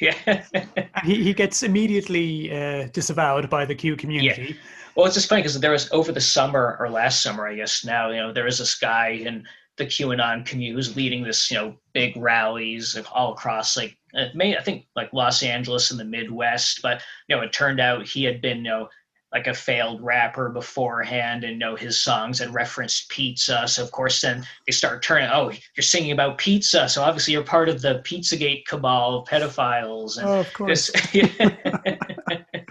yeah 0.00 0.42
he, 1.04 1.22
he 1.22 1.32
gets 1.32 1.62
immediately 1.62 2.52
uh, 2.52 2.88
disavowed 2.92 3.48
by 3.48 3.64
the 3.64 3.74
Q 3.74 3.96
community. 3.96 4.42
Yeah. 4.48 4.56
Well, 4.96 5.06
it's 5.06 5.14
just 5.14 5.28
funny 5.28 5.42
because 5.42 5.58
there 5.58 5.72
was 5.72 5.90
over 5.92 6.12
the 6.12 6.20
summer 6.20 6.76
or 6.78 6.88
last 6.88 7.22
summer, 7.22 7.46
I 7.48 7.56
guess 7.56 7.84
now, 7.84 8.10
you 8.10 8.16
know, 8.18 8.32
there 8.32 8.44
was 8.44 8.58
this 8.58 8.76
guy 8.76 9.08
in 9.10 9.44
the 9.76 9.86
QAnon 9.86 10.46
community 10.46 10.74
who's 10.74 10.94
leading 10.94 11.24
this, 11.24 11.50
you 11.50 11.56
know, 11.56 11.76
big 11.92 12.16
rallies 12.16 12.96
all 13.12 13.32
across 13.32 13.76
like 13.76 13.96
uh, 14.16 14.26
May, 14.34 14.56
I 14.56 14.62
think 14.62 14.86
like 14.96 15.12
Los 15.12 15.42
Angeles 15.42 15.90
and 15.90 15.98
the 16.00 16.04
Midwest. 16.04 16.80
But 16.82 17.02
you 17.28 17.36
know, 17.36 17.42
it 17.42 17.52
turned 17.52 17.80
out 17.80 18.06
he 18.06 18.24
had 18.24 18.40
been, 18.40 18.58
you 18.58 18.64
know, 18.64 18.88
like 19.32 19.46
a 19.48 19.54
failed 19.54 20.00
rapper 20.00 20.48
beforehand, 20.48 21.42
and 21.42 21.54
you 21.54 21.58
know 21.58 21.74
his 21.74 22.00
songs 22.00 22.38
had 22.38 22.54
referenced 22.54 23.08
pizza. 23.08 23.66
So 23.66 23.82
of 23.82 23.90
course, 23.90 24.20
then 24.20 24.46
they 24.66 24.72
start 24.72 25.02
turning. 25.02 25.28
Oh, 25.32 25.50
you're 25.76 25.82
singing 25.82 26.12
about 26.12 26.38
pizza, 26.38 26.88
so 26.88 27.02
obviously 27.02 27.32
you're 27.32 27.42
part 27.42 27.68
of 27.68 27.82
the 27.82 28.00
PizzaGate 28.04 28.64
cabal 28.66 29.18
of 29.18 29.28
pedophiles. 29.28 30.18
And 30.18 30.28
Oh, 30.28 30.40
of 30.40 30.52
course. 30.52 30.90
this, 31.12 31.32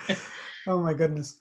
Oh 0.67 0.79
my 0.79 0.93
goodness. 0.93 1.39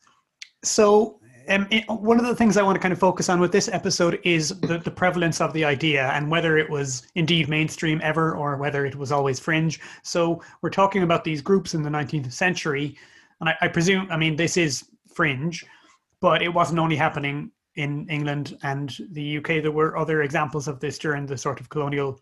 So, 0.64 1.20
um, 1.53 1.66
it, 1.70 1.84
one 1.88 2.18
of 2.18 2.26
the 2.26 2.34
things 2.34 2.57
I 2.57 2.62
want 2.62 2.76
to 2.76 2.80
kind 2.80 2.92
of 2.92 2.98
focus 2.98 3.28
on 3.28 3.38
with 3.38 3.53
this 3.53 3.68
episode 3.68 4.18
is 4.24 4.48
the, 4.61 4.78
the 4.78 4.90
prevalence 4.90 5.40
of 5.40 5.53
the 5.53 5.64
idea 5.64 6.11
and 6.11 6.30
whether 6.30 6.57
it 6.57 6.68
was 6.68 7.07
indeed 7.14 7.48
mainstream 7.48 8.00
ever 8.03 8.34
or 8.34 8.57
whether 8.57 8.86
it 8.86 8.96
was 8.96 9.12
always 9.12 9.38
fringe. 9.38 9.80
So, 10.03 10.42
we're 10.62 10.70
talking 10.70 11.03
about 11.03 11.24
these 11.24 11.42
groups 11.42 11.74
in 11.74 11.82
the 11.82 11.90
19th 11.90 12.32
century. 12.32 12.96
and 13.40 13.48
I, 13.50 13.57
I 13.61 13.68
presume, 13.68 14.09
I 14.11 14.16
mean, 14.16 14.36
this 14.36 14.57
is 14.57 14.84
fringe, 15.14 15.64
but 16.20 16.42
it 16.42 16.48
wasn't 16.48 16.78
only 16.78 16.96
happening 16.96 17.50
in 17.76 18.07
England 18.09 18.59
and 18.62 18.96
the 19.11 19.38
UK. 19.38 19.62
There 19.62 19.70
were 19.70 19.96
other 19.96 20.22
examples 20.22 20.68
of 20.68 20.80
this 20.80 20.98
during 20.98 21.26
the 21.26 21.36
sort 21.36 21.61
of 21.61 21.68
colonial 21.68 22.20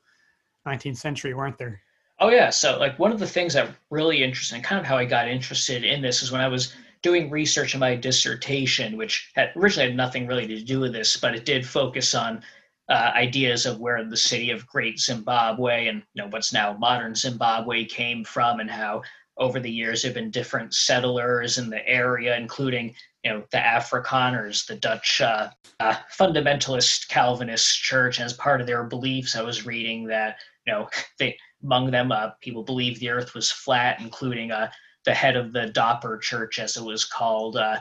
19th 0.66 0.96
century, 0.96 1.34
weren't 1.34 1.58
there? 1.58 1.80
Oh 2.20 2.28
yeah. 2.28 2.50
So 2.50 2.78
like 2.78 2.98
one 2.98 3.12
of 3.12 3.18
the 3.18 3.26
things 3.26 3.54
that 3.54 3.70
really 3.88 4.22
interesting, 4.22 4.62
kind 4.62 4.78
of 4.78 4.86
how 4.86 4.96
I 4.96 5.06
got 5.06 5.26
interested 5.26 5.84
in 5.84 6.02
this 6.02 6.22
is 6.22 6.30
when 6.30 6.40
I 6.40 6.48
was 6.48 6.74
doing 7.02 7.30
research 7.30 7.74
in 7.74 7.80
my 7.80 7.94
dissertation, 7.94 8.96
which 8.96 9.30
had 9.34 9.52
originally 9.56 9.88
had 9.88 9.96
nothing 9.96 10.26
really 10.26 10.46
to 10.46 10.60
do 10.60 10.80
with 10.80 10.92
this, 10.92 11.16
but 11.16 11.34
it 11.34 11.44
did 11.44 11.66
focus 11.66 12.14
on 12.14 12.42
uh, 12.90 13.12
ideas 13.14 13.66
of 13.66 13.78
where 13.78 14.04
the 14.04 14.16
city 14.16 14.50
of 14.50 14.66
Great 14.66 14.98
Zimbabwe 14.98 15.86
and 15.86 16.02
you 16.12 16.22
know 16.22 16.28
what's 16.28 16.52
now 16.52 16.76
modern 16.76 17.14
Zimbabwe 17.14 17.84
came 17.84 18.24
from, 18.24 18.60
and 18.60 18.70
how 18.70 19.02
over 19.38 19.60
the 19.60 19.70
years 19.70 20.02
there 20.02 20.10
have 20.10 20.14
been 20.14 20.30
different 20.30 20.74
settlers 20.74 21.56
in 21.56 21.70
the 21.70 21.86
area, 21.88 22.36
including 22.36 22.94
you 23.22 23.30
know 23.30 23.44
the 23.52 23.58
Afrikaners, 23.58 24.66
the 24.66 24.74
Dutch 24.74 25.20
uh, 25.20 25.50
uh, 25.78 25.94
fundamentalist 26.18 27.08
Calvinist 27.08 27.80
church. 27.80 28.20
As 28.20 28.32
part 28.32 28.60
of 28.60 28.66
their 28.66 28.84
beliefs, 28.84 29.36
I 29.36 29.42
was 29.42 29.64
reading 29.64 30.04
that 30.08 30.38
you 30.66 30.72
know 30.72 30.88
they 31.18 31.38
among 31.62 31.92
them 31.92 32.10
uh, 32.10 32.30
people 32.40 32.64
believed 32.64 33.00
the 33.00 33.10
Earth 33.10 33.34
was 33.34 33.52
flat, 33.52 34.00
including 34.00 34.50
uh, 34.50 34.68
the 35.04 35.14
head 35.14 35.36
of 35.36 35.52
the 35.52 35.66
Dopper 35.66 36.18
Church, 36.18 36.58
as 36.58 36.76
it 36.76 36.84
was 36.84 37.04
called, 37.04 37.56
uh, 37.56 37.78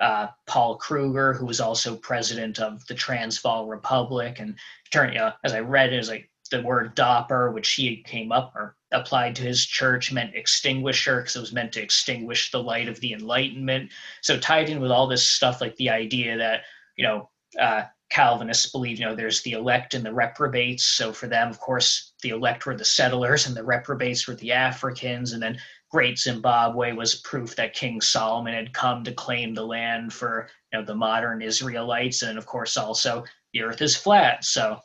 uh, 0.00 0.28
Paul 0.46 0.76
Kruger, 0.76 1.32
who 1.32 1.46
was 1.46 1.60
also 1.60 1.96
president 1.96 2.58
of 2.58 2.86
the 2.86 2.94
Transvaal 2.94 3.66
Republic. 3.66 4.38
And 4.38 4.58
turn, 4.92 5.16
uh, 5.16 5.32
as 5.44 5.52
I 5.52 5.60
read 5.60 5.92
it, 5.92 5.98
was 5.98 6.08
like 6.08 6.30
the 6.50 6.62
word 6.62 6.94
Dopper, 6.94 7.50
which 7.50 7.72
he 7.72 8.02
came 8.02 8.30
up 8.30 8.52
or 8.54 8.76
applied 8.92 9.36
to 9.36 9.42
his 9.42 9.64
church, 9.64 10.12
meant 10.12 10.34
extinguisher 10.34 11.20
because 11.20 11.36
it 11.36 11.40
was 11.40 11.52
meant 11.52 11.72
to 11.72 11.82
extinguish 11.82 12.50
the 12.50 12.62
light 12.62 12.88
of 12.88 13.00
the 13.00 13.14
Enlightenment. 13.14 13.90
So 14.22 14.38
tied 14.38 14.68
in 14.68 14.80
with 14.80 14.90
all 14.90 15.06
this 15.06 15.26
stuff, 15.26 15.60
like 15.60 15.76
the 15.76 15.90
idea 15.90 16.36
that 16.38 16.62
you 16.96 17.04
know. 17.06 17.30
Uh, 17.58 17.84
Calvinists 18.08 18.70
believe, 18.70 19.00
you 19.00 19.04
know, 19.04 19.16
there's 19.16 19.42
the 19.42 19.52
elect 19.52 19.94
and 19.94 20.04
the 20.04 20.14
reprobates. 20.14 20.84
So 20.84 21.12
for 21.12 21.26
them, 21.26 21.48
of 21.48 21.58
course, 21.58 22.12
the 22.22 22.28
elect 22.30 22.64
were 22.64 22.76
the 22.76 22.84
settlers 22.84 23.46
and 23.46 23.56
the 23.56 23.64
reprobates 23.64 24.28
were 24.28 24.36
the 24.36 24.52
Africans. 24.52 25.32
And 25.32 25.42
then 25.42 25.58
Great 25.90 26.18
Zimbabwe 26.18 26.92
was 26.92 27.20
proof 27.20 27.54
that 27.56 27.74
King 27.74 28.00
Solomon 28.00 28.54
had 28.54 28.72
come 28.72 29.04
to 29.04 29.12
claim 29.12 29.54
the 29.54 29.64
land 29.64 30.12
for 30.12 30.48
you 30.72 30.78
know 30.78 30.84
the 30.84 30.94
modern 30.94 31.42
Israelites, 31.42 32.22
and 32.22 32.38
of 32.38 32.46
course 32.46 32.76
also 32.76 33.24
the 33.52 33.62
Earth 33.62 33.80
is 33.80 33.96
flat. 33.96 34.44
So, 34.44 34.80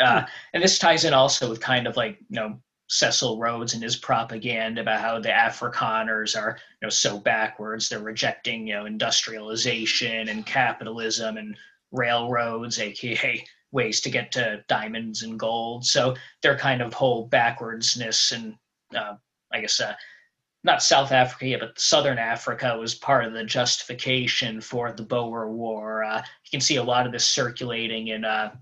uh, 0.00 0.22
and 0.52 0.62
this 0.62 0.78
ties 0.78 1.04
in 1.04 1.12
also 1.12 1.48
with 1.50 1.60
kind 1.60 1.86
of 1.86 1.96
like 1.96 2.18
you 2.28 2.40
know 2.40 2.60
Cecil 2.88 3.38
Rhodes 3.38 3.74
and 3.74 3.82
his 3.82 3.96
propaganda 3.96 4.80
about 4.80 5.00
how 5.00 5.18
the 5.18 5.28
Afrikaners 5.28 6.40
are 6.40 6.58
you 6.80 6.86
know 6.86 6.90
so 6.90 7.18
backwards. 7.18 7.88
They're 7.88 7.98
rejecting 7.98 8.66
you 8.68 8.74
know 8.74 8.86
industrialization 8.86 10.28
and 10.28 10.46
capitalism 10.46 11.36
and 11.36 11.56
railroads, 11.90 12.78
aka 12.78 13.44
ways 13.72 14.00
to 14.02 14.10
get 14.10 14.32
to 14.32 14.64
diamonds 14.68 15.22
and 15.22 15.38
gold. 15.38 15.84
So 15.84 16.14
their 16.42 16.56
kind 16.56 16.80
of 16.80 16.94
whole 16.94 17.28
backwardsness 17.28 18.32
and 18.32 18.54
uh, 18.94 19.16
I 19.52 19.60
guess 19.60 19.80
uh, 19.80 19.94
not 20.68 20.82
South 20.82 21.12
Africa 21.12 21.56
but 21.58 21.78
Southern 21.80 22.18
Africa 22.18 22.76
was 22.78 22.94
part 22.94 23.24
of 23.24 23.32
the 23.32 23.42
justification 23.42 24.60
for 24.60 24.92
the 24.92 25.02
Boer 25.02 25.50
War. 25.50 26.04
Uh, 26.04 26.18
you 26.18 26.50
can 26.50 26.60
see 26.60 26.76
a 26.76 26.82
lot 26.82 27.06
of 27.06 27.12
this 27.12 27.24
circulating 27.24 28.08
in 28.08 28.24
uh, 28.24 28.52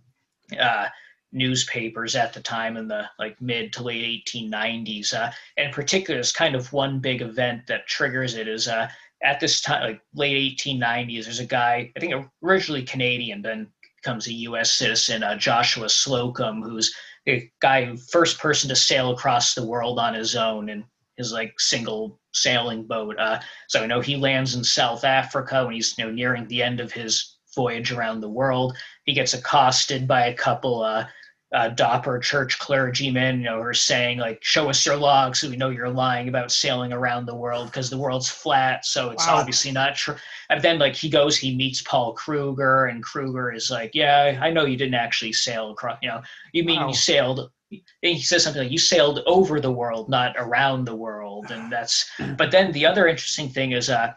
uh, 0.59 0.87
newspapers 1.33 2.15
at 2.15 2.33
the 2.33 2.41
time 2.41 2.77
in 2.77 2.87
the 2.87 3.05
like 3.19 3.41
mid 3.43 3.73
to 3.73 3.83
late 3.83 4.25
1890s. 4.27 5.13
Uh, 5.13 5.31
and 5.57 5.67
in 5.67 5.73
particular, 5.73 6.17
there's 6.17 6.33
kind 6.33 6.55
of 6.55 6.73
one 6.73 7.01
big 7.01 7.23
event 7.23 7.67
that 7.67 7.89
triggers 7.89 8.37
it 8.37 8.47
is 8.47 8.69
uh, 8.69 8.89
at 9.23 9.41
this 9.41 9.61
time, 9.61 9.83
like 9.83 10.01
late 10.15 10.59
1890s, 10.59 11.25
there's 11.25 11.41
a 11.41 11.47
guy, 11.47 11.91
I 11.97 12.01
think 12.01 12.15
originally 12.43 12.83
Canadian, 12.83 13.43
then 13.43 13.67
becomes 13.97 14.29
a 14.29 14.33
U.S. 14.33 14.71
citizen, 14.73 15.23
uh, 15.23 15.37
Joshua 15.37 15.89
Slocum, 15.89 16.63
who's 16.63 16.95
a 17.27 17.51
guy, 17.61 17.97
first 18.11 18.39
person 18.39 18.69
to 18.69 18.77
sail 18.77 19.11
across 19.11 19.55
the 19.55 19.67
world 19.67 19.99
on 19.99 20.15
his 20.15 20.37
own 20.37 20.69
and 20.69 20.85
his 21.17 21.33
like 21.33 21.59
single 21.59 22.21
sailing 22.33 22.85
boat. 22.85 23.19
Uh, 23.19 23.41
so 23.69 23.83
I 23.83 23.87
know 23.87 24.01
he 24.01 24.17
lands 24.17 24.55
in 24.55 24.65
South 24.65 25.05
Africa 25.05 25.65
when 25.65 25.75
he's 25.75 25.97
you 25.99 26.05
know 26.05 26.13
nearing 26.13 26.47
the 26.49 26.63
end 26.63 26.81
of 26.81 26.93
his 26.93 27.37
voyage 27.55 27.93
around 27.93 28.21
the 28.21 28.29
world. 28.29 28.77
He 29.05 29.13
gets 29.13 29.35
accosted 29.35 30.07
by 30.07 30.27
a 30.27 30.35
couple 30.35 30.83
uh, 30.83 31.07
uh, 31.55 31.69
Dopper 31.69 32.19
church 32.19 32.59
clergymen, 32.59 33.39
you 33.39 33.45
know, 33.45 33.57
who 33.57 33.63
are 33.63 33.75
saying 33.75 34.19
like, 34.19 34.43
"Show 34.43 34.69
us 34.69 34.85
your 34.85 34.97
log, 34.97 35.37
so 35.37 35.49
we 35.49 35.57
know 35.57 35.71
you're 35.71 35.89
lying 35.89 36.29
about 36.29 36.51
sailing 36.53 36.93
around 36.93 37.25
the 37.25 37.35
world 37.35 37.67
because 37.67 37.89
the 37.89 37.99
world's 37.99 38.29
flat, 38.29 38.85
so 38.85 39.11
it's 39.11 39.27
wow. 39.27 39.37
obviously 39.37 39.71
not 39.71 39.95
true." 39.95 40.17
And 40.51 40.61
then 40.61 40.79
like 40.79 40.97
he 40.97 41.09
goes, 41.09 41.37
he 41.37 41.57
meets 41.57 41.83
Paul 41.83 42.13
Kruger, 42.15 42.87
and 42.87 43.03
Kruger 43.03 43.53
is 43.53 43.71
like, 43.71 43.93
"Yeah, 43.95 44.39
I 44.43 44.51
know 44.51 44.67
you 44.67 44.77
didn't 44.77 44.95
actually 44.95 45.33
sail 45.33 45.71
across. 45.71 45.99
You 46.03 46.09
know, 46.09 46.23
you 46.53 46.65
mean 46.65 46.81
wow. 46.81 46.89
you 46.89 46.95
sailed 46.95 47.51
he 47.71 48.21
says 48.21 48.45
something 48.45 48.63
like 48.63 48.73
you 48.73 48.79
sailed 48.79 49.21
over 49.27 49.61
the 49.61 49.73
world 49.73 50.09
not 50.09 50.35
around 50.39 50.85
the 50.85 50.95
world. 50.95 51.51
And 51.51 51.71
that's 51.71 52.09
but 52.37 52.51
then 52.51 52.73
the 52.73 52.87
other 52.87 53.07
interesting 53.07 53.49
thing 53.49 53.73
is 53.73 53.91
uh 53.91 54.13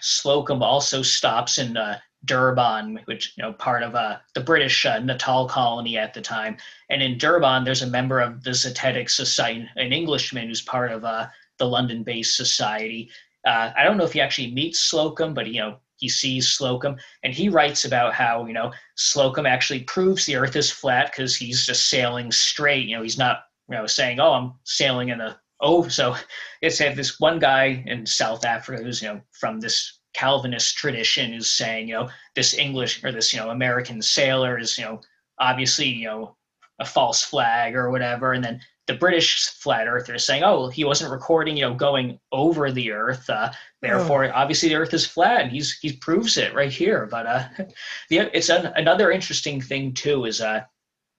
slocum 0.00 0.62
also 0.62 1.02
stops 1.02 1.58
in 1.58 1.76
uh, 1.76 1.98
durban 2.26 3.00
which 3.04 3.34
you 3.36 3.42
know 3.42 3.52
part 3.54 3.82
of 3.82 3.94
uh, 3.94 4.16
the 4.34 4.40
british 4.40 4.86
uh, 4.86 4.98
natal 4.98 5.48
colony 5.48 5.98
at 5.98 6.14
the 6.14 6.20
time. 6.20 6.56
And 6.90 7.02
in 7.02 7.18
durban 7.18 7.64
there's 7.64 7.82
a 7.82 7.86
member 7.86 8.20
of 8.20 8.42
the 8.44 8.50
zetetic 8.50 9.10
society 9.10 9.68
an 9.76 9.92
englishman 9.92 10.48
who's 10.48 10.62
part 10.62 10.92
of 10.92 11.04
uh, 11.04 11.26
the 11.58 11.66
london 11.66 12.02
based 12.02 12.36
society. 12.36 13.10
Uh, 13.44 13.72
i 13.76 13.84
don't 13.84 13.96
know 13.96 14.04
if 14.04 14.12
he 14.12 14.20
actually 14.20 14.52
meets 14.52 14.80
slocum 14.80 15.34
but 15.34 15.46
you 15.46 15.60
know 15.60 15.78
he 15.96 16.08
sees 16.08 16.48
Slocum, 16.48 16.96
and 17.22 17.32
he 17.32 17.48
writes 17.48 17.84
about 17.84 18.14
how 18.14 18.46
you 18.46 18.52
know 18.52 18.72
Slocum 18.96 19.46
actually 19.46 19.80
proves 19.84 20.26
the 20.26 20.36
Earth 20.36 20.56
is 20.56 20.70
flat 20.70 21.12
because 21.12 21.36
he's 21.36 21.64
just 21.64 21.88
sailing 21.88 22.32
straight. 22.32 22.86
You 22.86 22.96
know, 22.96 23.02
he's 23.02 23.18
not 23.18 23.44
you 23.68 23.76
know 23.76 23.86
saying, 23.86 24.20
"Oh, 24.20 24.32
I'm 24.32 24.54
sailing 24.64 25.10
in 25.10 25.20
a 25.20 25.38
oh." 25.60 25.88
So 25.88 26.16
it's 26.62 26.78
had 26.78 26.96
this 26.96 27.20
one 27.20 27.38
guy 27.38 27.82
in 27.86 28.06
South 28.06 28.44
Africa 28.44 28.82
who's 28.82 29.02
you 29.02 29.08
know 29.08 29.20
from 29.32 29.60
this 29.60 30.00
Calvinist 30.14 30.76
tradition 30.76 31.34
is 31.34 31.56
saying, 31.56 31.88
you 31.88 31.94
know, 31.94 32.08
this 32.34 32.54
English 32.54 33.02
or 33.04 33.12
this 33.12 33.32
you 33.32 33.40
know 33.40 33.50
American 33.50 34.00
sailor 34.00 34.58
is 34.58 34.78
you 34.78 34.84
know 34.84 35.00
obviously 35.38 35.88
you 35.88 36.06
know 36.06 36.36
a 36.80 36.84
false 36.84 37.22
flag 37.22 37.74
or 37.76 37.90
whatever, 37.90 38.32
and 38.32 38.44
then 38.44 38.60
the 38.86 38.94
British 38.94 39.48
flat 39.48 39.88
earthers 39.88 40.26
saying, 40.26 40.42
"Oh, 40.44 40.68
he 40.68 40.84
wasn't 40.84 41.12
recording, 41.12 41.56
you 41.56 41.62
know, 41.62 41.74
going 41.74 42.18
over 42.32 42.70
the 42.70 42.92
Earth. 42.92 43.28
Uh, 43.28 43.50
therefore, 43.80 44.26
oh. 44.26 44.32
obviously, 44.34 44.68
the 44.68 44.76
Earth 44.76 44.94
is 44.94 45.06
flat." 45.06 45.42
And 45.42 45.52
he's 45.52 45.78
he 45.78 45.92
proves 45.96 46.36
it 46.36 46.54
right 46.54 46.72
here. 46.72 47.06
But 47.06 47.26
uh, 47.26 47.44
the 48.10 48.36
it's 48.36 48.50
an, 48.50 48.72
another 48.76 49.10
interesting 49.10 49.60
thing 49.60 49.94
too 49.94 50.26
is 50.26 50.40
uh, 50.40 50.62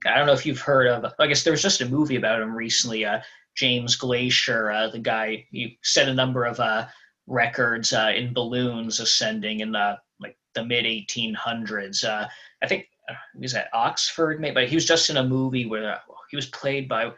I 0.06 0.18
don't 0.18 0.28
know 0.28 0.34
if 0.34 0.46
you've 0.46 0.62
heard 0.62 0.88
of. 0.88 1.12
I 1.20 1.28
guess 1.28 1.44
there 1.44 1.54
was 1.54 1.62
just 1.62 1.82
a 1.82 1.90
movie 1.90 2.18
about 2.18 2.42
him 2.42 2.56
recently. 2.56 3.06
Uh, 3.06 3.22
James 3.56 3.98
Glaisher, 3.98 4.74
uh, 4.74 4.90
the 4.90 5.00
guy, 5.00 5.46
he 5.50 5.80
set 5.82 6.10
a 6.10 6.14
number 6.14 6.46
of 6.46 6.60
uh, 6.60 6.88
records 7.28 7.94
uh, 7.94 8.12
in 8.16 8.34
balloons 8.34 9.00
ascending 9.00 9.62
in 9.62 9.72
the 9.72 9.98
like 10.20 10.38
the 10.54 10.64
mid 10.64 10.86
1800s. 10.86 12.04
Uh, 12.04 12.28
I 12.62 12.68
think 12.68 12.88
uh, 13.10 13.14
he 13.34 13.42
was 13.42 13.56
at 13.56 13.70
Oxford, 13.74 14.40
maybe, 14.40 14.54
but 14.54 14.70
he 14.70 14.76
was 14.76 14.86
just 14.86 15.10
in 15.10 15.18
a 15.18 15.24
movie 15.24 15.66
where 15.66 15.94
uh, 15.94 16.00
he 16.30 16.36
was 16.36 16.48
played 16.48 16.88
by 16.88 17.12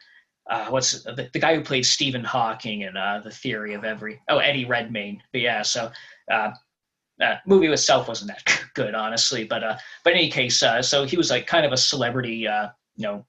uh, 0.49 0.67
what's 0.69 1.03
the, 1.03 1.29
the, 1.33 1.39
guy 1.39 1.55
who 1.55 1.61
played 1.61 1.85
Stephen 1.85 2.23
Hawking 2.23 2.81
in 2.81 2.95
uh, 2.95 3.21
the 3.23 3.31
Theory 3.31 3.73
of 3.73 3.83
Every? 3.83 4.21
Oh, 4.29 4.37
Eddie 4.37 4.65
Redmayne. 4.65 5.21
But 5.31 5.41
yeah, 5.41 5.61
so 5.61 5.91
uh, 6.31 6.51
uh 7.21 7.35
movie 7.45 7.67
itself 7.67 8.07
wasn't 8.07 8.31
that 8.31 8.61
good, 8.73 8.95
honestly. 8.95 9.43
But 9.43 9.63
uh, 9.63 9.77
but 10.03 10.13
in 10.13 10.19
any 10.19 10.29
case, 10.29 10.63
uh, 10.63 10.81
so 10.81 11.05
he 11.05 11.17
was 11.17 11.29
like 11.29 11.47
kind 11.47 11.65
of 11.65 11.71
a 11.71 11.77
celebrity, 11.77 12.47
uh, 12.47 12.69
you 12.95 13.03
know, 13.03 13.25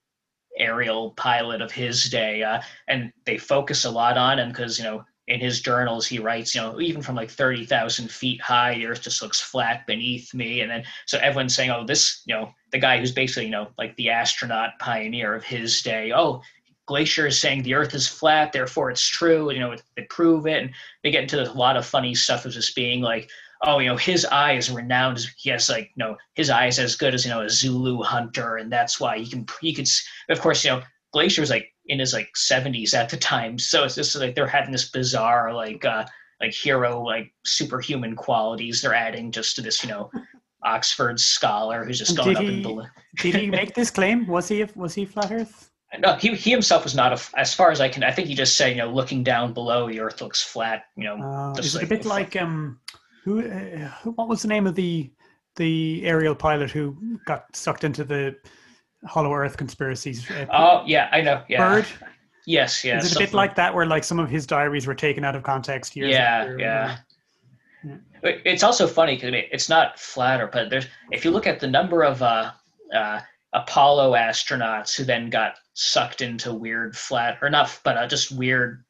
aerial 0.58 1.12
pilot 1.12 1.60
of 1.60 1.72
his 1.72 2.04
day, 2.04 2.42
uh, 2.42 2.60
and 2.86 3.12
they 3.26 3.38
focus 3.38 3.84
a 3.84 3.90
lot 3.90 4.16
on 4.16 4.38
him 4.38 4.48
because 4.48 4.78
you 4.78 4.84
know 4.84 5.04
in 5.28 5.40
his 5.40 5.60
journals 5.60 6.06
he 6.06 6.18
writes 6.18 6.54
you 6.54 6.60
know 6.60 6.80
even 6.80 7.02
from 7.02 7.14
like 7.14 7.30
30,000 7.30 8.10
feet 8.10 8.40
high 8.40 8.74
the 8.74 8.86
earth 8.86 9.02
just 9.02 9.22
looks 9.22 9.38
flat 9.38 9.86
beneath 9.86 10.32
me 10.32 10.62
and 10.62 10.70
then 10.70 10.82
so 11.06 11.18
everyone's 11.18 11.54
saying 11.54 11.70
oh 11.70 11.84
this 11.84 12.22
you 12.24 12.34
know 12.34 12.50
the 12.72 12.78
guy 12.78 12.98
who's 12.98 13.12
basically 13.12 13.44
you 13.44 13.50
know 13.50 13.68
like 13.76 13.94
the 13.96 14.08
astronaut 14.08 14.70
pioneer 14.80 15.34
of 15.34 15.44
his 15.44 15.82
day 15.82 16.12
oh 16.14 16.40
Glaisher 16.88 17.28
is 17.28 17.38
saying 17.38 17.62
the 17.62 17.74
Earth 17.74 17.94
is 17.94 18.08
flat, 18.08 18.52
therefore 18.52 18.90
it's 18.90 19.06
true. 19.06 19.52
You 19.52 19.60
know, 19.60 19.76
they 19.96 20.04
prove 20.04 20.46
it, 20.46 20.62
and 20.62 20.70
they 21.02 21.10
get 21.10 21.22
into 21.22 21.42
a 21.42 21.52
lot 21.52 21.76
of 21.76 21.86
funny 21.86 22.14
stuff 22.14 22.46
of 22.46 22.52
just 22.52 22.74
being 22.74 23.02
like, 23.02 23.30
oh, 23.62 23.78
you 23.78 23.88
know, 23.88 23.96
his 23.96 24.24
eye 24.26 24.52
is 24.52 24.70
renowned. 24.70 25.26
He 25.36 25.50
has 25.50 25.68
like, 25.68 25.90
you 25.94 26.04
know, 26.04 26.16
his 26.34 26.50
eye 26.50 26.66
is 26.66 26.78
as 26.78 26.96
good 26.96 27.14
as 27.14 27.24
you 27.24 27.30
know 27.30 27.42
a 27.42 27.50
Zulu 27.50 28.02
hunter, 28.02 28.56
and 28.56 28.72
that's 28.72 28.98
why 29.00 29.18
he 29.18 29.28
can 29.28 29.46
you 29.60 29.74
could. 29.74 29.88
Of 30.28 30.40
course, 30.40 30.64
you 30.64 30.70
know, 30.70 30.82
Glaisher 31.14 31.40
was 31.40 31.50
like 31.50 31.72
in 31.86 31.98
his 31.98 32.12
like 32.12 32.30
70s 32.36 32.94
at 32.94 33.08
the 33.08 33.16
time, 33.16 33.58
so 33.70 33.84
it's 33.84 33.94
just 33.94 34.16
like 34.16 34.34
they're 34.34 34.46
having 34.46 34.72
this 34.72 34.90
bizarre 34.90 35.52
like 35.52 35.84
uh 35.84 36.04
like 36.40 36.52
hero 36.52 37.02
like 37.02 37.32
superhuman 37.44 38.14
qualities 38.14 38.80
they're 38.80 38.94
adding 38.94 39.32
just 39.32 39.56
to 39.56 39.62
this 39.62 39.82
you 39.82 39.90
know 39.90 40.08
Oxford 40.62 41.18
scholar 41.18 41.84
who's 41.84 41.98
just 41.98 42.16
going 42.16 42.28
did 42.28 42.36
up 42.36 42.42
he, 42.42 42.54
in 42.54 42.62
balloon. 42.62 42.88
did 43.16 43.34
he 43.34 43.50
make 43.60 43.74
this 43.74 43.90
claim? 43.90 44.26
Was 44.26 44.48
he 44.48 44.64
was 44.74 44.94
he 44.94 45.04
flat 45.04 45.30
Earth? 45.32 45.70
No, 45.98 46.14
he, 46.16 46.34
he 46.34 46.50
himself 46.50 46.84
was 46.84 46.94
not 46.94 47.12
a. 47.12 47.38
As 47.38 47.54
far 47.54 47.70
as 47.70 47.80
I 47.80 47.88
can, 47.88 48.04
I 48.04 48.10
think 48.12 48.28
he 48.28 48.34
just 48.34 48.56
said, 48.56 48.70
you 48.70 48.76
know, 48.76 48.90
looking 48.92 49.22
down 49.24 49.54
below, 49.54 49.88
the 49.88 50.00
Earth 50.00 50.20
looks 50.20 50.42
flat. 50.42 50.84
You 50.96 51.04
know, 51.04 51.16
Uh, 51.22 51.54
just 51.54 51.68
is 51.68 51.74
it 51.76 51.84
a 51.84 51.86
bit 51.86 52.04
like 52.04 52.36
um, 52.36 52.78
who, 53.24 53.40
uh. 53.40 53.88
What 54.04 54.28
was 54.28 54.42
the 54.42 54.48
name 54.48 54.66
of 54.66 54.74
the 54.74 55.10
the 55.56 56.04
aerial 56.04 56.34
pilot 56.34 56.70
who 56.70 56.96
got 57.26 57.44
sucked 57.56 57.84
into 57.84 58.04
the 58.04 58.36
Hollow 59.06 59.32
Earth 59.32 59.56
conspiracies? 59.56 60.30
Uh, 60.30 60.46
Oh 60.52 60.82
yeah, 60.86 61.08
I 61.10 61.22
know. 61.22 61.42
Yeah. 61.48 61.58
Byrd. 61.76 61.86
Yes. 62.46 62.84
Yeah. 62.84 62.98
is 62.98 63.12
it 63.12 63.16
a 63.16 63.18
bit 63.20 63.32
like 63.34 63.54
that, 63.56 63.74
where 63.74 63.86
like 63.86 64.04
some 64.04 64.18
of 64.18 64.28
his 64.28 64.46
diaries 64.46 64.86
were 64.86 64.94
taken 64.94 65.24
out 65.24 65.36
of 65.36 65.42
context? 65.42 65.96
Years 65.96 66.10
Yeah, 66.12 66.54
yeah. 66.58 66.96
It- 68.22 68.42
It's 68.44 68.62
also 68.62 68.86
funny 68.86 69.14
because 69.14 69.28
I 69.28 69.30
mean, 69.30 69.44
it's 69.52 69.68
not 69.68 69.98
flatter, 69.98 70.48
but 70.52 70.68
there's 70.70 70.86
if 71.12 71.24
you 71.24 71.30
look 71.30 71.46
at 71.46 71.60
the 71.60 71.66
number 71.66 72.02
of 72.04 72.20
uh, 72.22 72.50
uh, 72.94 73.20
Apollo 73.52 74.12
astronauts 74.12 74.96
who 74.96 75.04
then 75.04 75.30
got 75.30 75.56
sucked 75.74 76.20
into 76.20 76.52
weird 76.52 76.96
flat 76.96 77.38
or 77.40 77.50
not, 77.50 77.78
but 77.82 77.96
uh, 77.96 78.06
just 78.06 78.30
weird 78.30 78.84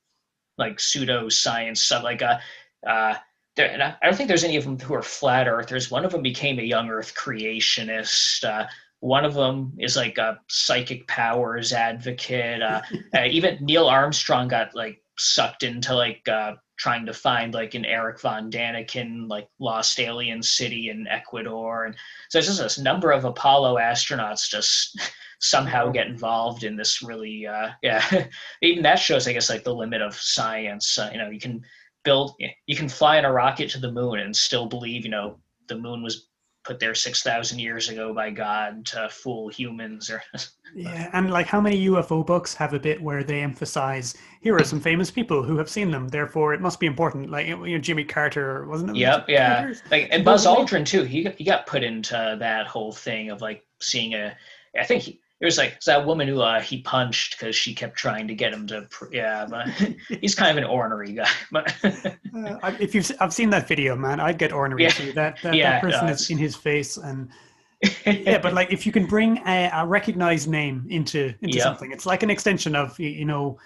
like 0.56 0.80
pseudo 0.80 1.28
science 1.28 1.80
stuff. 1.80 2.02
Like 2.02 2.22
uh, 2.22 2.38
uh, 2.86 3.14
there, 3.56 3.70
and 3.70 3.82
I 3.82 3.94
I 4.02 4.06
don't 4.06 4.16
think 4.16 4.28
there's 4.28 4.44
any 4.44 4.56
of 4.56 4.64
them 4.64 4.78
who 4.78 4.94
are 4.94 5.02
flat 5.02 5.46
earthers. 5.46 5.90
One 5.90 6.04
of 6.04 6.12
them 6.12 6.22
became 6.22 6.58
a 6.58 6.62
young 6.62 6.88
Earth 6.88 7.14
creationist. 7.14 8.44
Uh, 8.44 8.66
one 9.00 9.24
of 9.24 9.34
them 9.34 9.74
is 9.78 9.96
like 9.96 10.18
a 10.18 10.40
psychic 10.48 11.06
powers 11.06 11.72
advocate. 11.72 12.62
Uh, 12.62 12.82
uh, 13.14 13.24
even 13.30 13.58
Neil 13.60 13.86
Armstrong 13.86 14.48
got 14.48 14.74
like 14.74 15.02
sucked 15.18 15.62
into 15.62 15.94
like 15.94 16.26
uh, 16.28 16.54
trying 16.78 17.04
to 17.06 17.12
find 17.12 17.54
like 17.54 17.74
an 17.74 17.84
Erich 17.84 18.20
von 18.20 18.50
Däniken 18.50 19.28
like 19.28 19.48
lost 19.58 20.00
alien 20.00 20.42
city 20.42 20.90
in 20.90 21.06
Ecuador, 21.08 21.84
and 21.84 21.94
so 22.28 22.38
there's 22.38 22.46
just 22.46 22.60
this 22.60 22.78
number 22.78 23.10
of 23.10 23.24
Apollo 23.24 23.76
astronauts 23.76 24.48
just 24.48 24.98
somehow 25.40 25.90
get 25.90 26.06
involved 26.06 26.64
in 26.64 26.76
this 26.76 27.02
really 27.02 27.46
uh, 27.46 27.70
yeah. 27.82 28.26
Even 28.62 28.82
that 28.84 28.98
shows, 28.98 29.28
I 29.28 29.32
guess, 29.32 29.50
like 29.50 29.64
the 29.64 29.74
limit 29.74 30.02
of 30.02 30.14
science. 30.14 30.98
Uh, 30.98 31.10
you 31.12 31.18
know, 31.18 31.30
you 31.30 31.40
can 31.40 31.62
build, 32.04 32.34
you 32.66 32.76
can 32.76 32.88
fly 32.88 33.18
in 33.18 33.24
a 33.24 33.32
rocket 33.32 33.70
to 33.70 33.78
the 33.78 33.92
moon 33.92 34.20
and 34.20 34.34
still 34.34 34.66
believe, 34.66 35.04
you 35.04 35.10
know, 35.10 35.38
the 35.68 35.76
moon 35.76 36.02
was 36.02 36.27
put 36.68 36.78
there 36.78 36.94
six 36.94 37.22
thousand 37.22 37.58
years 37.58 37.88
ago 37.88 38.12
by 38.12 38.30
God 38.30 38.84
to 38.86 39.08
fool 39.08 39.48
humans 39.48 40.10
or 40.10 40.22
Yeah, 40.74 41.08
and 41.14 41.30
like 41.30 41.46
how 41.46 41.62
many 41.62 41.86
UFO 41.86 42.24
books 42.24 42.54
have 42.54 42.74
a 42.74 42.78
bit 42.78 43.00
where 43.00 43.24
they 43.24 43.40
emphasize 43.40 44.14
here 44.42 44.54
are 44.54 44.64
some 44.64 44.80
famous 44.80 45.10
people 45.10 45.42
who 45.42 45.56
have 45.56 45.70
seen 45.70 45.90
them, 45.90 46.08
therefore 46.08 46.52
it 46.52 46.60
must 46.60 46.78
be 46.78 46.86
important. 46.86 47.30
Like 47.30 47.46
you 47.46 47.56
know, 47.56 47.78
Jimmy 47.78 48.04
Carter, 48.04 48.66
wasn't 48.66 48.90
it? 48.90 48.96
Yep, 48.96 49.26
Jimmy 49.26 49.38
yeah. 49.38 49.56
Carter's? 49.56 49.82
Like 49.90 50.08
and 50.10 50.24
Buzz 50.26 50.44
Aldrin 50.44 50.84
too. 50.84 51.04
He 51.04 51.22
got, 51.22 51.34
he 51.36 51.44
got 51.44 51.66
put 51.66 51.82
into 51.82 52.36
that 52.38 52.66
whole 52.66 52.92
thing 52.92 53.30
of 53.30 53.40
like 53.40 53.64
seeing 53.80 54.14
a. 54.14 54.36
I 54.78 54.84
think 54.84 55.04
he, 55.04 55.20
it 55.40 55.44
was 55.44 55.56
like 55.56 55.74
it's 55.76 55.86
that 55.86 56.04
woman 56.04 56.26
who 56.26 56.40
uh, 56.40 56.60
he 56.60 56.82
punched 56.82 57.38
because 57.38 57.54
she 57.54 57.74
kept 57.74 57.96
trying 57.96 58.26
to 58.28 58.34
get 58.34 58.52
him 58.52 58.66
to. 58.68 58.82
Pr- 58.90 59.12
yeah, 59.12 59.46
but 59.48 59.68
he's 60.20 60.34
kind 60.34 60.50
of 60.50 60.56
an 60.56 60.68
ornery 60.68 61.12
guy. 61.12 61.28
But 61.52 61.74
Uh, 61.84 62.72
if 62.80 62.94
you've, 62.94 63.10
I've 63.20 63.32
seen 63.32 63.50
that 63.50 63.68
video, 63.68 63.94
man, 63.96 64.20
I'd 64.20 64.38
get 64.38 64.52
ornery 64.52 64.82
Yeah. 64.84 64.90
too. 64.90 65.12
That 65.12 65.38
that, 65.42 65.54
Yeah, 65.54 65.70
that 65.72 65.82
person 65.82 66.08
is 66.08 66.30
in 66.30 66.38
his 66.38 66.56
face, 66.56 66.96
and 66.96 67.28
yeah, 68.06 68.38
but 68.38 68.52
like 68.54 68.72
if 68.72 68.84
you 68.86 68.92
can 68.92 69.06
bring 69.06 69.38
a, 69.46 69.70
a 69.72 69.86
recognized 69.86 70.48
name 70.48 70.86
into 70.90 71.32
into 71.42 71.58
Yeah. 71.58 71.62
something, 71.64 71.92
it's 71.92 72.06
like 72.06 72.22
an 72.22 72.30
extension 72.30 72.74
of 72.76 72.98
you 72.98 73.24
know. 73.24 73.58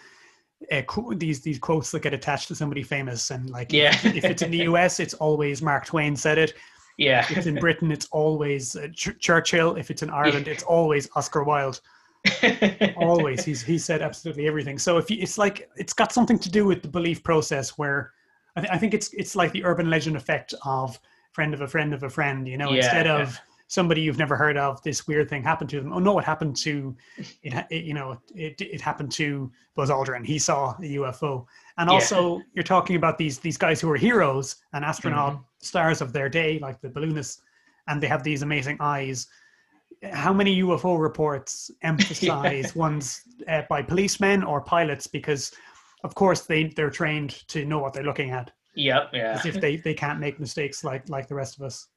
Uh, 0.70 0.80
qu- 0.82 1.12
these 1.16 1.40
these 1.40 1.58
quotes 1.58 1.90
that 1.90 2.02
get 2.02 2.14
attached 2.14 2.46
to 2.46 2.54
somebody 2.54 2.84
famous 2.84 3.32
and 3.32 3.50
like 3.50 3.72
Yeah. 3.72 3.90
if, 4.04 4.04
if 4.14 4.24
it's 4.24 4.42
in 4.42 4.52
the 4.52 4.58
US 4.58 5.00
it's 5.00 5.12
always 5.14 5.60
Mark 5.60 5.84
Twain 5.84 6.14
said 6.14 6.38
it 6.38 6.54
yeah, 6.98 7.20
if 7.30 7.36
it's 7.36 7.46
in 7.46 7.56
Britain 7.56 7.90
it's 7.92 8.06
always 8.12 8.76
uh, 8.76 8.88
Ch- 8.94 9.18
Churchill. 9.18 9.76
If 9.76 9.90
it's 9.90 10.02
in 10.02 10.10
Ireland 10.10 10.48
it's 10.48 10.62
always 10.62 11.08
Oscar 11.16 11.42
Wilde. 11.44 11.80
Always. 12.96 13.44
He's 13.44 13.62
he 13.62 13.78
said 13.78 14.02
absolutely 14.02 14.46
everything. 14.46 14.78
So 14.78 14.96
if 14.98 15.10
you, 15.10 15.18
it's 15.20 15.38
like 15.38 15.68
it's 15.76 15.92
got 15.92 16.12
something 16.12 16.38
to 16.38 16.50
do 16.50 16.64
with 16.64 16.82
the 16.82 16.88
belief 16.88 17.22
process 17.22 17.76
where 17.78 18.12
I, 18.56 18.60
th- 18.60 18.72
I 18.72 18.78
think 18.78 18.94
it's 18.94 19.12
it's 19.14 19.34
like 19.34 19.52
the 19.52 19.64
urban 19.64 19.90
legend 19.90 20.16
effect 20.16 20.54
of 20.64 20.98
friend 21.32 21.54
of 21.54 21.62
a 21.62 21.66
friend 21.68 21.92
of 21.94 22.02
a 22.02 22.10
friend 22.10 22.46
you 22.46 22.56
know 22.58 22.70
Yeah, 22.70 22.76
instead 22.84 23.06
yeah. 23.06 23.22
of 23.22 23.38
somebody 23.68 24.02
you've 24.02 24.18
never 24.18 24.36
heard 24.36 24.58
of 24.58 24.82
this 24.82 25.06
weird 25.08 25.30
thing 25.30 25.42
happened 25.42 25.70
to 25.70 25.80
them. 25.80 25.92
Oh 25.92 25.98
no 25.98 26.18
it 26.18 26.24
happened 26.24 26.56
to 26.58 26.94
it, 27.42 27.66
it 27.70 27.84
you 27.84 27.94
know 27.94 28.18
it, 28.34 28.60
it 28.60 28.80
happened 28.80 29.10
to 29.12 29.50
Buzz 29.74 29.90
Aldrin. 29.90 30.24
He 30.26 30.38
saw 30.38 30.70
a 30.78 30.94
UFO 30.96 31.46
and 31.78 31.88
Yeah. 31.88 31.94
also 31.94 32.40
you're 32.54 32.62
talking 32.62 32.96
about 32.96 33.18
these 33.18 33.38
these 33.38 33.56
guys 33.56 33.80
who 33.80 33.90
are 33.90 33.96
heroes 33.96 34.56
and 34.74 34.84
astronaut 34.84 35.32
Mm-hmm. 35.34 35.42
Stars 35.62 36.00
of 36.00 36.12
their 36.12 36.28
day 36.28 36.58
like 36.58 36.80
the 36.80 36.88
balloonists 36.88 37.42
and 37.88 38.02
they 38.02 38.06
have 38.06 38.22
these 38.22 38.42
amazing 38.42 38.76
eyes 38.80 39.28
how 40.10 40.32
many 40.32 40.62
UFO 40.62 41.00
reports 41.00 41.70
emphasize 41.82 42.74
ones 42.76 43.22
uh, 43.48 43.62
by 43.68 43.82
policemen 43.82 44.42
or 44.42 44.60
pilots 44.60 45.06
because, 45.06 45.52
of 46.04 46.14
course, 46.14 46.42
they 46.42 46.64
they're 46.64 46.90
trained 46.90 47.46
to 47.48 47.64
know 47.64 47.78
what 47.78 47.92
they're 47.92 48.02
looking 48.02 48.30
at, 48.30 48.50
yep, 48.74 49.10
yeah. 49.12 49.32
as 49.32 49.46
if 49.46 49.60
they, 49.60 49.76
they 49.76 49.94
can't 49.94 50.18
make 50.18 50.40
mistakes 50.40 50.82
like 50.82 51.08
like 51.08 51.28
the 51.28 51.34
rest 51.34 51.56
of 51.56 51.62
us. 51.64 51.88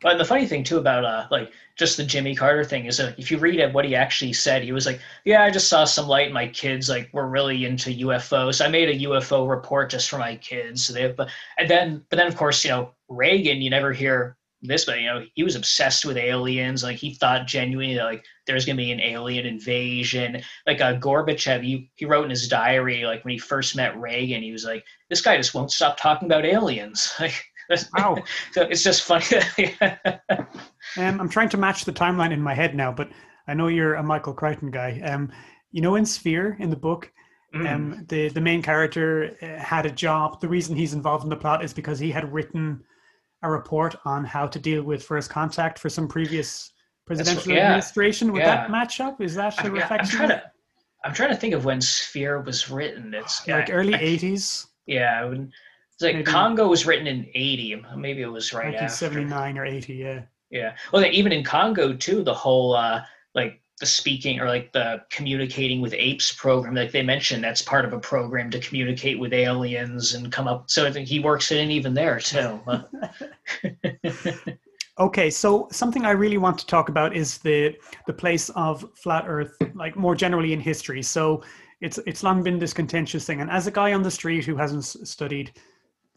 But 0.00 0.18
the 0.18 0.24
funny 0.24 0.46
thing 0.46 0.62
too 0.64 0.78
about 0.78 1.04
uh 1.04 1.26
like 1.30 1.52
just 1.76 1.96
the 1.96 2.04
Jimmy 2.04 2.34
Carter 2.34 2.64
thing 2.64 2.86
is 2.86 3.00
uh, 3.00 3.12
if 3.18 3.30
you 3.30 3.38
read 3.38 3.60
it, 3.60 3.72
what 3.72 3.84
he 3.84 3.94
actually 3.94 4.32
said, 4.32 4.62
he 4.62 4.72
was 4.72 4.86
like, 4.86 5.00
"Yeah, 5.24 5.42
I 5.44 5.50
just 5.50 5.68
saw 5.68 5.84
some 5.84 6.08
light. 6.08 6.32
My 6.32 6.48
kids 6.48 6.88
like 6.88 7.08
were 7.12 7.28
really 7.28 7.64
into 7.64 7.90
UFOs. 7.90 8.64
I 8.64 8.68
made 8.68 8.88
a 8.88 9.06
UFO 9.08 9.48
report 9.48 9.90
just 9.90 10.08
for 10.10 10.18
my 10.18 10.36
kids." 10.36 10.86
So 10.86 10.92
they, 10.92 11.10
but 11.12 11.28
and 11.58 11.70
then 11.70 12.04
but 12.10 12.16
then 12.16 12.26
of 12.26 12.36
course 12.36 12.64
you 12.64 12.70
know 12.70 12.92
Reagan, 13.08 13.62
you 13.62 13.70
never 13.70 13.92
hear 13.92 14.36
this, 14.62 14.84
but 14.84 15.00
you 15.00 15.06
know 15.06 15.24
he 15.34 15.44
was 15.44 15.56
obsessed 15.56 16.04
with 16.04 16.16
aliens. 16.16 16.82
Like 16.82 16.96
he 16.96 17.14
thought 17.14 17.46
genuinely 17.46 17.94
that, 17.96 18.04
like 18.04 18.24
there's 18.46 18.64
gonna 18.64 18.76
be 18.76 18.92
an 18.92 19.00
alien 19.00 19.46
invasion. 19.46 20.42
Like 20.66 20.80
uh, 20.80 20.96
Gorbachev, 20.98 21.62
he 21.62 21.90
he 21.94 22.04
wrote 22.06 22.24
in 22.24 22.30
his 22.30 22.48
diary 22.48 23.04
like 23.04 23.24
when 23.24 23.32
he 23.32 23.38
first 23.38 23.76
met 23.76 23.98
Reagan, 23.98 24.42
he 24.42 24.52
was 24.52 24.64
like, 24.64 24.84
"This 25.10 25.22
guy 25.22 25.36
just 25.36 25.54
won't 25.54 25.72
stop 25.72 25.96
talking 25.96 26.26
about 26.26 26.44
aliens." 26.44 27.12
Like. 27.20 27.44
Wow. 27.96 28.16
So 28.52 28.62
it's 28.62 28.82
just 28.82 29.02
funny. 29.02 29.24
Um, 30.96 31.20
I'm 31.20 31.28
trying 31.28 31.50
to 31.50 31.58
match 31.58 31.84
the 31.84 31.92
timeline 31.92 32.32
in 32.32 32.40
my 32.40 32.54
head 32.54 32.74
now, 32.74 32.90
but 32.90 33.10
I 33.46 33.54
know 33.54 33.68
you're 33.68 33.94
a 33.96 34.02
Michael 34.02 34.32
Crichton 34.32 34.70
guy. 34.70 35.00
Um, 35.04 35.30
you 35.70 35.82
know, 35.82 35.96
in 35.96 36.06
Sphere 36.06 36.56
in 36.60 36.70
the 36.70 36.76
book, 36.76 37.12
Mm. 37.54 37.74
um, 37.74 38.04
the 38.08 38.28
the 38.28 38.42
main 38.42 38.60
character 38.60 39.34
uh, 39.40 39.58
had 39.62 39.86
a 39.86 39.90
job. 39.90 40.38
The 40.38 40.48
reason 40.48 40.76
he's 40.76 40.92
involved 40.92 41.24
in 41.24 41.30
the 41.30 41.36
plot 41.36 41.64
is 41.64 41.72
because 41.72 41.98
he 41.98 42.10
had 42.10 42.30
written 42.30 42.82
a 43.42 43.50
report 43.50 43.96
on 44.04 44.22
how 44.22 44.46
to 44.46 44.58
deal 44.58 44.82
with 44.82 45.02
first 45.02 45.30
contact 45.30 45.78
for 45.78 45.88
some 45.88 46.06
previous 46.08 46.70
presidential 47.06 47.52
yeah. 47.52 47.60
administration. 47.60 48.32
Would 48.34 48.42
that 48.42 48.70
match 48.70 49.00
up? 49.00 49.22
Is 49.22 49.34
that 49.36 49.58
a 49.60 49.64
I, 49.64 49.68
reflection? 49.68 50.16
trying 50.18 50.28
to. 50.28 50.42
I'm 51.06 51.14
trying 51.14 51.30
to 51.30 51.36
think 51.36 51.54
of 51.54 51.64
when 51.64 51.80
Sphere 51.80 52.40
was 52.42 52.68
written. 52.68 53.14
It's 53.14 53.46
like 53.48 53.70
I- 53.70 53.72
early 53.72 53.94
I- 53.94 53.98
'80s, 54.00 54.66
Yeah, 54.84 55.24
when, 55.24 55.50
it's 55.98 56.04
like 56.04 56.14
Maybe- 56.14 56.30
Congo 56.30 56.68
was 56.68 56.86
written 56.86 57.08
in 57.08 57.28
'80. 57.34 57.82
Maybe 57.96 58.22
it 58.22 58.28
was 58.28 58.52
right 58.52 58.72
after. 58.72 59.06
1979 59.06 59.58
or 59.58 59.66
'80. 59.66 59.94
Yeah. 59.94 60.22
Yeah. 60.48 60.76
Well, 60.92 61.04
even 61.04 61.32
in 61.32 61.42
Congo 61.42 61.92
too, 61.92 62.22
the 62.22 62.32
whole 62.32 62.76
uh, 62.76 63.02
like 63.34 63.60
the 63.80 63.86
speaking 63.86 64.38
or 64.38 64.46
like 64.46 64.72
the 64.72 65.02
communicating 65.10 65.80
with 65.80 65.92
apes 65.94 66.30
program, 66.30 66.76
like 66.76 66.92
they 66.92 67.02
mentioned, 67.02 67.42
that's 67.42 67.62
part 67.62 67.84
of 67.84 67.92
a 67.92 67.98
program 67.98 68.48
to 68.52 68.60
communicate 68.60 69.18
with 69.18 69.32
aliens 69.32 70.14
and 70.14 70.30
come 70.30 70.46
up. 70.46 70.70
So 70.70 70.86
I 70.86 70.92
think 70.92 71.08
he 71.08 71.18
works 71.18 71.50
it 71.50 71.58
in 71.58 71.72
even 71.72 71.94
there 71.94 72.20
too. 72.20 72.60
Okay, 75.00 75.30
so 75.30 75.68
something 75.70 76.04
I 76.04 76.10
really 76.10 76.38
want 76.38 76.58
to 76.58 76.66
talk 76.66 76.88
about 76.88 77.14
is 77.14 77.38
the 77.38 77.76
the 78.08 78.12
place 78.12 78.48
of 78.50 78.84
flat 78.96 79.24
Earth, 79.28 79.56
like 79.74 79.94
more 79.96 80.16
generally 80.16 80.52
in 80.52 80.58
history. 80.60 81.02
So 81.02 81.44
it's 81.80 81.98
it's 81.98 82.24
long 82.24 82.42
been 82.42 82.58
this 82.58 82.72
contentious 82.72 83.24
thing, 83.24 83.40
and 83.40 83.48
as 83.48 83.68
a 83.68 83.70
guy 83.70 83.92
on 83.92 84.02
the 84.02 84.10
street 84.10 84.44
who 84.44 84.56
hasn't 84.56 84.84
studied 84.84 85.52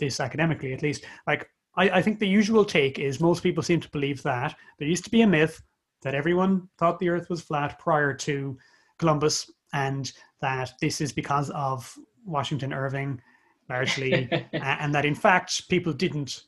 this 0.02 0.20
academically, 0.20 0.74
at 0.74 0.82
least, 0.82 1.06
like 1.26 1.50
I, 1.78 1.90
I 1.90 2.02
think 2.02 2.20
the 2.20 2.28
usual 2.28 2.66
take 2.66 3.00
is 3.00 3.22
most 3.22 3.42
people 3.42 3.64
seem 3.64 3.80
to 3.80 3.90
believe 3.92 4.22
that. 4.24 4.56
There 4.78 4.88
used 4.88 5.06
to 5.06 5.10
be 5.10 5.22
a 5.22 5.28
myth 5.28 5.62
that 6.02 6.16
everyone 6.16 6.68
thought 6.78 7.00
the 7.00 7.08
Earth 7.10 7.30
was 7.30 7.42
flat 7.42 7.80
prior 7.80 8.14
to 8.14 8.58
Columbus, 8.98 9.50
and 9.74 10.12
that 10.42 10.74
this 10.82 11.00
is 11.00 11.14
because 11.14 11.50
of 11.52 11.96
Washington 12.26 12.74
Irving, 12.74 13.22
largely, 13.70 14.28
and 14.54 14.94
that 14.94 15.06
in 15.06 15.16
fact 15.16 15.70
people 15.70 15.94
didn't 15.94 16.44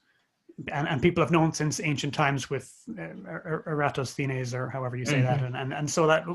and, 0.72 0.88
and 0.88 1.02
people 1.02 1.24
have 1.24 1.32
known 1.32 1.52
since 1.52 1.80
ancient 1.80 2.14
times 2.14 2.50
with 2.50 2.72
uh, 2.98 3.02
Er- 3.02 3.44
Er- 3.46 3.64
Eratosthenes 3.68 4.54
or 4.54 4.70
however 4.70 4.96
you 4.96 5.06
say 5.06 5.22
that, 5.22 5.42
and, 5.42 5.56
and 5.56 5.74
and 5.74 5.90
so 5.90 6.06
that 6.08 6.26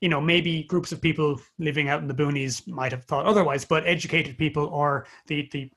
you 0.00 0.08
know 0.08 0.20
maybe 0.20 0.62
groups 0.64 0.92
of 0.92 1.00
people 1.00 1.40
living 1.58 1.88
out 1.88 2.00
in 2.00 2.08
the 2.08 2.14
boonies 2.14 2.66
might 2.66 2.92
have 2.92 3.04
thought 3.04 3.26
otherwise, 3.26 3.64
but 3.64 3.86
educated 3.86 4.38
people 4.38 4.66
or 4.66 5.06
the 5.26 5.48
the 5.52 5.70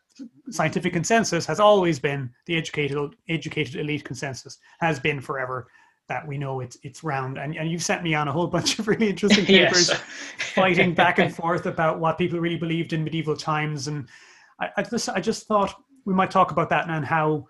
scientific 0.50 0.94
consensus 0.94 1.46
has 1.46 1.60
always 1.60 2.00
been 2.00 2.30
the 2.46 2.56
educated 2.56 2.98
educated 3.28 3.76
elite 3.76 4.04
consensus 4.04 4.58
has 4.80 5.00
been 5.00 5.20
forever 5.20 5.68
that 6.08 6.28
we 6.28 6.38
know 6.38 6.60
it's 6.60 6.78
it's 6.84 7.04
round. 7.04 7.38
And, 7.38 7.56
and 7.56 7.70
you've 7.70 7.84
sent 7.84 8.04
me 8.04 8.14
on 8.14 8.28
a 8.28 8.32
whole 8.32 8.48
bunch 8.56 8.80
of 8.80 8.88
really 8.88 9.10
interesting 9.10 9.46
papers 9.46 9.92
fighting 10.54 10.94
back 11.04 11.20
and 11.20 11.34
forth 11.34 11.66
about 11.66 12.00
what 12.00 12.18
people 12.18 12.40
really 12.40 12.58
believed 12.58 12.94
in 12.94 13.04
medieval 13.04 13.36
times. 13.36 13.88
And 13.88 14.08
I, 14.60 14.70
I 14.78 14.84
just 14.84 15.10
I 15.10 15.20
just 15.20 15.48
thought 15.48 15.76
we 16.06 16.14
might 16.14 16.32
talk 16.32 16.52
about 16.52 16.70
that 16.70 16.90
and 16.90 17.06
how 17.06 17.48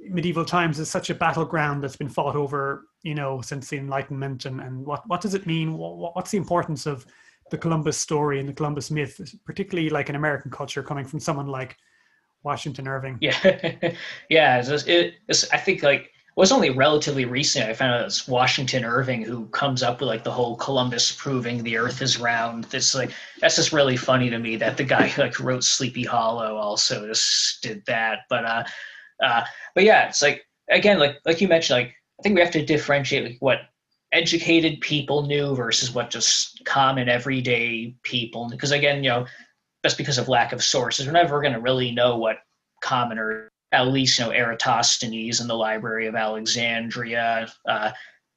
medieval 0.00 0.44
times 0.44 0.78
is 0.78 0.88
such 0.88 1.10
a 1.10 1.14
battleground 1.14 1.82
that's 1.82 1.96
been 1.96 2.08
fought 2.08 2.36
over, 2.36 2.84
you 3.02 3.14
know, 3.14 3.40
since 3.40 3.68
the 3.68 3.76
Enlightenment, 3.76 4.46
and, 4.46 4.60
and 4.60 4.84
what 4.86 5.06
what 5.08 5.20
does 5.20 5.34
it 5.34 5.46
mean? 5.46 5.76
What, 5.76 6.14
what's 6.16 6.30
the 6.30 6.38
importance 6.38 6.86
of 6.86 7.06
the 7.50 7.58
Columbus 7.58 7.96
story 7.96 8.40
and 8.40 8.48
the 8.48 8.52
Columbus 8.52 8.90
myth, 8.90 9.34
particularly 9.44 9.90
like 9.90 10.08
in 10.08 10.14
American 10.14 10.50
culture, 10.50 10.82
coming 10.82 11.04
from 11.04 11.20
someone 11.20 11.46
like 11.46 11.76
Washington 12.48 12.88
Irving? 12.88 13.18
Yeah, 13.20 13.36
yeah. 14.30 14.62
It's, 14.64 14.84
it's, 14.86 15.52
I 15.52 15.58
think 15.58 15.82
like 15.82 16.00
it 16.00 16.10
was 16.34 16.50
only 16.50 16.70
relatively 16.70 17.26
recent 17.26 17.68
I 17.68 17.74
found 17.74 17.92
out 17.92 18.06
it's 18.06 18.26
Washington 18.26 18.86
Irving 18.86 19.22
who 19.22 19.44
comes 19.48 19.82
up 19.82 20.00
with 20.00 20.08
like 20.08 20.24
the 20.24 20.30
whole 20.30 20.56
Columbus 20.56 21.12
proving 21.12 21.62
the 21.62 21.76
Earth 21.76 22.00
is 22.00 22.18
round. 22.18 22.64
That's 22.64 22.94
like 22.94 23.10
that's 23.38 23.56
just 23.56 23.74
really 23.74 23.98
funny 23.98 24.30
to 24.30 24.38
me 24.38 24.56
that 24.56 24.78
the 24.78 24.84
guy 24.84 25.08
who 25.08 25.20
like 25.26 25.38
wrote 25.38 25.62
Sleepy 25.62 26.04
Hollow 26.04 26.56
also 26.56 27.06
just 27.06 27.62
did 27.62 27.84
that. 27.84 28.20
But 28.30 28.44
uh, 28.46 28.64
uh, 29.22 29.42
but 29.74 29.84
yeah, 29.84 30.08
it's 30.08 30.22
like 30.22 30.46
again, 30.70 30.98
like 30.98 31.18
like 31.26 31.42
you 31.42 31.48
mentioned, 31.48 31.80
like 31.80 31.94
I 32.18 32.22
think 32.22 32.34
we 32.34 32.40
have 32.40 32.52
to 32.52 32.64
differentiate 32.64 33.24
like 33.24 33.36
what 33.40 33.58
educated 34.12 34.80
people 34.80 35.26
knew 35.26 35.54
versus 35.54 35.92
what 35.92 36.08
just 36.08 36.64
common 36.64 37.10
everyday 37.10 37.94
people. 38.04 38.48
Because 38.48 38.70
again, 38.70 39.04
you 39.04 39.10
know, 39.10 39.26
just 39.84 39.98
because 39.98 40.18
of 40.18 40.28
lack 40.28 40.52
of 40.52 40.62
sources, 40.62 41.06
we're 41.06 41.12
never 41.12 41.40
going 41.40 41.52
to 41.52 41.60
really 41.60 41.92
know 41.92 42.16
what 42.16 42.38
commoner, 42.82 43.48
at 43.72 43.88
least 43.88 44.18
you 44.18 44.24
know, 44.24 44.30
Eratosthenes 44.30 45.40
in 45.40 45.48
the 45.48 45.54
Library 45.54 46.06
of 46.06 46.14
Alexandria, 46.14 47.52
uh, 47.68 47.90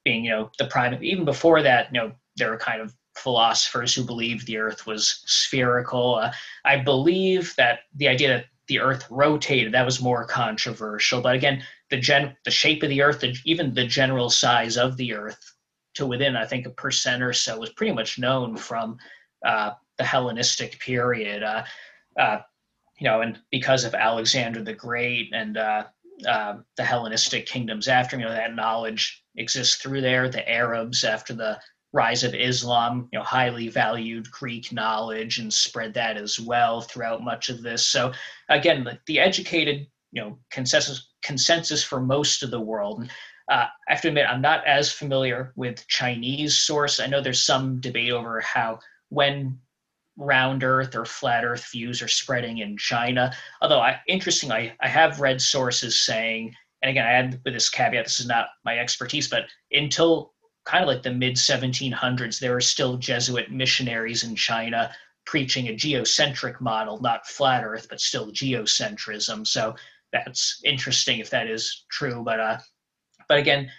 being 0.04 0.26
you 0.26 0.32
know 0.32 0.52
the 0.58 0.66
prime. 0.66 0.98
Even 1.04 1.26
before 1.26 1.62
that, 1.62 1.94
you 1.94 2.00
know, 2.00 2.12
there 2.36 2.50
were 2.50 2.58
kind 2.58 2.82
of 2.82 2.94
philosophers 3.16 3.94
who 3.94 4.04
believed 4.04 4.48
the 4.48 4.58
Earth 4.58 4.86
was 4.86 5.22
spherical. 5.26 6.16
Uh, 6.16 6.32
I 6.66 6.78
believe 6.78 7.54
that 7.58 7.82
the 7.96 8.08
idea 8.08 8.30
that 8.30 8.46
the 8.68 8.80
Earth 8.80 9.06
rotated 9.10 9.74
that 9.74 9.86
was 9.86 10.02
more 10.02 10.26
controversial. 10.26 11.22
But 11.22 11.36
again, 11.36 11.64
the 11.90 11.98
gen 11.98 12.36
the 12.46 12.52
shape 12.52 12.84
of 12.84 12.90
the 12.90 13.02
Earth, 13.02 13.20
the, 13.20 13.36
even 13.46 13.74
the 13.74 13.86
general 13.86 14.30
size 14.30 14.78
of 14.78 14.98
the 14.98 15.14
Earth, 15.14 15.56
to 15.96 16.06
within 16.06 16.36
I 16.36 16.46
think 16.46 16.66
a 16.66 16.70
percent 16.70 17.22
or 17.22 17.34
so, 17.34 17.60
was 17.60 17.72
pretty 17.72 17.94
much 17.94 18.18
known 18.18 18.56
from 18.56 18.98
uh, 19.46 19.72
the 20.02 20.08
Hellenistic 20.08 20.80
period. 20.80 21.44
Uh, 21.44 21.64
uh, 22.20 22.40
you 23.00 23.06
know, 23.06 23.22
and 23.22 23.38
because 23.52 23.84
of 23.84 23.94
Alexander 23.94 24.64
the 24.64 24.74
Great 24.74 25.30
and 25.32 25.58
uh, 25.58 25.84
uh, 26.28 26.58
the 26.76 26.84
Hellenistic 26.84 27.46
kingdoms 27.46 27.88
after, 27.88 28.18
you 28.18 28.26
know, 28.26 28.32
that 28.32 28.56
knowledge 28.56 29.24
exists 29.38 29.76
through 29.76 30.02
there. 30.02 30.28
The 30.28 30.48
Arabs 30.50 31.04
after 31.04 31.36
the 31.36 31.60
rise 31.94 32.24
of 32.24 32.34
Islam, 32.34 33.10
you 33.14 33.20
know, 33.20 33.24
highly 33.26 33.68
valued 33.68 34.32
Greek 34.32 34.72
knowledge 34.72 35.38
and 35.38 35.54
spread 35.54 35.94
that 35.94 36.18
as 36.18 36.40
well 36.40 36.82
throughout 36.82 37.24
much 37.24 37.50
of 37.50 37.62
this. 37.62 37.86
So 37.86 38.12
again, 38.50 38.84
the, 38.84 38.98
the 39.06 39.20
educated, 39.20 39.86
you 40.12 40.22
know, 40.22 40.40
consensus 40.50 41.10
consensus 41.22 41.84
for 41.84 42.02
most 42.02 42.42
of 42.42 42.50
the 42.50 42.60
world. 42.60 43.08
Uh, 43.52 43.68
I 43.88 43.94
have 43.94 44.02
to 44.02 44.08
admit, 44.08 44.26
I'm 44.28 44.42
not 44.42 44.66
as 44.66 44.92
familiar 44.92 45.54
with 45.56 45.88
Chinese 45.88 46.60
source. 46.60 47.00
I 47.00 47.06
know 47.06 47.22
there's 47.22 47.44
some 47.44 47.80
debate 47.82 48.12
over 48.12 48.40
how 48.40 48.80
when 49.10 49.60
round 50.22 50.64
Earth 50.64 50.96
or 50.96 51.06
flat 51.06 51.44
Earth 51.44 51.70
views 51.72 52.02
are 52.02 52.08
spreading 52.08 52.60
in 52.60 52.78
China. 52.78 53.34
Although, 53.62 53.82
I, 53.82 54.00
interestingly, 54.08 54.74
I 54.80 54.88
have 54.88 55.20
read 55.20 55.42
sources 55.42 56.06
saying, 56.06 56.56
and 56.82 56.90
again, 56.90 57.06
I 57.06 57.12
add 57.12 57.42
with 57.44 57.54
this 57.54 57.70
caveat, 57.70 58.06
this 58.06 58.20
is 58.20 58.28
not 58.28 58.48
my 58.64 58.78
expertise, 58.78 59.28
but 59.28 59.46
until 59.72 60.34
kind 60.66 60.84
of 60.84 60.88
like 60.88 61.04
the 61.04 61.12
mid 61.12 61.36
1700s, 61.36 62.40
there 62.40 62.54
were 62.54 62.62
still 62.62 62.98
Jesuit 62.98 63.52
missionaries 63.52 64.24
in 64.24 64.36
China 64.36 64.92
preaching 65.26 65.68
a 65.68 65.76
geocentric 65.76 66.60
model, 66.62 67.00
not 67.02 67.28
flat 67.28 67.64
Earth, 67.64 67.88
but 67.90 68.00
still 68.00 68.32
geocentrism. 68.32 69.46
So 69.46 69.76
that's 70.12 70.62
interesting 70.64 71.20
if 71.20 71.30
that 71.30 71.48
is 71.48 71.86
true. 71.92 72.24
But 72.24 72.40
uh, 72.40 72.58
but 73.28 73.38
again, 73.38 73.70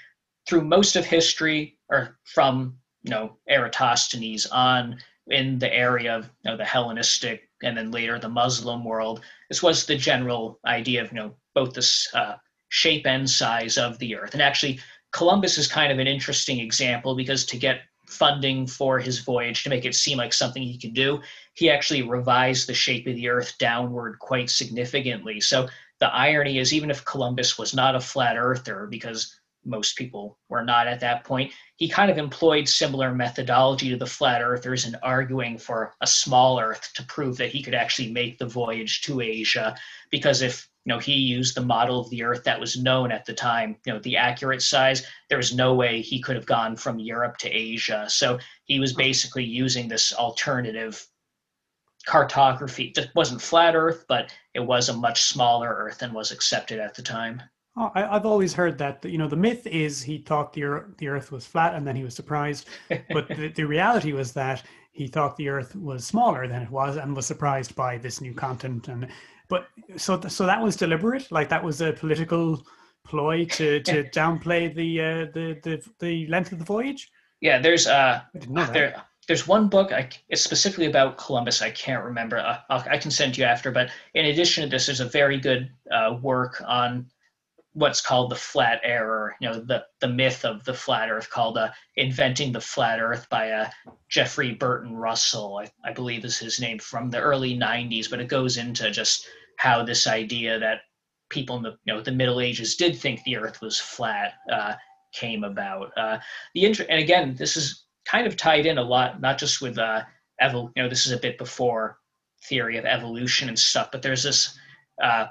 through 0.49 0.63
most 0.63 0.97
of 0.97 1.05
history, 1.05 1.79
or 1.89 2.19
from 2.25 2.77
you 3.03 3.11
know 3.11 3.37
Eratosthenes 3.49 4.47
on 4.47 4.99
in 5.29 5.59
the 5.59 5.73
area 5.73 6.17
of 6.17 6.31
you 6.45 6.51
know, 6.51 6.57
the 6.57 6.65
Hellenistic 6.65 7.49
and 7.63 7.77
then 7.77 7.91
later 7.91 8.19
the 8.19 8.29
Muslim 8.29 8.85
world, 8.85 9.21
this 9.49 9.63
was 9.63 9.87
the 9.87 9.97
general 9.97 10.59
idea 10.67 11.03
of 11.03 11.13
you 11.13 11.19
know 11.19 11.35
both 11.55 11.75
the 11.75 12.19
uh, 12.19 12.37
shape 12.69 13.07
and 13.07 13.29
size 13.29 13.79
of 13.79 13.99
the 13.99 14.17
Earth. 14.17 14.33
And 14.33 14.43
actually, 14.43 14.81
Columbus 15.13 15.59
is 15.59 15.69
kind 15.69 15.93
of 15.93 15.99
an 15.99 16.07
interesting 16.07 16.59
example 16.59 17.15
because 17.15 17.45
to 17.47 17.59
get 17.59 17.83
funding 18.09 18.67
for 18.67 18.99
his 18.99 19.21
voyage 19.21 19.63
to 19.63 19.71
make 19.71 19.85
it 19.85 19.95
seem 19.95 20.19
like 20.19 20.33
something 20.33 20.63
he 20.63 20.79
could 20.79 20.95
do, 20.95 21.21
he 21.55 21.71
actually 21.71 22.03
revised 22.03 22.67
the 22.67 22.75
shape 22.75 23.07
of 23.07 23.15
the 23.15 23.29
Earth 23.29 23.55
downward 23.59 24.19
quite 24.19 24.51
significantly. 24.51 25.41
So 25.41 25.69
the 26.01 26.13
irony 26.13 26.59
is, 26.59 26.73
even 26.73 26.91
if 26.91 27.05
Columbus 27.05 27.59
was 27.59 27.75
not 27.75 27.95
a 27.95 28.01
flat 28.01 28.37
earther, 28.37 28.87
because 28.91 29.39
most 29.65 29.97
people 29.97 30.39
were 30.49 30.65
not 30.65 30.87
at 30.89 31.01
that 31.01 31.25
point, 31.25 31.53
he 31.77 31.89
kind 31.89 32.11
of 32.11 32.19
employed 32.19 32.69
similar 32.69 33.15
methodology 33.15 33.91
to 33.91 33.97
the 33.97 34.07
flat 34.07 34.43
earthers 34.43 34.87
in 34.87 34.97
arguing 35.03 35.59
for 35.59 35.95
a 36.01 36.07
small 36.07 36.61
earth 36.61 36.91
to 36.95 37.05
prove 37.05 37.37
that 37.37 37.51
he 37.51 37.63
could 37.63 37.75
actually 37.75 38.13
make 38.13 38.39
the 38.39 38.47
voyage 38.47 39.03
to 39.03 39.21
Asia. 39.21 39.77
Because 40.11 40.43
if 40.43 40.69
you 40.85 40.93
know 40.93 40.99
he 40.99 41.15
used 41.15 41.55
the 41.55 41.65
model 41.65 42.01
of 42.01 42.11
the 42.11 42.25
earth 42.25 42.43
that 42.43 42.59
was 42.59 42.77
known 42.83 43.13
at 43.13 43.25
the 43.25 43.33
time 43.33 43.77
you 43.87 43.93
know 43.93 44.01
the 44.01 44.17
accurate 44.17 44.61
size 44.61 45.07
there 45.29 45.39
was 45.39 45.55
no 45.55 45.75
way 45.75 46.01
he 46.01 46.21
could 46.21 46.35
have 46.35 46.45
gone 46.45 46.75
from 46.75 46.99
europe 46.99 47.37
to 47.37 47.49
asia 47.49 48.05
so 48.09 48.37
he 48.65 48.81
was 48.81 48.93
basically 48.93 49.45
using 49.45 49.87
this 49.87 50.13
alternative 50.13 51.07
cartography. 52.05 52.93
It 52.97 53.11
wasn't 53.15 53.43
flat 53.43 53.75
Earth, 53.75 54.05
but 54.09 54.35
it 54.55 54.61
was 54.61 54.89
a 54.89 54.97
much 54.97 55.23
smaller 55.23 55.69
Earth 55.69 55.99
than 55.99 56.13
was 56.13 56.33
accepted 56.33 56.81
at 56.81 56.95
the 56.95 57.03
time. 57.03 57.43
Oh, 57.75 57.91
I, 57.95 58.01
have 58.03 58.27
always 58.27 58.53
heard 58.53 58.77
that 58.79 59.03
you 59.05 59.17
know 59.17 59.29
the 59.29 59.37
myth 59.37 59.67
is 59.67 60.03
he 60.03 60.19
thought 60.19 60.53
the 60.53 60.65
earth, 60.65 60.97
the 60.99 61.09
Earth 61.09 61.33
was 61.33 61.47
flat 61.47 61.75
and 61.75 61.87
then 61.87 61.97
he 61.97 62.05
was 62.05 62.15
surprised, 62.15 62.69
but 63.11 63.29
the, 63.29 63.49
the 63.49 63.65
reality 63.65 64.13
was 64.13 64.33
that 64.33 64.63
he 64.93 65.07
thought 65.07 65.37
the 65.37 65.49
Earth 65.49 65.75
was 65.75 66.07
smaller 66.07 66.47
than 66.47 66.63
it 66.63 66.71
was 66.71 66.97
and 66.97 67.17
was 67.17 67.27
surprised 67.27 67.75
by 67.75 67.97
this 67.97 68.21
new 68.21 68.35
continent. 68.35 68.89
And 68.89 69.09
but 69.49 69.69
so 69.97 70.21
so 70.29 70.45
that 70.45 70.63
was 70.63 70.77
deliberate, 70.77 71.33
like 71.33 71.49
that 71.49 71.65
was 71.65 71.81
a 71.81 71.93
political 71.95 72.63
ploy 73.05 73.47
to 73.47 73.81
to 73.81 74.05
downplay 74.05 74.75
the 74.75 75.01
uh, 75.01 75.25
the 75.33 75.59
the 75.63 75.83
the 75.99 76.27
length 76.27 76.53
of 76.53 76.59
the 76.59 76.65
voyage. 76.65 77.11
Yeah, 77.41 77.59
there's 77.59 77.87
uh 77.87 78.21
there 78.73 79.03
there's 79.29 79.49
one 79.49 79.69
book 79.69 79.93
I, 79.93 80.11
it's 80.29 80.43
specifically 80.43 80.87
about 80.87 81.17
Columbus. 81.17 81.63
I 81.63 81.71
can't 81.71 82.05
remember. 82.05 82.39
Uh, 82.39 82.59
i 82.69 82.99
can 82.99 83.11
send 83.11 83.39
you 83.39 83.45
after. 83.45 83.71
But 83.71 83.91
in 84.15 84.27
addition 84.27 84.65
to 84.65 84.69
this, 84.69 84.87
there's 84.87 85.01
a 85.01 85.09
very 85.09 85.39
good 85.39 85.71
uh, 85.91 86.19
work 86.21 86.63
on 86.67 87.07
what's 87.75 88.01
called 88.01 88.31
the 88.31 88.37
flat 88.37 88.81
error. 88.83 89.35
You 89.41 89.49
know, 89.49 89.61
the 89.61 89.85
the 90.01 90.09
myth 90.09 90.45
of 90.45 90.65
the 90.65 90.75
flat 90.75 91.11
Earth, 91.11 91.31
called 91.31 91.59
uh, 91.59 91.71
"Inventing 91.97 92.53
the 92.53 92.61
Flat 92.61 93.01
Earth" 93.01 93.29
by 93.31 93.51
uh, 93.51 93.71
Jeffrey 94.09 94.53
Burton 94.53 94.97
Russell. 94.97 95.59
I, 95.59 95.89
I 95.89 95.93
believe 95.93 96.25
is 96.25 96.39
his 96.39 96.61
name 96.61 96.79
from 96.79 97.11
the 97.11 97.21
early 97.21 97.57
'90s. 97.57 98.11
But 98.11 98.21
it 98.21 98.29
goes 98.29 98.57
into 98.57 98.91
just 98.91 99.27
how 99.59 99.83
this 99.85 100.07
idea 100.07 100.59
that 100.59 100.81
people 101.31 101.57
in 101.57 101.63
the 101.63 101.77
you 101.85 101.95
know 101.95 102.01
the 102.01 102.13
Middle 102.13 102.41
Ages 102.41 102.77
did 102.77 102.97
think 102.97 103.23
the 103.23 103.37
Earth 103.37 103.61
was 103.61 103.81
flat 103.81 104.35
uh, 104.51 104.75
came 105.13 105.45
about. 105.45 105.91
Uh, 105.97 106.19
the 106.55 106.65
inter- 106.65 106.87
and 106.89 107.01
again, 107.01 107.35
this 107.37 107.57
is 107.57 107.85
kind 108.05 108.27
of 108.27 108.37
tied 108.37 108.67
in 108.67 108.79
a 108.79 108.83
lot, 108.83 109.21
not 109.21 109.39
just 109.39 109.63
with 109.63 109.79
uh, 109.79 110.03
evol- 110.43 110.71
you 110.77 110.83
know, 110.83 110.89
this 110.89 111.07
is 111.07 111.13
a 111.13 111.19
bit 111.19 111.39
before 111.39 111.99
theory 112.45 112.77
of 112.77 112.85
evolution 112.85 113.49
and 113.49 113.59
stuff, 113.59 113.91
but 113.93 114.03
there's 114.03 114.25
this 114.25 114.59
uh, 115.03 115.27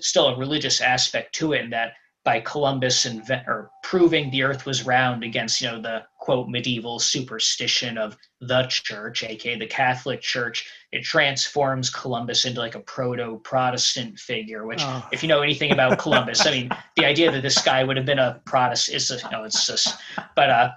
still 0.00 0.28
a 0.28 0.38
religious 0.38 0.80
aspect 0.80 1.34
to 1.36 1.52
it 1.52 1.62
in 1.62 1.70
that 1.70 1.92
by 2.26 2.40
Columbus 2.40 3.06
invent 3.06 3.46
or 3.46 3.70
proving 3.84 4.30
the 4.30 4.42
earth 4.42 4.66
was 4.66 4.84
round 4.84 5.22
against, 5.22 5.60
you 5.60 5.68
know, 5.68 5.80
the 5.80 6.02
quote 6.18 6.48
medieval 6.48 6.98
superstition 6.98 7.96
of 7.96 8.16
the 8.40 8.66
church, 8.68 9.22
aka 9.22 9.56
the 9.56 9.66
Catholic 9.66 10.20
Church, 10.22 10.68
it 10.90 11.04
transforms 11.04 11.88
Columbus 11.88 12.44
into 12.44 12.58
like 12.58 12.74
a 12.74 12.80
proto-Protestant 12.80 14.18
figure. 14.18 14.66
Which, 14.66 14.82
oh. 14.82 15.06
if 15.12 15.22
you 15.22 15.28
know 15.28 15.40
anything 15.40 15.70
about 15.70 16.00
Columbus, 16.00 16.44
I 16.44 16.50
mean, 16.50 16.70
the 16.96 17.04
idea 17.04 17.30
that 17.30 17.42
this 17.42 17.62
guy 17.62 17.84
would 17.84 17.96
have 17.96 18.06
been 18.06 18.18
a 18.18 18.42
Protestant 18.44 18.96
is, 18.96 19.22
you 19.22 19.30
know, 19.30 19.44
it's 19.44 19.64
just, 19.64 19.96
but 20.34 20.50
uh, 20.50 20.70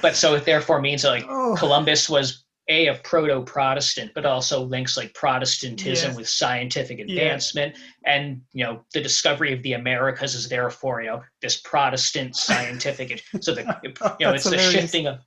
but 0.00 0.16
so 0.16 0.34
it 0.34 0.46
therefore 0.46 0.80
means 0.80 1.02
that 1.02 1.10
like 1.10 1.26
oh. 1.28 1.56
Columbus 1.58 2.08
was 2.08 2.45
a 2.68 2.88
a 2.88 2.94
proto-Protestant, 2.94 4.12
but 4.14 4.26
also 4.26 4.62
links 4.62 4.96
like 4.96 5.14
Protestantism 5.14 6.10
yes. 6.10 6.16
with 6.16 6.28
scientific 6.28 6.98
advancement, 6.98 7.76
yeah. 7.76 8.14
and 8.14 8.42
you 8.52 8.64
know 8.64 8.82
the 8.92 9.00
discovery 9.00 9.52
of 9.52 9.62
the 9.62 9.74
Americas 9.74 10.34
is 10.34 10.48
therefore 10.48 11.02
you 11.02 11.10
know 11.10 11.22
this 11.40 11.60
Protestant 11.60 12.36
scientific. 12.36 13.22
so 13.40 13.54
the 13.54 13.62
you 13.84 13.92
know 14.26 14.32
it's 14.32 14.44
hilarious. 14.44 14.72
the 14.72 14.80
shifting 14.80 15.06
of. 15.06 15.18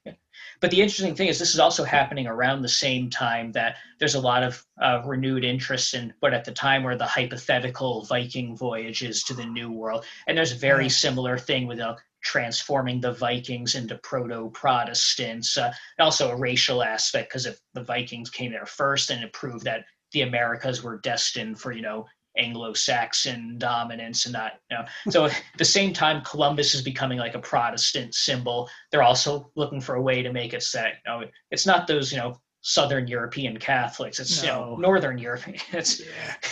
But 0.61 0.71
the 0.71 0.81
interesting 0.81 1.15
thing 1.15 1.29
is 1.29 1.39
this 1.39 1.53
is 1.53 1.59
also 1.59 1.85
happening 1.85 2.27
around 2.27 2.61
the 2.61 2.67
same 2.67 3.09
time 3.09 3.53
that 3.53 3.77
there's 3.97 4.15
a 4.15 4.19
lot 4.19 4.43
of 4.43 4.65
uh, 4.81 5.01
renewed 5.05 5.45
interest 5.45 5.93
in 5.93 6.13
what 6.19 6.33
at 6.33 6.43
the 6.43 6.51
time 6.51 6.83
were 6.83 6.97
the 6.97 7.05
hypothetical 7.05 8.03
Viking 8.03 8.57
voyages 8.57 9.23
to 9.23 9.33
the 9.33 9.45
New 9.45 9.71
World, 9.71 10.03
and 10.27 10.37
there's 10.37 10.51
a 10.51 10.57
very 10.57 10.89
similar 10.89 11.37
thing 11.37 11.65
with 11.65 11.79
a 11.79 11.95
transforming 12.21 13.01
the 13.01 13.13
Vikings 13.13 13.75
into 13.75 13.97
proto 13.99 14.49
Protestants, 14.53 15.57
uh, 15.57 15.73
also 15.99 16.31
a 16.31 16.37
racial 16.37 16.83
aspect 16.83 17.29
because 17.29 17.45
if 17.45 17.59
the 17.73 17.83
Vikings 17.83 18.29
came 18.29 18.51
there 18.51 18.65
first, 18.65 19.09
and 19.09 19.23
it 19.23 19.33
proved 19.33 19.65
that 19.65 19.85
the 20.11 20.21
Americas 20.21 20.83
were 20.83 20.99
destined 20.99 21.59
for 21.59 21.71
you 21.71 21.81
know 21.81 22.05
Anglo-Saxon 22.37 23.57
dominance 23.57 24.25
and 24.25 24.33
not, 24.33 24.53
you 24.69 24.77
know. 24.77 24.85
So 25.09 25.25
at 25.27 25.41
the 25.57 25.65
same 25.65 25.93
time, 25.93 26.23
Columbus 26.23 26.73
is 26.73 26.81
becoming 26.81 27.17
like 27.17 27.35
a 27.35 27.39
Protestant 27.39 28.15
symbol. 28.15 28.69
They're 28.91 29.03
also 29.03 29.51
looking 29.55 29.81
for 29.81 29.95
a 29.95 30.01
way 30.01 30.21
to 30.21 30.31
make 30.31 30.53
it 30.53 30.63
set. 30.63 30.95
You 31.05 31.11
know, 31.11 31.23
it's 31.51 31.65
not 31.65 31.87
those, 31.87 32.11
you 32.11 32.17
know, 32.17 32.39
Southern 32.69 33.07
European 33.07 33.57
Catholics. 33.57 34.19
It's 34.19 34.41
you 34.43 34.47
know, 34.49 34.75
No. 34.75 34.75
Northern 34.77 35.17
European. 35.17 35.57
It's 35.73 36.01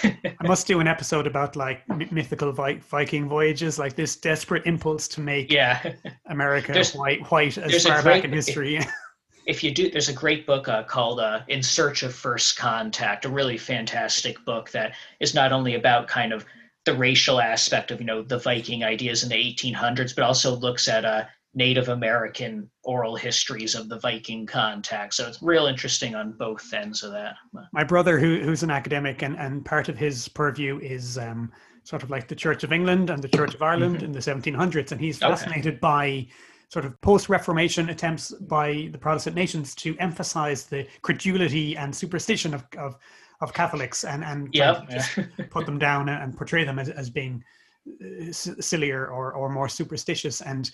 I 0.04 0.48
must 0.48 0.66
do 0.66 0.80
an 0.80 0.88
episode 0.88 1.28
about 1.28 1.56
like 1.56 1.84
m- 1.92 2.08
mythical 2.12 2.52
Vi- 2.52 2.80
Viking 2.90 3.30
voyages, 3.30 3.78
like 3.78 3.96
this 3.96 4.16
desperate 4.16 4.66
impulse 4.66 5.08
to 5.10 5.22
make 5.22 5.52
yeah. 5.52 5.94
America 6.26 6.72
There's- 6.74 6.96
white, 6.96 7.22
white 7.32 7.58
as 7.60 7.86
far 7.86 8.02
back 8.02 8.24
in 8.24 8.34
history. 8.34 8.80
if 9.46 9.64
you 9.64 9.72
do 9.72 9.90
there's 9.92 10.10
a 10.10 10.14
great 10.24 10.46
book 10.48 10.68
uh, 10.68 10.84
called 10.84 11.20
uh, 11.20 11.42
in 11.50 11.62
search 11.62 12.02
of 12.04 12.14
first 12.14 12.58
contact 12.58 13.24
a 13.24 13.30
really 13.30 13.58
fantastic 13.58 14.44
book 14.44 14.72
that 14.72 14.94
is 15.20 15.34
not 15.36 15.54
only 15.54 15.76
about 15.76 16.08
kind 16.08 16.34
of 16.34 16.44
the 16.86 16.94
racial 16.96 17.40
aspect 17.40 17.92
of 17.92 18.00
you 18.02 18.06
know 18.08 18.22
the 18.24 18.40
viking 18.40 18.84
ideas 18.84 19.22
in 19.24 19.30
the 19.30 19.36
1800s 19.36 20.16
but 20.16 20.24
also 20.24 20.56
looks 20.56 20.88
at 20.88 21.06
uh, 21.06 21.24
native 21.58 21.90
american 21.90 22.70
oral 22.84 23.16
histories 23.16 23.74
of 23.76 23.90
the 23.90 24.00
viking 24.00 24.46
contact 24.46 25.14
so 25.14 25.28
it's 25.28 25.42
real 25.42 25.66
interesting 25.66 26.14
on 26.16 26.32
both 26.34 26.72
ends 26.74 27.04
of 27.04 27.12
that 27.12 27.36
My 27.74 27.84
brother, 27.84 28.20
who 28.20 28.40
who's 28.40 28.64
an 28.64 28.70
academic, 28.72 29.24
and 29.24 29.36
and 29.38 29.66
part 29.66 29.90
of 29.90 29.98
his 29.98 30.28
purview 30.30 30.80
is 30.80 31.18
um, 31.18 31.52
sort 31.84 32.04
of 32.04 32.10
like 32.10 32.28
the 32.28 32.36
Church 32.36 32.64
of 32.64 32.72
England 32.72 33.10
and 33.10 33.22
the 33.24 33.28
Church 33.28 33.56
of 33.56 33.62
Ireland 33.62 34.04
in 34.04 34.12
the 34.12 34.22
1700s, 34.22 34.92
and 34.92 35.02
he's 35.02 35.18
Okay. 35.18 35.32
fascinated 35.32 35.80
by 35.80 36.28
sort 36.70 36.86
of 36.86 37.00
post-Reformation 37.02 37.90
attempts 37.90 38.32
by 38.32 38.90
the 38.92 38.98
Protestant 38.98 39.36
nations 39.36 39.74
to 39.76 39.98
emphasize 40.00 40.66
the 40.66 40.86
credulity 41.02 41.76
and 41.78 41.96
superstition 41.96 42.54
of 42.54 42.64
of, 42.78 42.98
of 43.42 43.54
Catholics 43.54 44.04
and 44.04 44.24
and 44.24 44.54
Yep. 44.54 44.90
just 44.90 45.18
put 45.50 45.66
them 45.66 45.80
down 45.80 46.10
and 46.10 46.36
portray 46.38 46.64
them 46.66 46.78
as, 46.80 46.90
as 46.90 47.10
being 47.10 47.44
uh, 47.88 48.32
sillier 48.32 49.08
or, 49.08 49.34
or 49.34 49.50
more 49.50 49.70
superstitious 49.70 50.42
and 50.42 50.72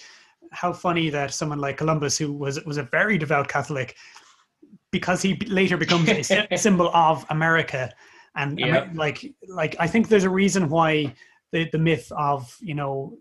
how 0.53 0.71
funny 0.73 1.09
that 1.09 1.33
someone 1.33 1.59
like 1.59 1.77
Columbus 1.77 2.17
who 2.17 2.31
was 2.31 2.63
was 2.65 2.77
a 2.77 2.83
very 2.83 3.17
devout 3.17 3.47
Catholic 3.47 3.95
because 4.91 5.21
he 5.21 5.35
later 5.47 5.77
becomes 5.77 6.09
a 6.09 6.47
symbol 6.57 6.89
of 6.93 7.25
America 7.29 7.91
and 8.35 8.59
like 8.95 9.33
like 9.47 9.75
I 9.79 9.87
think 9.87 10.07
there's 10.07 10.23
a 10.23 10.29
reason 10.29 10.69
why 10.69 11.13
the 11.51 11.69
the 11.71 11.77
myth 11.77 12.11
of 12.17 12.57
you 12.61 12.75
know 12.75 13.17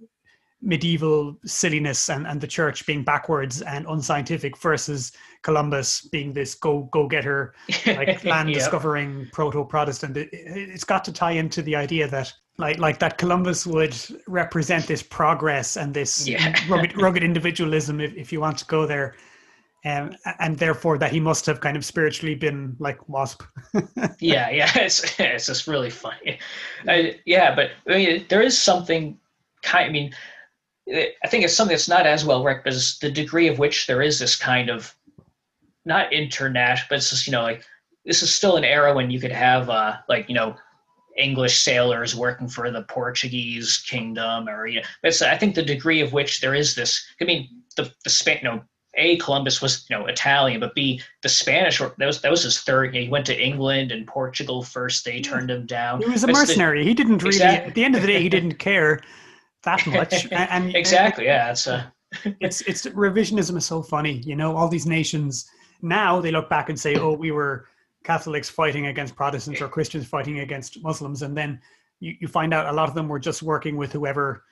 medieval 0.64 1.36
silliness 1.44 2.08
and, 2.08 2.26
and 2.26 2.40
the 2.40 2.46
church 2.46 2.86
being 2.86 3.02
backwards 3.02 3.62
and 3.62 3.84
unscientific 3.88 4.56
versus 4.56 5.10
Columbus 5.42 6.02
being 6.02 6.32
this 6.32 6.54
go 6.54 6.88
go 6.92 7.08
getter 7.08 7.54
like 7.86 8.22
land 8.24 8.48
Yep. 8.50 8.58
discovering 8.58 9.28
proto 9.32 9.64
Protestant. 9.64 10.16
It, 10.16 10.28
it's 10.32 10.84
got 10.84 11.04
to 11.04 11.12
tie 11.12 11.32
into 11.32 11.62
the 11.62 11.74
idea 11.74 12.06
that 12.08 12.32
like 12.58 12.78
like 12.78 12.98
that 12.98 13.18
Columbus 13.18 13.66
would 13.66 13.96
represent 14.26 14.86
this 14.86 15.02
progress 15.02 15.76
and 15.76 15.94
this 15.94 16.28
Yeah. 16.28 16.54
rugged, 16.68 16.96
rugged 17.00 17.24
individualism, 17.24 18.00
if, 18.00 18.14
if 18.14 18.32
you 18.32 18.40
want 18.40 18.58
to 18.58 18.64
go 18.66 18.86
there. 18.86 19.14
Um, 19.84 20.14
and 20.38 20.56
therefore, 20.56 20.96
that 20.98 21.10
he 21.10 21.18
must 21.18 21.44
have 21.46 21.60
kind 21.60 21.76
of 21.76 21.84
spiritually 21.84 22.36
been 22.36 22.76
like 22.78 23.08
Wasp. 23.08 23.42
yeah, 24.20 24.48
yeah, 24.48 24.70
it's 24.76 25.18
it's 25.18 25.46
just 25.46 25.66
really 25.66 25.90
funny. 25.90 26.38
I, 26.86 27.18
yeah, 27.26 27.52
but 27.54 27.70
I 27.88 27.96
mean, 27.96 28.26
there 28.28 28.42
is 28.42 28.56
something 28.56 29.18
kind. 29.62 29.88
I 29.88 29.92
mean, 29.92 30.14
I 30.88 31.28
think 31.28 31.44
it's 31.44 31.54
something 31.54 31.74
that's 31.74 31.88
not 31.88 32.06
as 32.06 32.24
well 32.24 32.44
recognized, 32.44 33.00
the 33.00 33.10
degree 33.10 33.48
of 33.48 33.58
which 33.58 33.88
there 33.88 34.02
is 34.02 34.20
this 34.20 34.36
kind 34.36 34.70
of 34.70 34.94
not 35.84 36.12
international, 36.12 36.86
but 36.88 36.96
it's 36.98 37.10
just 37.10 37.26
you 37.26 37.32
know 37.32 37.42
like 37.42 37.64
this 38.04 38.22
is 38.22 38.32
still 38.32 38.56
an 38.56 38.64
era 38.64 38.94
when 38.94 39.10
you 39.10 39.18
could 39.18 39.32
have 39.32 39.68
uh 39.68 39.96
like 40.08 40.28
you 40.28 40.34
know 40.36 40.54
English 41.16 41.60
sailors 41.60 42.16
working 42.16 42.48
for 42.48 42.70
the 42.70 42.82
Portuguese 42.82 43.78
kingdom, 43.88 44.48
or 44.48 44.66
you 44.66 44.80
know, 44.80 44.86
it's 45.02 45.22
I 45.22 45.36
think 45.36 45.54
the 45.54 45.62
degree 45.62 46.00
of 46.00 46.12
which 46.12 46.40
there 46.40 46.54
is 46.54 46.74
this. 46.74 47.04
I 47.20 47.24
mean, 47.24 47.48
the 47.76 47.92
the 48.04 48.10
Spain, 48.10 48.38
you 48.42 48.48
know, 48.48 48.62
a 48.94 49.16
Columbus 49.18 49.60
was 49.62 49.86
you 49.88 49.96
know 49.98 50.06
Italian, 50.06 50.60
but 50.60 50.74
b 50.74 51.00
the 51.22 51.28
Spanish 51.28 51.80
were 51.80 51.94
that 51.98 52.06
was 52.06 52.20
that 52.20 52.30
was 52.30 52.42
his 52.42 52.60
third. 52.60 52.94
He 52.94 53.08
went 53.08 53.26
to 53.26 53.38
England 53.40 53.92
and 53.92 54.06
Portugal 54.06 54.62
first. 54.62 55.04
They 55.04 55.20
turned 55.20 55.50
him 55.50 55.66
down. 55.66 56.00
He 56.02 56.08
was 56.08 56.24
a 56.24 56.28
It's 56.28 56.38
the- 56.38 56.40
mercenary. 56.40 56.84
He 56.84 56.94
didn't 56.94 57.22
really. 57.22 57.36
Exactly. 57.36 57.68
At 57.68 57.74
the 57.74 57.84
end 57.84 57.94
of 57.96 58.02
the 58.02 58.08
day, 58.08 58.20
he 58.22 58.28
didn't 58.28 58.54
care 58.58 59.00
that 59.64 59.86
much. 59.86 60.24
And, 60.32 60.50
and 60.50 60.76
exactly. 60.76 61.24
Yeah, 61.26 61.50
it's 61.50 61.66
a 61.66 61.92
it's 62.40 62.60
it's 62.62 62.86
revisionism 62.86 63.56
is 63.56 63.64
so 63.64 63.82
funny. 63.82 64.22
You 64.24 64.36
know, 64.36 64.54
all 64.56 64.68
these 64.68 64.86
nations 64.86 65.48
now 65.80 66.20
they 66.20 66.30
look 66.30 66.48
back 66.48 66.68
and 66.68 66.78
say, 66.78 66.94
"Oh, 66.96 67.12
we 67.12 67.30
were 67.32 67.66
Catholics 68.04 68.48
fighting 68.48 68.86
against 68.86 69.16
Protestants 69.16 69.60
or 69.60 69.68
Christians 69.68 70.06
fighting 70.06 70.40
against 70.40 70.82
Muslims," 70.82 71.22
and 71.22 71.36
then 71.36 71.60
you, 72.00 72.14
you 72.20 72.28
find 72.28 72.52
out 72.52 72.66
a 72.66 72.72
lot 72.72 72.88
of 72.88 72.94
them 72.94 73.08
were 73.08 73.18
just 73.18 73.42
working 73.42 73.76
with 73.76 73.92
whoever 73.92 74.44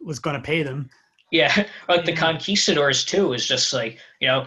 was 0.00 0.18
going 0.18 0.36
to 0.36 0.42
pay 0.42 0.62
them. 0.62 0.88
Yeah, 1.32 1.66
like 1.88 2.04
the 2.04 2.14
conquistadors 2.14 3.04
too 3.04 3.32
is 3.32 3.46
just 3.46 3.72
like 3.72 3.98
you 4.20 4.28
know, 4.28 4.46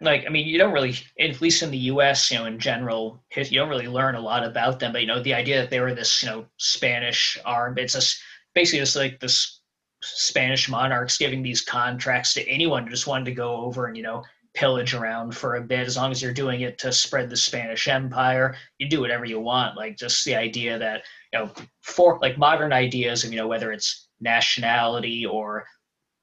like 0.00 0.24
I 0.26 0.28
mean, 0.28 0.46
you 0.46 0.58
don't 0.58 0.72
really, 0.72 0.94
at 1.18 1.40
least 1.40 1.62
in 1.62 1.70
the 1.70 1.78
U.S., 1.78 2.30
you 2.30 2.38
know, 2.38 2.46
in 2.46 2.58
general, 2.58 3.22
you 3.36 3.58
don't 3.58 3.68
really 3.68 3.88
learn 3.88 4.14
a 4.14 4.20
lot 4.20 4.44
about 4.44 4.80
them. 4.80 4.92
But 4.92 5.02
you 5.02 5.06
know, 5.06 5.22
the 5.22 5.34
idea 5.34 5.60
that 5.60 5.70
they 5.70 5.80
were 5.80 5.94
this, 5.94 6.22
you 6.22 6.28
know, 6.28 6.46
Spanish 6.56 7.38
arm, 7.44 7.78
it's 7.78 7.94
just 7.94 8.20
basically 8.54 8.80
just 8.80 8.96
like 8.96 9.20
this 9.20 9.60
Spanish 10.02 10.68
monarchs 10.68 11.18
giving 11.18 11.42
these 11.42 11.60
contracts 11.60 12.34
to 12.34 12.48
anyone 12.48 12.84
who 12.84 12.90
just 12.90 13.06
wanted 13.06 13.26
to 13.26 13.32
go 13.32 13.56
over 13.56 13.86
and 13.86 13.96
you 13.96 14.02
know 14.02 14.24
pillage 14.54 14.94
around 14.94 15.36
for 15.36 15.56
a 15.56 15.62
bit. 15.62 15.86
As 15.86 15.96
long 15.96 16.10
as 16.10 16.20
you're 16.20 16.32
doing 16.32 16.62
it 16.62 16.78
to 16.78 16.92
spread 16.92 17.30
the 17.30 17.36
Spanish 17.36 17.88
Empire, 17.88 18.56
you 18.78 18.88
do 18.88 19.00
whatever 19.00 19.24
you 19.24 19.40
want. 19.40 19.76
Like 19.76 19.96
just 19.96 20.24
the 20.24 20.34
idea 20.34 20.78
that 20.78 21.02
you 21.32 21.38
know, 21.38 21.52
for 21.82 22.18
like 22.20 22.38
modern 22.38 22.72
ideas 22.72 23.24
of 23.24 23.32
you 23.32 23.38
know 23.38 23.48
whether 23.48 23.72
it's 23.72 24.08
nationality 24.20 25.24
or 25.24 25.64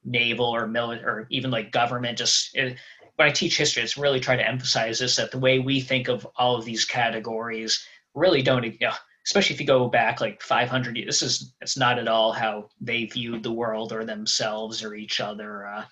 naval 0.03 0.45
or 0.45 0.67
military 0.67 1.05
or 1.05 1.28
even 1.30 1.51
like 1.51 1.71
government 1.71 2.17
just 2.17 2.55
it, 2.55 2.78
when 3.15 3.28
i 3.28 3.32
teach 3.32 3.57
history 3.57 3.84
it's 3.84 3.97
really 3.97 4.19
try 4.19 4.36
to 4.36 4.47
emphasize 4.47 4.99
this 4.99 5.15
that 5.15 5.32
the 5.32 5.39
way 5.39 5.59
we 5.59 5.82
think 5.82 6.07
of 6.07 6.25
all 6.38 6.55
of 6.55 6.65
these 6.65 6.86
categories 6.86 7.86
really 8.15 8.41
don't 8.41 8.63
you 8.63 8.78
know, 8.80 8.93
especially 9.25 9.53
if 9.53 9.59
you 9.59 9.67
go 9.67 9.89
back 9.89 10.21
like 10.21 10.41
500 10.41 10.95
years 10.95 11.07
this 11.07 11.21
is 11.21 11.53
it's 11.61 11.78
not 11.78 11.99
at 11.99 12.07
all 12.07 12.32
how 12.32 12.69
they 12.80 13.05
viewed 13.05 13.43
the 13.43 13.51
world 13.51 13.91
or 13.91 14.05
themselves 14.05 14.84
or 14.84 14.95
each 14.95 15.19
other 15.19 15.65
uh, 15.67 15.84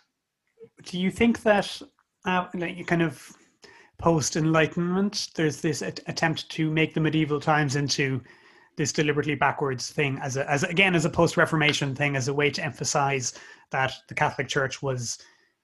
Do 0.83 0.99
you 0.99 1.11
think 1.11 1.43
that 1.43 1.81
uh, 2.25 2.47
like 2.53 2.85
kind 2.87 3.01
of 3.01 3.31
post 3.97 4.35
Enlightenment, 4.35 5.29
there's 5.35 5.61
this 5.61 5.81
at- 5.81 6.01
attempt 6.07 6.49
to 6.51 6.69
make 6.69 6.93
the 6.93 6.99
medieval 6.99 7.39
times 7.39 7.75
into 7.75 8.21
this 8.77 8.91
deliberately 8.91 9.35
backwards 9.35 9.89
thing 9.89 10.19
as 10.21 10.35
a, 10.35 10.49
as 10.49 10.63
again 10.63 10.95
as 10.95 11.05
a 11.05 11.09
post 11.09 11.37
Reformation 11.37 11.95
thing 11.95 12.15
as 12.15 12.27
a 12.27 12.33
way 12.33 12.49
to 12.49 12.63
emphasize 12.63 13.39
that 13.71 13.93
the 14.09 14.15
Catholic 14.15 14.47
Church 14.47 14.81
was 14.81 15.17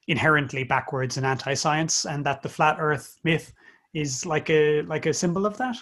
inherently 0.07 0.64
backwards 0.64 1.18
and 1.18 1.26
anti-science, 1.26 2.05
and 2.05 2.26
that 2.26 2.41
the 2.41 2.49
flat 2.49 2.78
Earth 2.80 3.20
myth 3.24 3.53
is 3.93 4.26
like 4.26 4.49
a 4.49 4.82
like 4.84 5.05
a 5.05 5.14
symbol 5.14 5.45
of 5.45 5.57
that. 5.57 5.78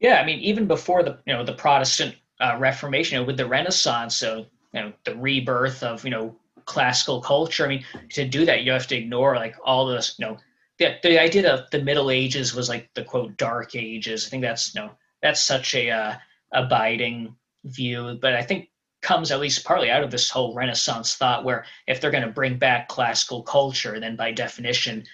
Yeah, 0.00 0.20
I 0.20 0.26
mean, 0.26 0.38
even 0.40 0.66
before 0.66 1.02
the 1.02 1.18
you 1.26 1.32
know 1.32 1.44
the 1.44 1.54
Protestant 1.54 2.16
uh, 2.40 2.56
Reformation, 2.58 3.16
you 3.16 3.20
know, 3.20 3.26
with 3.26 3.36
the 3.36 3.46
Renaissance, 3.46 4.16
so 4.16 4.46
you 4.72 4.80
know 4.80 4.92
the 5.04 5.16
rebirth 5.16 5.82
of 5.82 6.04
you 6.04 6.10
know 6.10 6.36
classical 6.64 7.20
culture. 7.20 7.64
I 7.64 7.68
mean, 7.68 7.84
to 8.10 8.26
do 8.26 8.44
that, 8.44 8.62
you 8.62 8.72
have 8.72 8.86
to 8.88 8.96
ignore 8.96 9.36
like 9.36 9.56
all 9.64 9.86
this. 9.86 10.16
You 10.18 10.26
know, 10.26 10.38
the 10.78 10.96
the 11.02 11.20
idea 11.20 11.42
that 11.42 11.70
the 11.70 11.82
Middle 11.82 12.10
Ages 12.10 12.54
was 12.54 12.68
like 12.68 12.90
the 12.94 13.04
quote 13.04 13.36
Dark 13.36 13.74
Ages. 13.74 14.26
I 14.26 14.30
think 14.30 14.42
that's 14.42 14.74
you 14.74 14.80
know 14.80 14.90
that's 15.22 15.40
such 15.40 15.74
a 15.74 15.90
uh, 15.90 16.14
abiding 16.52 17.34
view, 17.64 18.18
but 18.20 18.34
I 18.34 18.42
think 18.42 18.70
comes 19.02 19.30
at 19.30 19.40
least 19.40 19.64
partly 19.64 19.90
out 19.90 20.02
of 20.02 20.10
this 20.10 20.30
whole 20.30 20.54
Renaissance 20.54 21.14
thought, 21.14 21.44
where 21.44 21.66
if 21.86 22.00
they're 22.00 22.10
going 22.10 22.24
to 22.24 22.30
bring 22.30 22.56
back 22.56 22.88
classical 22.88 23.42
culture, 23.42 24.00
then 24.00 24.16
by 24.16 24.32
definition, 24.32 25.04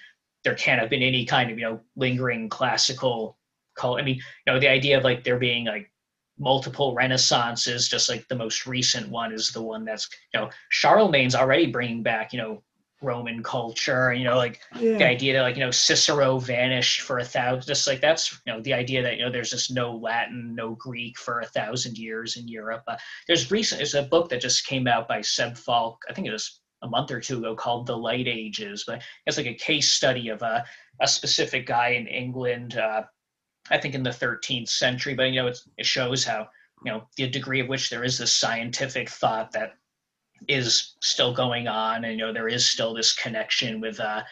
there 0.43 0.55
can't 0.55 0.79
have 0.79 0.89
been 0.89 1.03
any 1.03 1.25
kind 1.25 1.51
of 1.51 1.59
you 1.59 1.65
know 1.65 1.79
lingering 1.95 2.49
classical 2.49 3.37
cult. 3.75 3.99
I 3.99 4.03
mean, 4.03 4.15
you 4.15 4.53
know, 4.53 4.59
the 4.59 4.69
idea 4.69 4.97
of 4.97 5.03
like 5.03 5.23
there 5.23 5.37
being 5.37 5.65
like 5.65 5.90
multiple 6.41 6.95
renaissances, 6.95 7.87
just 7.87 8.09
like 8.09 8.27
the 8.27 8.35
most 8.35 8.65
recent 8.65 9.07
one 9.09 9.31
is 9.31 9.51
the 9.51 9.61
one 9.61 9.85
that's 9.85 10.09
you 10.33 10.39
know 10.39 10.49
Charlemagne's 10.69 11.35
already 11.35 11.67
bringing 11.67 12.01
back 12.01 12.33
you 12.33 12.39
know 12.39 12.63
Roman 13.03 13.41
culture, 13.43 14.11
you 14.11 14.23
know 14.23 14.37
like 14.37 14.59
the 14.97 15.03
idea 15.03 15.33
that 15.33 15.43
like 15.43 15.55
you 15.55 15.63
know 15.63 15.71
Cicero 15.71 16.39
vanished 16.39 17.01
for 17.01 17.19
a 17.19 17.23
thousand, 17.23 17.67
just 17.67 17.87
like 17.87 18.01
that's 18.01 18.41
you 18.45 18.53
know 18.53 18.61
the 18.61 18.73
idea 18.73 19.03
that 19.03 19.17
you 19.17 19.23
know 19.23 19.31
there's 19.31 19.51
just 19.51 19.71
no 19.71 19.95
Latin, 19.95 20.55
no 20.55 20.71
Greek 20.75 21.17
for 21.17 21.39
a 21.39 21.45
thousand 21.45 21.97
years 21.97 22.37
in 22.37 22.47
Europe. 22.47 22.83
Uh, 22.87 22.97
there's 23.27 23.51
recent 23.51 23.77
there's 23.79 23.95
a 23.95 24.03
book 24.03 24.29
that 24.29 24.41
just 24.41 24.65
came 24.65 24.87
out 24.87 25.07
by 25.07 25.21
Seb 25.21 25.55
Falk, 25.57 26.01
I 26.09 26.13
think 26.13 26.27
it 26.27 26.31
was 26.31 26.59
a 26.83 26.87
month 26.87 27.11
or 27.11 27.19
two 27.19 27.37
ago, 27.37 27.55
called 27.55 27.85
The 27.85 27.95
Light 27.97 28.27
Ages, 28.27 28.83
but 28.87 29.03
it's 29.27 29.37
like 29.37 29.45
a 29.45 29.53
case 29.53 29.91
study 29.91 30.29
of 30.29 30.41
a 30.41 30.65
a 30.99 31.07
specific 31.07 31.67
guy 31.67 31.89
in 31.89 32.07
England. 32.07 32.77
Uh, 32.77 33.03
I 33.69 33.77
think 33.77 33.95
in 33.95 34.03
the 34.03 34.09
13th 34.09 34.69
century, 34.69 35.13
but 35.13 35.23
you 35.23 35.41
know 35.41 35.47
it 35.77 35.85
shows 35.85 36.23
how 36.23 36.49
you 36.83 36.91
know 36.91 37.03
the 37.15 37.29
degree 37.29 37.59
of 37.59 37.67
which 37.67 37.89
there 37.89 38.03
is 38.03 38.17
this 38.17 38.33
scientific 38.33 39.09
thought 39.09 39.51
that 39.51 39.75
is 40.47 40.95
still 41.01 41.33
going 41.33 41.67
on, 41.67 42.05
and 42.05 42.19
you 42.19 42.25
know 42.25 42.33
there 42.33 42.47
is 42.47 42.65
still 42.65 42.93
this 42.93 43.13
connection 43.13 43.79
with 43.79 43.99
uh, 43.99 44.23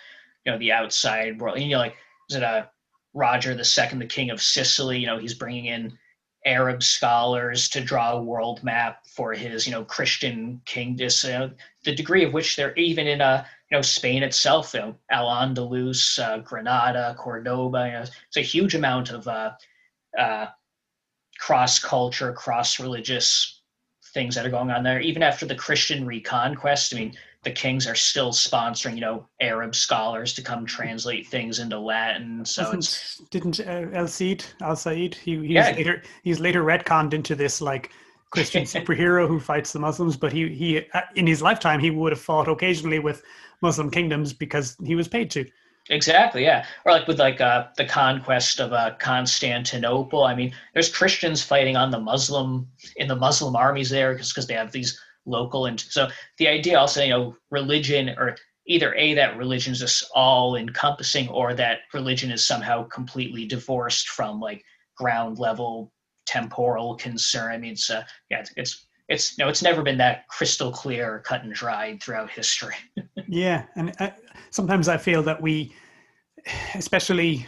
you 0.45 0.51
know 0.51 0.57
the 0.57 0.71
outside 0.71 1.39
world. 1.39 1.57
And, 1.57 1.65
you 1.65 1.71
know, 1.71 1.79
like 1.79 1.95
is 2.29 2.35
it 2.37 2.43
uh, 2.43 2.65
Roger 3.13 3.55
the 3.55 3.65
Second, 3.65 3.99
the 3.99 4.05
King 4.05 4.29
of 4.29 4.41
Sicily? 4.41 4.99
You 4.99 5.07
know, 5.07 5.17
he's 5.19 5.33
bringing 5.33 5.65
in 5.65 5.97
Arab 6.45 6.81
scholars 6.81 7.67
to 7.69 7.81
draw 7.81 8.13
a 8.13 8.21
world 8.21 8.63
map 8.63 9.05
for 9.05 9.33
his, 9.33 9.65
you 9.65 9.71
know, 9.71 9.83
Christian 9.83 10.61
kingdom. 10.65 11.09
You 11.23 11.29
know, 11.31 11.51
the 11.83 11.95
degree 11.95 12.23
of 12.23 12.33
which 12.33 12.55
they're 12.55 12.75
even 12.75 13.07
in 13.07 13.21
a, 13.21 13.45
you 13.69 13.77
know, 13.77 13.81
Spain 13.81 14.23
itself, 14.23 14.73
you 14.73 14.79
know, 14.79 14.95
Al 15.11 15.27
Andalus, 15.27 16.17
uh, 16.19 16.39
Granada, 16.39 17.15
Cordoba. 17.17 17.85
You 17.85 17.91
know, 17.93 18.01
it's 18.01 18.37
a 18.37 18.41
huge 18.41 18.73
amount 18.75 19.11
of 19.11 19.27
uh, 19.27 19.51
uh, 20.17 20.47
cross 21.39 21.79
culture, 21.79 22.31
cross 22.33 22.79
religious 22.79 23.61
things 24.13 24.35
that 24.35 24.45
are 24.45 24.49
going 24.49 24.71
on 24.71 24.83
there. 24.83 24.99
Even 24.99 25.21
after 25.21 25.45
the 25.45 25.55
Christian 25.55 26.05
reconquest, 26.05 26.93
I 26.93 26.99
mean, 26.99 27.17
the 27.43 27.51
kings 27.51 27.87
are 27.87 27.95
still 27.95 28.31
sponsoring, 28.31 28.95
you 28.95 29.01
know, 29.01 29.25
Arab 29.39 29.73
scholars 29.73 30.33
to 30.33 30.41
come 30.41 30.65
translate 30.65 31.27
things 31.27 31.59
into 31.59 31.79
Latin. 31.79 32.43
So 32.43 32.71
it's 32.71 33.21
didn't 33.31 33.59
uh, 33.61 33.87
El 33.93 34.07
Cid 34.07 34.45
Al 34.61 34.75
Said 34.75 35.15
he 35.15 35.37
he's 35.37 35.49
Yeah. 35.51 35.71
later 35.75 36.03
he's 36.23 36.39
later 36.39 36.63
retconned 36.63 37.13
into 37.13 37.35
this 37.35 37.61
like 37.61 37.91
Christian 38.31 38.63
superhero 38.75 39.27
who 39.27 39.39
fights 39.39 39.71
the 39.71 39.79
Muslims, 39.79 40.17
but 40.17 40.33
he 40.33 40.49
he 40.49 40.81
in 41.15 41.25
his 41.25 41.41
lifetime 41.41 41.79
he 41.79 41.91
would 41.91 42.11
have 42.11 42.21
fought 42.21 42.49
occasionally 42.49 42.99
with 42.99 43.23
Muslim 43.61 43.89
kingdoms 43.89 44.33
because 44.33 44.75
he 44.83 44.95
was 44.95 45.07
paid 45.07 45.31
to. 45.31 45.45
Exactly, 45.89 46.43
yeah. 46.43 46.65
Or 46.85 46.91
like 46.91 47.07
with 47.07 47.19
like 47.19 47.41
uh, 47.41 47.67
the 47.77 47.85
conquest 47.85 48.59
of 48.59 48.73
uh, 48.73 48.91
Constantinople. 48.99 50.23
I 50.23 50.35
mean, 50.35 50.53
there's 50.73 50.93
Christians 50.93 51.41
fighting 51.41 51.75
on 51.75 51.89
the 51.89 51.99
Muslim 51.99 52.67
in 52.97 53.07
the 53.07 53.15
Muslim 53.15 53.55
armies 53.55 53.89
there 53.89 54.13
because 54.13 54.45
they 54.45 54.53
have 54.53 54.71
these 54.71 55.01
local 55.29 55.67
and 55.67 55.79
so 55.79 56.07
the 56.37 56.47
idea 56.47 56.77
also 56.77 57.03
you 57.03 57.09
know 57.09 57.35
religion 57.51 58.09
or 58.17 58.35
either 58.67 58.93
a 58.95 59.13
that 59.15 59.37
religion 59.37 59.73
is 59.73 60.03
all 60.13 60.55
encompassing 60.55 61.27
or 61.29 61.53
that 61.53 61.79
religion 61.93 62.31
is 62.31 62.45
somehow 62.45 62.83
completely 62.87 63.45
divorced 63.45 64.09
from 64.09 64.39
like 64.39 64.63
ground 64.95 65.39
level 65.39 65.91
temporal 66.29 66.95
concern. 66.95 67.51
I 67.51 67.57
mean, 67.57 67.71
it's 67.71 67.89
uh, 67.89 68.03
yeah, 68.29 68.41
it's 68.41 68.53
it's 68.55 68.85
it's 69.07 69.37
no, 69.37 69.47
it's 69.49 69.63
never 69.63 69.81
been 69.81 69.97
that 69.97 70.27
crystal 70.27 70.71
clear, 70.71 71.21
cut 71.25 71.43
and 71.43 71.53
dried 71.53 72.01
throughout 72.01 72.29
history. 72.29 72.75
Yeah, 73.31 73.65
and 73.75 73.93
uh, 73.99 74.09
sometimes 74.49 74.87
I 74.87 74.97
feel 74.97 75.21
that 75.21 75.39
we, 75.39 75.75
especially 76.73 77.45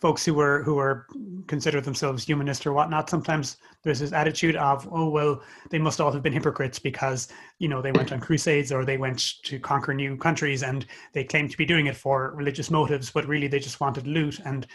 folks 0.00 0.24
who 0.24 0.40
are 0.40 0.62
who 0.62 0.78
are 0.78 1.06
consider 1.46 1.80
themselves 1.80 2.24
humanist 2.24 2.66
or 2.66 2.72
whatnot, 2.72 3.10
sometimes 3.10 3.58
there's 3.82 4.00
this 4.00 4.12
attitude 4.12 4.56
of, 4.56 4.88
oh 4.92 5.08
well, 5.08 5.42
they 5.70 5.78
must 5.78 6.00
all 6.00 6.10
have 6.12 6.22
been 6.22 6.32
hypocrites 6.32 6.78
because 6.78 7.28
you 7.58 7.68
know 7.68 7.82
they 7.82 7.92
went 7.92 8.12
on 8.12 8.20
crusades 8.20 8.72
or 8.72 8.84
they 8.84 8.96
went 8.96 9.42
to 9.44 9.58
conquer 9.58 9.94
new 9.94 10.16
countries 10.16 10.62
and 10.62 10.86
they 11.12 11.24
claim 11.24 11.48
to 11.48 11.56
be 11.56 11.66
doing 11.66 11.86
it 11.86 11.96
for 11.96 12.32
religious 12.34 12.70
motives, 12.70 13.10
but 13.10 13.26
really 13.26 13.46
they 13.48 13.58
just 13.58 13.80
wanted 13.80 14.06
loot 14.06 14.40
and. 14.44 14.66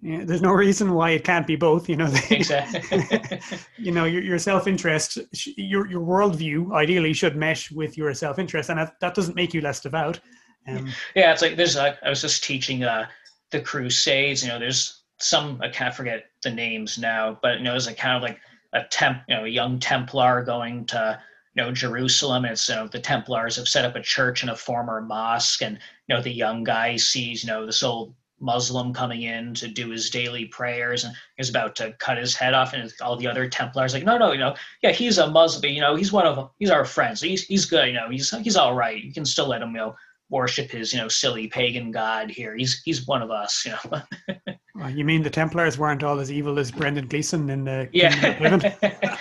you 0.00 0.18
know, 0.18 0.24
there's 0.24 0.42
no 0.42 0.52
reason 0.66 0.92
why 0.92 1.10
it 1.10 1.24
can't 1.24 1.46
be 1.46 1.56
both. 1.56 1.88
You 1.88 1.96
know, 1.96 2.12
exactly. 2.30 3.40
you 3.78 3.92
know 3.92 4.04
your, 4.04 4.22
your 4.22 4.38
self-interest 4.38 5.18
your 5.56 5.86
your 5.86 6.02
worldview 6.02 6.74
ideally 6.74 7.14
should 7.14 7.36
mesh 7.36 7.70
with 7.70 7.96
your 7.96 8.12
self-interest 8.12 8.70
and 8.70 8.78
that, 8.78 9.00
that 9.00 9.14
doesn't 9.14 9.36
make 9.36 9.54
you 9.54 9.62
less 9.62 9.80
devout 9.80 10.20
um, 10.66 10.90
Yeah, 11.14 11.32
it's 11.32 11.42
like 11.42 11.56
there's 11.56 11.76
like 11.76 11.96
I 12.02 12.08
was 12.10 12.20
just 12.20 12.44
teaching 12.44 12.84
uh 12.84 13.06
the 13.54 13.60
Crusades. 13.60 14.42
You 14.42 14.48
know, 14.48 14.58
there's 14.58 15.02
some 15.18 15.60
I 15.62 15.68
can't 15.68 15.94
forget 15.94 16.24
the 16.42 16.50
names 16.50 16.98
now, 16.98 17.38
but 17.40 17.58
you 17.58 17.64
know, 17.64 17.76
like 17.76 17.96
kind 17.96 18.16
of 18.16 18.22
like 18.22 18.40
a 18.72 18.82
temp, 18.90 19.22
you 19.28 19.36
know, 19.36 19.44
a 19.44 19.48
young 19.48 19.78
Templar 19.78 20.42
going 20.42 20.84
to 20.86 21.20
you 21.54 21.62
know 21.62 21.72
Jerusalem. 21.72 22.44
It's 22.44 22.68
you 22.68 22.74
know 22.74 22.88
the 22.88 22.98
Templars 22.98 23.56
have 23.56 23.68
set 23.68 23.84
up 23.84 23.96
a 23.96 24.02
church 24.02 24.42
in 24.42 24.48
a 24.48 24.56
former 24.56 25.00
mosque, 25.00 25.62
and 25.62 25.78
you 26.08 26.14
know 26.14 26.20
the 26.20 26.32
young 26.32 26.64
guy 26.64 26.96
sees 26.96 27.44
you 27.44 27.46
know 27.46 27.64
this 27.64 27.84
old 27.84 28.12
Muslim 28.40 28.92
coming 28.92 29.22
in 29.22 29.54
to 29.54 29.68
do 29.68 29.90
his 29.90 30.10
daily 30.10 30.46
prayers, 30.46 31.04
and 31.04 31.14
he's 31.36 31.48
about 31.48 31.76
to 31.76 31.92
cut 32.00 32.18
his 32.18 32.34
head 32.34 32.54
off, 32.54 32.74
and 32.74 32.92
all 33.00 33.16
the 33.16 33.28
other 33.28 33.48
Templars 33.48 33.94
like, 33.94 34.04
no, 34.04 34.18
no, 34.18 34.32
you 34.32 34.38
know, 34.38 34.56
yeah, 34.82 34.90
he's 34.90 35.18
a 35.18 35.30
Muslim, 35.30 35.72
you 35.72 35.80
know, 35.80 35.94
he's 35.94 36.12
one 36.12 36.26
of 36.26 36.50
he's 36.58 36.70
our 36.70 36.84
friends, 36.84 37.20
he's 37.20 37.44
he's 37.44 37.66
good, 37.66 37.86
you 37.86 37.94
know, 37.94 38.10
he's 38.10 38.30
he's 38.42 38.56
all 38.56 38.74
right. 38.74 39.02
You 39.02 39.12
can 39.12 39.24
still 39.24 39.46
let 39.46 39.62
him, 39.62 39.70
you 39.70 39.76
know 39.76 39.96
worship 40.34 40.68
his 40.70 40.92
you 40.92 41.00
know 41.00 41.08
silly 41.08 41.46
pagan 41.48 41.90
god 41.90 42.30
here. 42.30 42.54
He's 42.56 42.82
he's 42.84 43.06
one 43.06 43.22
of 43.22 43.30
us 43.30 43.64
you 43.66 43.72
know. 43.72 44.02
Uh, 44.82 44.88
you 44.88 45.04
mean 45.04 45.22
the 45.22 45.30
templars 45.30 45.78
weren't 45.78 46.02
all 46.02 46.18
as 46.18 46.32
evil 46.32 46.58
as 46.58 46.72
brendan 46.72 47.06
gleeson 47.06 47.48
in 47.48 47.62
the 47.64 47.88
Kingdom 47.94 48.54
of 48.54 48.64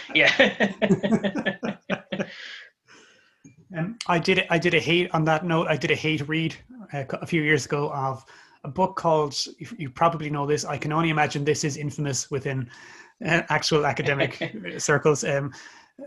yeah 0.15 0.33
yeah. 2.19 2.25
Um, 3.77 3.97
i 4.07 4.17
did 4.19 4.45
i 4.49 4.57
did 4.57 4.73
a 4.73 4.79
hate 4.79 5.09
on 5.13 5.23
that 5.25 5.45
note 5.45 5.67
i 5.67 5.77
did 5.77 5.91
a 5.91 5.95
hate 5.95 6.27
read 6.27 6.55
uh, 6.93 7.03
a 7.21 7.27
few 7.27 7.41
years 7.43 7.65
ago 7.67 7.91
of 7.93 8.25
a 8.63 8.67
book 8.79 8.95
called 8.95 9.35
you 9.59 9.67
you 9.77 9.89
probably 9.91 10.29
know 10.29 10.45
this 10.47 10.65
i 10.65 10.77
can 10.77 10.91
only 10.91 11.09
imagine 11.09 11.43
this 11.45 11.63
is 11.63 11.77
infamous 11.77 12.29
within 12.31 12.67
uh, 13.25 13.41
actual 13.49 13.85
academic 13.85 14.31
circles. 14.79 15.23
Um, 15.23 15.51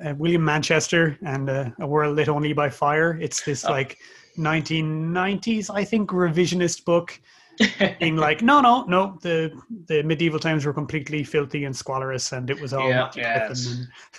uh, 0.04 0.12
william 0.18 0.44
manchester 0.44 1.16
and 1.24 1.48
uh, 1.48 1.70
a 1.78 1.86
world 1.86 2.16
lit 2.16 2.28
only 2.28 2.52
by 2.52 2.68
fire. 2.68 3.16
It's 3.20 3.42
this 3.44 3.64
Oh. 3.64 3.70
like 3.70 3.96
1990s 4.37 5.70
i 5.72 5.84
think 5.84 6.11
revisionist 6.11 6.84
book 6.84 7.20
being 8.01 8.16
like 8.16 8.43
no 8.43 8.61
no 8.61 8.82
no 8.84 9.18
the 9.22 9.51
the 9.87 10.03
medieval 10.03 10.39
times 10.39 10.66
were 10.66 10.74
completely 10.74 11.24
filthy 11.24 11.64
and 11.64 11.74
squalorous 11.74 12.32
and 12.32 12.51
it 12.51 12.61
was 12.61 12.74
all 12.74 12.89
Yeah, 12.89 13.11
yeah, 13.16 13.49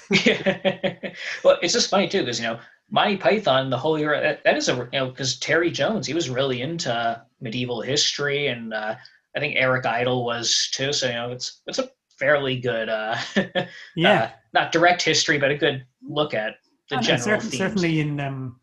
well 1.43 1.57
it's 1.61 1.73
just 1.73 1.89
funny 1.89 2.07
too 2.07 2.21
because 2.21 2.39
you 2.39 2.47
know 2.47 2.59
Monty 2.89 3.17
Python 3.17 3.69
the 3.69 3.77
whole 3.77 3.99
year 3.99 4.19
that, 4.19 4.43
that 4.43 4.55
is 4.57 4.69
a 4.69 4.75
you 4.75 4.99
know 4.99 5.07
because 5.09 5.37
Terry 5.39 5.69
Jones 5.69 6.07
he 6.07 6.13
was 6.13 6.29
really 6.29 6.61
into 6.61 7.21
medieval 7.41 7.81
history 7.81 8.47
and 8.47 8.73
uh, 8.73 8.95
I 9.35 9.39
think 9.39 9.55
Eric 9.55 9.85
Idle 9.85 10.25
was 10.25 10.69
too 10.73 10.91
so 10.93 11.07
you 11.07 11.13
know 11.13 11.31
it's 11.31 11.61
it's 11.67 11.79
a 11.79 11.89
fairly 12.17 12.59
good 12.59 12.89
uh, 12.89 13.15
yeah. 13.95 14.21
uh, 14.23 14.29
not 14.53 14.71
direct 14.71 15.03
history 15.03 15.37
but 15.37 15.51
a 15.51 15.57
good 15.57 15.85
look 16.01 16.33
at 16.33 16.55
the 16.89 16.95
And 16.95 17.05
general 17.05 17.39
certain- 17.41 17.51
certainly 17.51 17.99
in 17.99 18.19
um, 18.19 18.59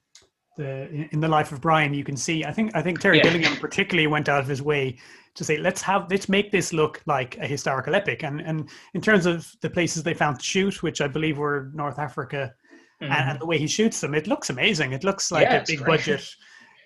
the 0.57 1.09
in 1.12 1.20
the 1.20 1.28
life 1.28 1.52
of 1.52 1.61
Brian, 1.61 1.94
you 1.94 2.05
can 2.05 2.16
see. 2.16 2.44
I 2.44 2.52
think 2.52 2.74
I 2.74 2.82
think 2.82 3.00
Terry 3.00 3.18
Yeah. 3.18 3.24
Gilliam 3.24 3.57
particularly 3.57 4.07
went 4.07 4.28
out 4.28 4.40
of 4.40 4.46
his 4.48 4.62
way 4.62 4.98
to 5.34 5.44
say, 5.44 5.57
let's 5.59 5.82
have 5.82 6.07
let's 6.11 6.28
make 6.28 6.52
this 6.52 6.72
look 6.72 7.02
like 7.07 7.36
a 7.38 7.46
historical 7.46 7.94
epic. 7.94 8.22
And 8.22 8.40
and 8.40 8.68
in 8.94 9.00
terms 9.00 9.26
of 9.26 9.50
the 9.61 9.70
places 9.70 10.02
they 10.02 10.14
found 10.14 10.38
to 10.38 10.44
shoot, 10.44 10.82
which 10.82 11.00
I 11.00 11.09
believe 11.09 11.38
were 11.38 11.70
North 11.74 11.98
Africa, 11.98 12.55
Mhm. 13.02 13.11
and, 13.11 13.30
and 13.30 13.40
the 13.40 13.46
way 13.46 13.59
he 13.59 13.66
shoots 13.66 14.00
them, 14.00 14.14
it 14.14 14.26
looks 14.28 14.50
amazing. 14.50 14.92
It 14.92 15.02
looks 15.02 15.32
like 15.32 15.42
Yeah, 15.48 15.57
a 15.57 15.64
big 15.66 15.78
great. 15.78 15.88
budget, 15.98 16.24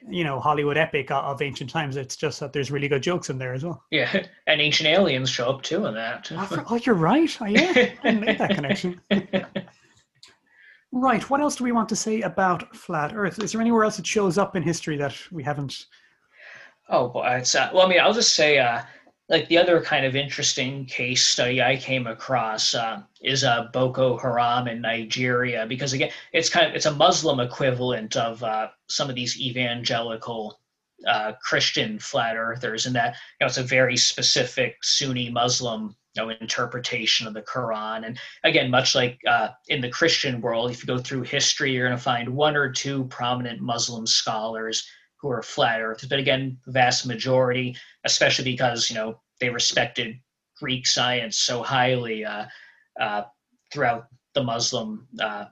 you 0.08 0.24
know, 0.24 0.40
Hollywood 0.40 0.78
epic 0.78 1.10
of, 1.10 1.42
ancient 1.42 1.68
times. 1.68 1.96
It's 1.96 2.16
just 2.16 2.40
that 2.40 2.52
there's 2.54 2.70
really 2.70 2.88
good 2.88 3.02
jokes 3.02 3.28
in 3.28 3.36
there 3.36 3.52
as 3.52 3.64
well. 3.64 3.84
Yeah, 3.90 4.08
and 4.46 4.60
ancient 4.60 4.88
aliens 4.88 5.28
show 5.28 5.50
up 5.50 5.60
too 5.62 5.84
in 5.86 5.94
that. 5.94 6.30
Oh, 6.70 6.80
you're 6.82 6.94
right. 6.94 7.36
Oh, 7.40 7.44
yeah, 7.44 7.72
I 7.76 7.96
didn't 8.02 8.20
make 8.20 8.38
that 8.38 8.54
connection. 8.54 9.00
Right. 11.00 11.30
What 11.30 11.40
else 11.40 11.54
do 11.54 11.62
we 11.62 11.70
want 11.70 11.88
to 11.90 11.96
say 11.96 12.22
about 12.22 12.74
flat 12.74 13.12
Earth? 13.14 13.40
Is 13.40 13.52
there 13.52 13.60
anywhere 13.60 13.84
else 13.84 14.00
it 14.00 14.06
shows 14.06 14.36
up 14.36 14.56
in 14.56 14.64
history 14.64 14.96
that 14.96 15.14
we 15.30 15.44
haven't? 15.44 15.86
Oh 16.88 17.08
boy, 17.08 17.36
it's 17.36 17.54
uh, 17.54 17.70
well. 17.72 17.86
I 17.86 17.88
mean, 17.88 18.00
I'll 18.00 18.12
just 18.12 18.34
say, 18.34 18.58
uh, 18.58 18.82
like 19.28 19.46
the 19.46 19.58
other 19.58 19.80
kind 19.80 20.04
of 20.04 20.16
interesting 20.16 20.86
case 20.86 21.24
study 21.24 21.62
I 21.62 21.76
came 21.76 22.08
across 22.08 22.74
uh, 22.74 23.02
is 23.22 23.44
uh, 23.44 23.68
Boko 23.72 24.18
Haram 24.18 24.66
in 24.66 24.80
Nigeria, 24.80 25.66
because 25.66 25.92
again, 25.92 26.10
it's 26.32 26.50
kind 26.50 26.66
of 26.66 26.74
it's 26.74 26.86
a 26.86 26.94
Muslim 26.94 27.38
equivalent 27.38 28.16
of 28.16 28.42
uh, 28.42 28.68
some 28.88 29.08
of 29.08 29.14
these 29.14 29.40
evangelical 29.40 30.58
uh, 31.06 31.32
Christian 31.40 32.00
flat 32.00 32.36
earthers, 32.36 32.86
and 32.86 32.96
that 32.96 33.14
you 33.40 33.44
know 33.44 33.46
it's 33.46 33.58
a 33.58 33.62
very 33.62 33.96
specific 33.96 34.82
Sunni 34.82 35.30
Muslim 35.30 35.94
know, 36.18 36.30
interpretation 36.30 37.26
of 37.26 37.34
the 37.34 37.42
Quran. 37.42 38.06
And 38.06 38.18
again, 38.44 38.70
much 38.70 38.94
like 38.94 39.18
uh, 39.26 39.48
in 39.68 39.80
the 39.80 39.88
Christian 39.88 40.40
world, 40.40 40.70
if 40.70 40.82
you 40.82 40.86
go 40.86 40.98
through 40.98 41.22
history, 41.22 41.72
you're 41.72 41.88
going 41.88 41.96
to 41.96 42.02
find 42.02 42.28
one 42.28 42.56
or 42.56 42.70
two 42.70 43.04
prominent 43.06 43.60
Muslim 43.60 44.06
scholars 44.06 44.86
who 45.20 45.30
are 45.30 45.42
flat 45.42 45.80
earthers. 45.80 46.08
But 46.08 46.18
again, 46.18 46.58
the 46.64 46.72
vast 46.72 47.06
majority, 47.06 47.76
especially 48.04 48.44
because 48.44 48.90
you 48.90 48.96
know 48.96 49.20
they 49.40 49.48
respected 49.48 50.16
Greek 50.58 50.86
science 50.86 51.38
so 51.38 51.62
highly 51.62 52.24
uh, 52.24 52.46
uh, 53.00 53.22
throughout 53.72 54.06
the 54.34 54.42
Muslim 54.42 55.06
uh, 55.20 55.46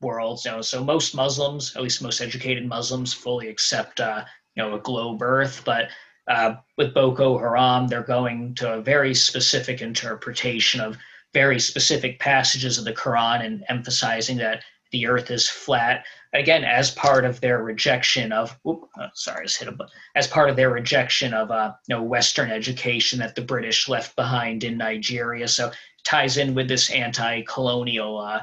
world. 0.00 0.40
You 0.44 0.52
know, 0.52 0.62
so 0.62 0.84
most 0.84 1.14
Muslims, 1.14 1.74
at 1.76 1.82
least 1.82 2.02
most 2.02 2.20
educated 2.20 2.66
Muslims, 2.66 3.12
fully 3.12 3.48
accept 3.48 4.00
uh, 4.00 4.24
you 4.54 4.62
know 4.62 4.74
a 4.74 4.80
globe 4.80 5.22
Earth. 5.22 5.62
But 5.64 5.88
uh, 6.28 6.56
with 6.76 6.94
Boko 6.94 7.38
Haram, 7.38 7.88
they're 7.88 8.02
going 8.02 8.54
to 8.56 8.74
a 8.74 8.80
very 8.80 9.14
specific 9.14 9.80
interpretation 9.80 10.80
of 10.80 10.96
very 11.34 11.60
specific 11.60 12.18
passages 12.18 12.78
of 12.78 12.84
the 12.84 12.92
Quran 12.92 13.44
and 13.44 13.64
emphasizing 13.68 14.36
that 14.38 14.62
the 14.92 15.06
Earth 15.06 15.30
is 15.30 15.48
flat 15.48 16.04
again 16.32 16.64
as 16.64 16.90
part 16.90 17.24
of 17.24 17.40
their 17.40 17.62
rejection 17.62 18.32
of 18.32 18.58
whoop, 18.62 18.88
oh, 18.98 19.06
sorry, 19.14 19.42
I 19.42 19.44
just 19.44 19.58
hit 19.58 19.68
a. 19.68 19.76
As 20.14 20.26
part 20.26 20.50
of 20.50 20.56
their 20.56 20.70
rejection 20.70 21.34
of 21.34 21.50
uh, 21.50 21.72
you 21.88 21.94
know 21.94 22.02
Western 22.02 22.50
education 22.50 23.18
that 23.20 23.34
the 23.34 23.42
British 23.42 23.88
left 23.88 24.16
behind 24.16 24.64
in 24.64 24.76
Nigeria, 24.76 25.48
so 25.48 25.68
it 25.68 25.74
ties 26.04 26.36
in 26.36 26.54
with 26.54 26.68
this 26.68 26.90
anti-colonial 26.90 28.18
uh, 28.18 28.40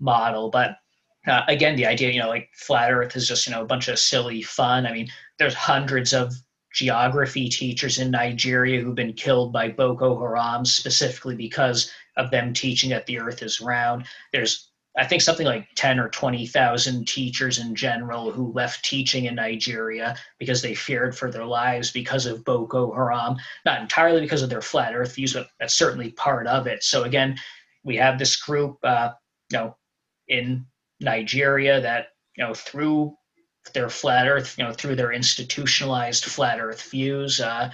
model. 0.00 0.50
But 0.50 0.76
uh, 1.26 1.42
again, 1.48 1.76
the 1.76 1.86
idea, 1.86 2.10
you 2.10 2.20
know, 2.20 2.28
like 2.28 2.48
flat 2.54 2.92
Earth 2.92 3.16
is 3.16 3.28
just 3.28 3.46
you 3.46 3.52
know 3.52 3.62
a 3.62 3.66
bunch 3.66 3.88
of 3.88 3.98
silly 3.98 4.42
fun. 4.42 4.86
I 4.86 4.92
mean, 4.92 5.08
there's 5.38 5.54
hundreds 5.54 6.12
of 6.12 6.32
geography 6.76 7.48
teachers 7.48 7.98
in 7.98 8.10
Nigeria 8.10 8.80
who've 8.80 8.94
been 8.94 9.14
killed 9.14 9.50
by 9.50 9.70
Boko 9.70 10.18
Haram 10.20 10.66
specifically 10.66 11.34
because 11.34 11.90
of 12.18 12.30
them 12.30 12.52
teaching 12.52 12.90
that 12.90 13.06
the 13.06 13.18
Earth 13.18 13.42
is 13.42 13.62
round. 13.62 14.04
There's 14.30 14.68
I 14.98 15.04
think 15.04 15.20
something 15.20 15.46
like 15.46 15.68
10 15.74 15.98
or 15.98 16.08
20,000 16.08 17.06
teachers 17.06 17.58
in 17.58 17.74
general 17.74 18.30
who 18.30 18.52
left 18.52 18.82
teaching 18.82 19.26
in 19.26 19.34
Nigeria 19.34 20.16
because 20.38 20.62
they 20.62 20.74
feared 20.74 21.16
for 21.16 21.30
their 21.30 21.44
lives 21.44 21.90
because 21.90 22.24
of 22.24 22.44
Boko 22.44 22.94
Haram, 22.94 23.36
not 23.66 23.82
entirely 23.82 24.22
because 24.22 24.40
of 24.40 24.48
their 24.48 24.62
flat 24.62 24.94
earth 24.94 25.14
views, 25.14 25.34
but 25.34 25.48
that's 25.60 25.74
certainly 25.74 26.12
part 26.12 26.46
of 26.46 26.66
it. 26.66 26.82
So 26.82 27.04
again, 27.04 27.36
we 27.84 27.96
have 27.96 28.18
this 28.18 28.36
group, 28.36 28.78
uh, 28.84 29.10
you 29.52 29.58
know, 29.58 29.76
in 30.28 30.64
Nigeria 31.00 31.78
that, 31.82 32.08
you 32.38 32.44
know, 32.44 32.54
through 32.54 33.14
their 33.72 33.88
flat 33.88 34.28
earth, 34.28 34.56
you 34.58 34.64
know, 34.64 34.72
through 34.72 34.96
their 34.96 35.12
institutionalized 35.12 36.24
flat 36.24 36.60
earth 36.60 36.90
views, 36.90 37.40
uh, 37.40 37.70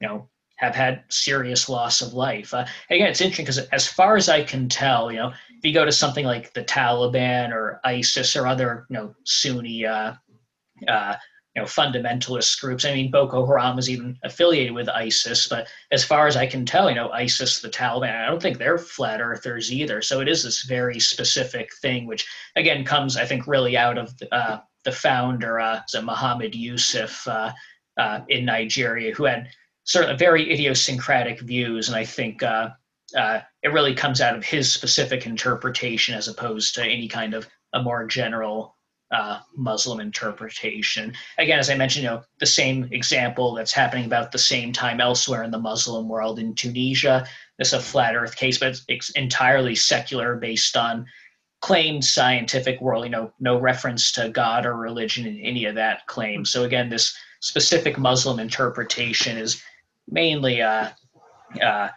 you 0.00 0.08
know, 0.08 0.28
have 0.56 0.74
had 0.74 1.04
serious 1.08 1.68
loss 1.68 2.00
of 2.00 2.14
life. 2.14 2.54
Uh, 2.54 2.64
again, 2.90 3.08
it's 3.08 3.20
interesting 3.20 3.44
because 3.44 3.58
as 3.58 3.86
far 3.86 4.16
as 4.16 4.28
I 4.28 4.44
can 4.44 4.68
tell, 4.68 5.10
you 5.10 5.18
know, 5.18 5.28
if 5.28 5.64
you 5.64 5.72
go 5.72 5.84
to 5.84 5.92
something 5.92 6.24
like 6.24 6.52
the 6.52 6.64
Taliban 6.64 7.52
or 7.52 7.80
ISIS 7.84 8.36
or 8.36 8.46
other, 8.46 8.86
you 8.88 8.94
know, 8.94 9.14
Sunni, 9.24 9.84
uh, 9.84 10.14
uh, 10.88 11.16
you 11.54 11.62
know, 11.62 11.66
fundamentalist 11.66 12.60
groups. 12.60 12.84
I 12.84 12.92
mean, 12.92 13.10
Boko 13.12 13.46
Haram 13.46 13.78
is 13.78 13.88
even 13.88 14.18
affiliated 14.24 14.72
with 14.72 14.88
ISIS, 14.88 15.46
but 15.46 15.68
as 15.92 16.04
far 16.04 16.26
as 16.26 16.36
I 16.36 16.46
can 16.46 16.66
tell, 16.66 16.88
you 16.88 16.96
know, 16.96 17.10
ISIS, 17.10 17.60
the 17.60 17.68
Taliban, 17.68 18.14
I 18.14 18.26
don't 18.26 18.42
think 18.42 18.58
they're 18.58 18.78
flat 18.78 19.20
earthers 19.20 19.72
either. 19.72 20.02
So 20.02 20.20
it 20.20 20.28
is 20.28 20.42
this 20.42 20.64
very 20.64 20.98
specific 20.98 21.72
thing, 21.80 22.06
which 22.06 22.26
again 22.56 22.84
comes, 22.84 23.16
I 23.16 23.24
think, 23.24 23.46
really 23.46 23.76
out 23.76 23.98
of 23.98 24.12
uh, 24.32 24.58
the 24.84 24.92
founder, 24.92 25.60
uh, 25.60 25.80
Muhammad 26.02 26.54
Yusuf 26.54 27.26
uh, 27.26 27.52
uh, 27.98 28.20
in 28.28 28.44
Nigeria, 28.44 29.14
who 29.14 29.24
had 29.24 29.48
certain 29.84 30.16
very 30.16 30.52
idiosyncratic 30.52 31.40
views, 31.40 31.88
and 31.88 31.96
I 31.96 32.04
think 32.04 32.42
uh, 32.42 32.70
uh, 33.16 33.40
it 33.62 33.72
really 33.72 33.94
comes 33.94 34.20
out 34.20 34.36
of 34.36 34.44
his 34.44 34.72
specific 34.72 35.26
interpretation 35.26 36.14
as 36.14 36.28
opposed 36.28 36.74
to 36.74 36.84
any 36.84 37.08
kind 37.08 37.34
of 37.34 37.48
a 37.72 37.82
more 37.82 38.06
general 38.06 38.76
uh, 39.12 39.38
Muslim 39.56 40.00
interpretation. 40.00 41.12
Again, 41.38 41.58
as 41.58 41.70
I 41.70 41.76
mentioned, 41.76 42.04
you 42.04 42.10
know, 42.10 42.22
the 42.40 42.46
same 42.46 42.88
example 42.90 43.54
that's 43.54 43.72
happening 43.72 44.06
about 44.06 44.32
the 44.32 44.38
same 44.38 44.72
time 44.72 45.00
elsewhere 45.00 45.42
in 45.44 45.50
the 45.50 45.58
Muslim 45.58 46.08
world 46.08 46.38
in 46.38 46.54
Tunisia. 46.54 47.26
This 47.58 47.68
is 47.68 47.74
a 47.74 47.80
flat 47.80 48.16
Earth 48.16 48.34
case, 48.34 48.58
but 48.58 48.80
it's 48.88 49.10
entirely 49.10 49.74
secular, 49.74 50.36
based 50.36 50.76
on 50.76 51.06
claimed 51.64 52.04
scientific 52.04 52.78
world. 52.82 53.04
You 53.04 53.10
know, 53.10 53.32
no 53.40 53.58
reference 53.58 54.12
to 54.12 54.28
God 54.28 54.66
or 54.66 54.76
religion 54.76 55.24
in 55.24 55.40
any 55.40 55.64
of 55.64 55.74
that 55.76 56.06
claim. 56.06 56.44
So 56.44 56.64
again, 56.64 56.90
this 56.90 57.16
specific 57.40 57.96
Muslim 57.96 58.38
interpretation 58.38 59.38
is 59.38 59.62
mainly 60.06 60.60
uh, 60.60 60.90
uh, 61.62 61.88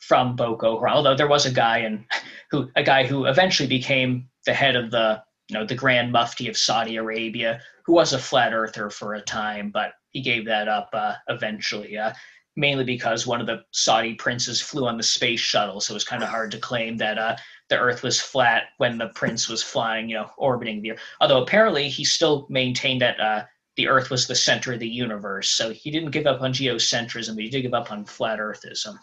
from 0.00 0.34
Boko 0.34 0.78
Haram. 0.78 0.94
Although 0.94 1.14
there 1.14 1.28
was 1.28 1.44
a 1.44 1.52
guy 1.52 1.80
and 1.80 2.06
who 2.50 2.70
a 2.74 2.82
guy 2.82 3.04
who 3.06 3.26
eventually 3.26 3.68
became 3.68 4.26
the 4.46 4.54
head 4.54 4.76
of 4.76 4.90
the 4.90 5.22
you 5.50 5.58
know 5.58 5.66
the 5.66 5.74
Grand 5.74 6.10
Mufti 6.10 6.48
of 6.48 6.56
Saudi 6.56 6.96
Arabia, 6.96 7.60
who 7.84 7.92
was 7.92 8.14
a 8.14 8.18
flat 8.18 8.54
earther 8.54 8.88
for 8.88 9.12
a 9.12 9.20
time, 9.20 9.70
but 9.70 9.92
he 10.08 10.22
gave 10.22 10.46
that 10.46 10.68
up 10.68 10.88
uh, 10.94 11.16
eventually. 11.28 11.98
Uh, 11.98 12.14
mainly 12.56 12.82
because 12.82 13.26
one 13.26 13.42
of 13.42 13.46
the 13.46 13.62
Saudi 13.72 14.14
princes 14.14 14.58
flew 14.58 14.86
on 14.88 14.96
the 14.96 15.02
space 15.02 15.38
shuttle, 15.38 15.80
so 15.80 15.92
it 15.92 15.94
was 15.94 16.04
kind 16.04 16.22
of 16.22 16.30
hard 16.30 16.50
to 16.50 16.58
claim 16.58 16.96
that 16.96 17.18
uh, 17.18 17.36
the 17.68 17.78
Earth 17.78 18.02
was 18.02 18.20
flat 18.20 18.64
when 18.78 18.98
the 18.98 19.08
prince 19.08 19.48
was 19.48 19.62
flying, 19.62 20.08
you 20.08 20.16
know, 20.16 20.30
orbiting 20.36 20.82
the 20.82 20.92
Earth. 20.92 21.00
Although 21.20 21.42
apparently 21.42 21.88
he 21.88 22.04
still 22.04 22.46
maintained 22.48 23.02
that 23.02 23.20
uh, 23.20 23.44
the 23.76 23.88
Earth 23.88 24.10
was 24.10 24.26
the 24.26 24.34
center 24.34 24.72
of 24.72 24.80
the 24.80 24.88
universe. 24.88 25.50
So 25.50 25.70
he 25.70 25.90
didn't 25.90 26.10
give 26.10 26.26
up 26.26 26.40
on 26.40 26.52
geocentrism, 26.52 27.34
but 27.34 27.44
he 27.44 27.50
did 27.50 27.62
give 27.62 27.74
up 27.74 27.92
on 27.92 28.04
flat 28.04 28.38
Earthism. 28.38 28.98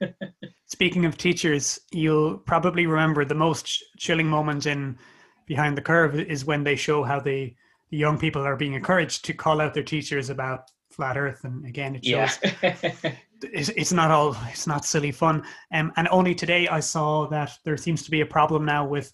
Speaking 0.66 1.04
of 1.04 1.16
teachers, 1.16 1.80
you'll 1.92 2.36
probably 2.38 2.86
remember 2.86 3.24
the 3.24 3.34
most 3.34 3.82
chilling 3.96 4.28
moment 4.28 4.66
in 4.66 4.98
Behind 5.46 5.76
the 5.78 5.82
Curve 5.82 6.14
is 6.14 6.44
when 6.44 6.62
they 6.62 6.76
show 6.76 7.02
how 7.02 7.20
the, 7.20 7.54
the 7.88 7.96
young 7.96 8.18
people 8.18 8.42
are 8.42 8.54
being 8.54 8.74
encouraged 8.74 9.24
to 9.24 9.32
call 9.32 9.62
out 9.62 9.72
their 9.72 9.82
teachers 9.82 10.28
about 10.28 10.70
flat 10.90 11.16
Earth, 11.16 11.44
and 11.44 11.64
again, 11.64 11.94
it 11.94 12.04
shows 12.04 12.38
yeah. 12.62 13.12
it's, 13.42 13.68
it's 13.70 13.92
not 13.92 14.10
all 14.10 14.36
it's 14.48 14.66
not 14.66 14.84
silly 14.84 15.12
fun. 15.12 15.42
Um, 15.72 15.92
and 15.96 16.08
only 16.10 16.34
today 16.34 16.68
I 16.68 16.80
saw 16.80 17.26
that 17.28 17.58
there 17.64 17.76
seems 17.76 18.02
to 18.04 18.10
be 18.10 18.20
a 18.20 18.26
problem 18.26 18.64
now 18.64 18.86
with 18.86 19.12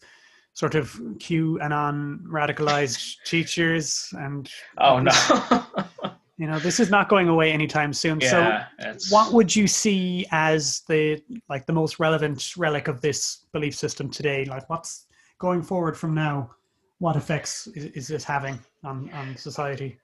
sort 0.52 0.74
of 0.74 0.92
q 1.18 1.58
and 1.60 1.72
QAnon 1.72 2.22
radicalized 2.26 3.16
teachers 3.24 4.08
and 4.18 4.50
oh 4.78 5.00
no. 5.00 5.12
You 6.36 6.48
know 6.48 6.58
this 6.58 6.80
is 6.80 6.90
not 6.90 7.08
going 7.08 7.28
away 7.28 7.52
anytime 7.52 7.92
soon. 7.92 8.18
Yeah, 8.20 8.66
so 8.80 8.88
it's... 8.90 9.12
what 9.12 9.32
would 9.32 9.54
you 9.54 9.68
see 9.68 10.26
as 10.32 10.80
the 10.88 11.22
like 11.48 11.64
the 11.64 11.72
most 11.72 12.00
relevant 12.00 12.56
relic 12.56 12.88
of 12.88 13.00
this 13.00 13.46
belief 13.52 13.76
system 13.76 14.10
today? 14.10 14.44
Like 14.44 14.68
what's 14.68 15.06
going 15.38 15.62
forward 15.62 15.96
from 15.96 16.12
now? 16.12 16.50
What 16.98 17.14
effects 17.14 17.68
is, 17.68 17.84
is 17.84 18.08
this 18.08 18.24
having 18.24 18.58
on 18.82 19.08
on 19.12 19.36
society? 19.36 19.96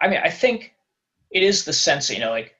I 0.00 0.08
mean 0.08 0.20
i 0.22 0.30
think 0.30 0.74
it 1.30 1.42
is 1.42 1.64
the 1.64 1.72
sense 1.72 2.10
you 2.10 2.18
know 2.18 2.30
like 2.30 2.54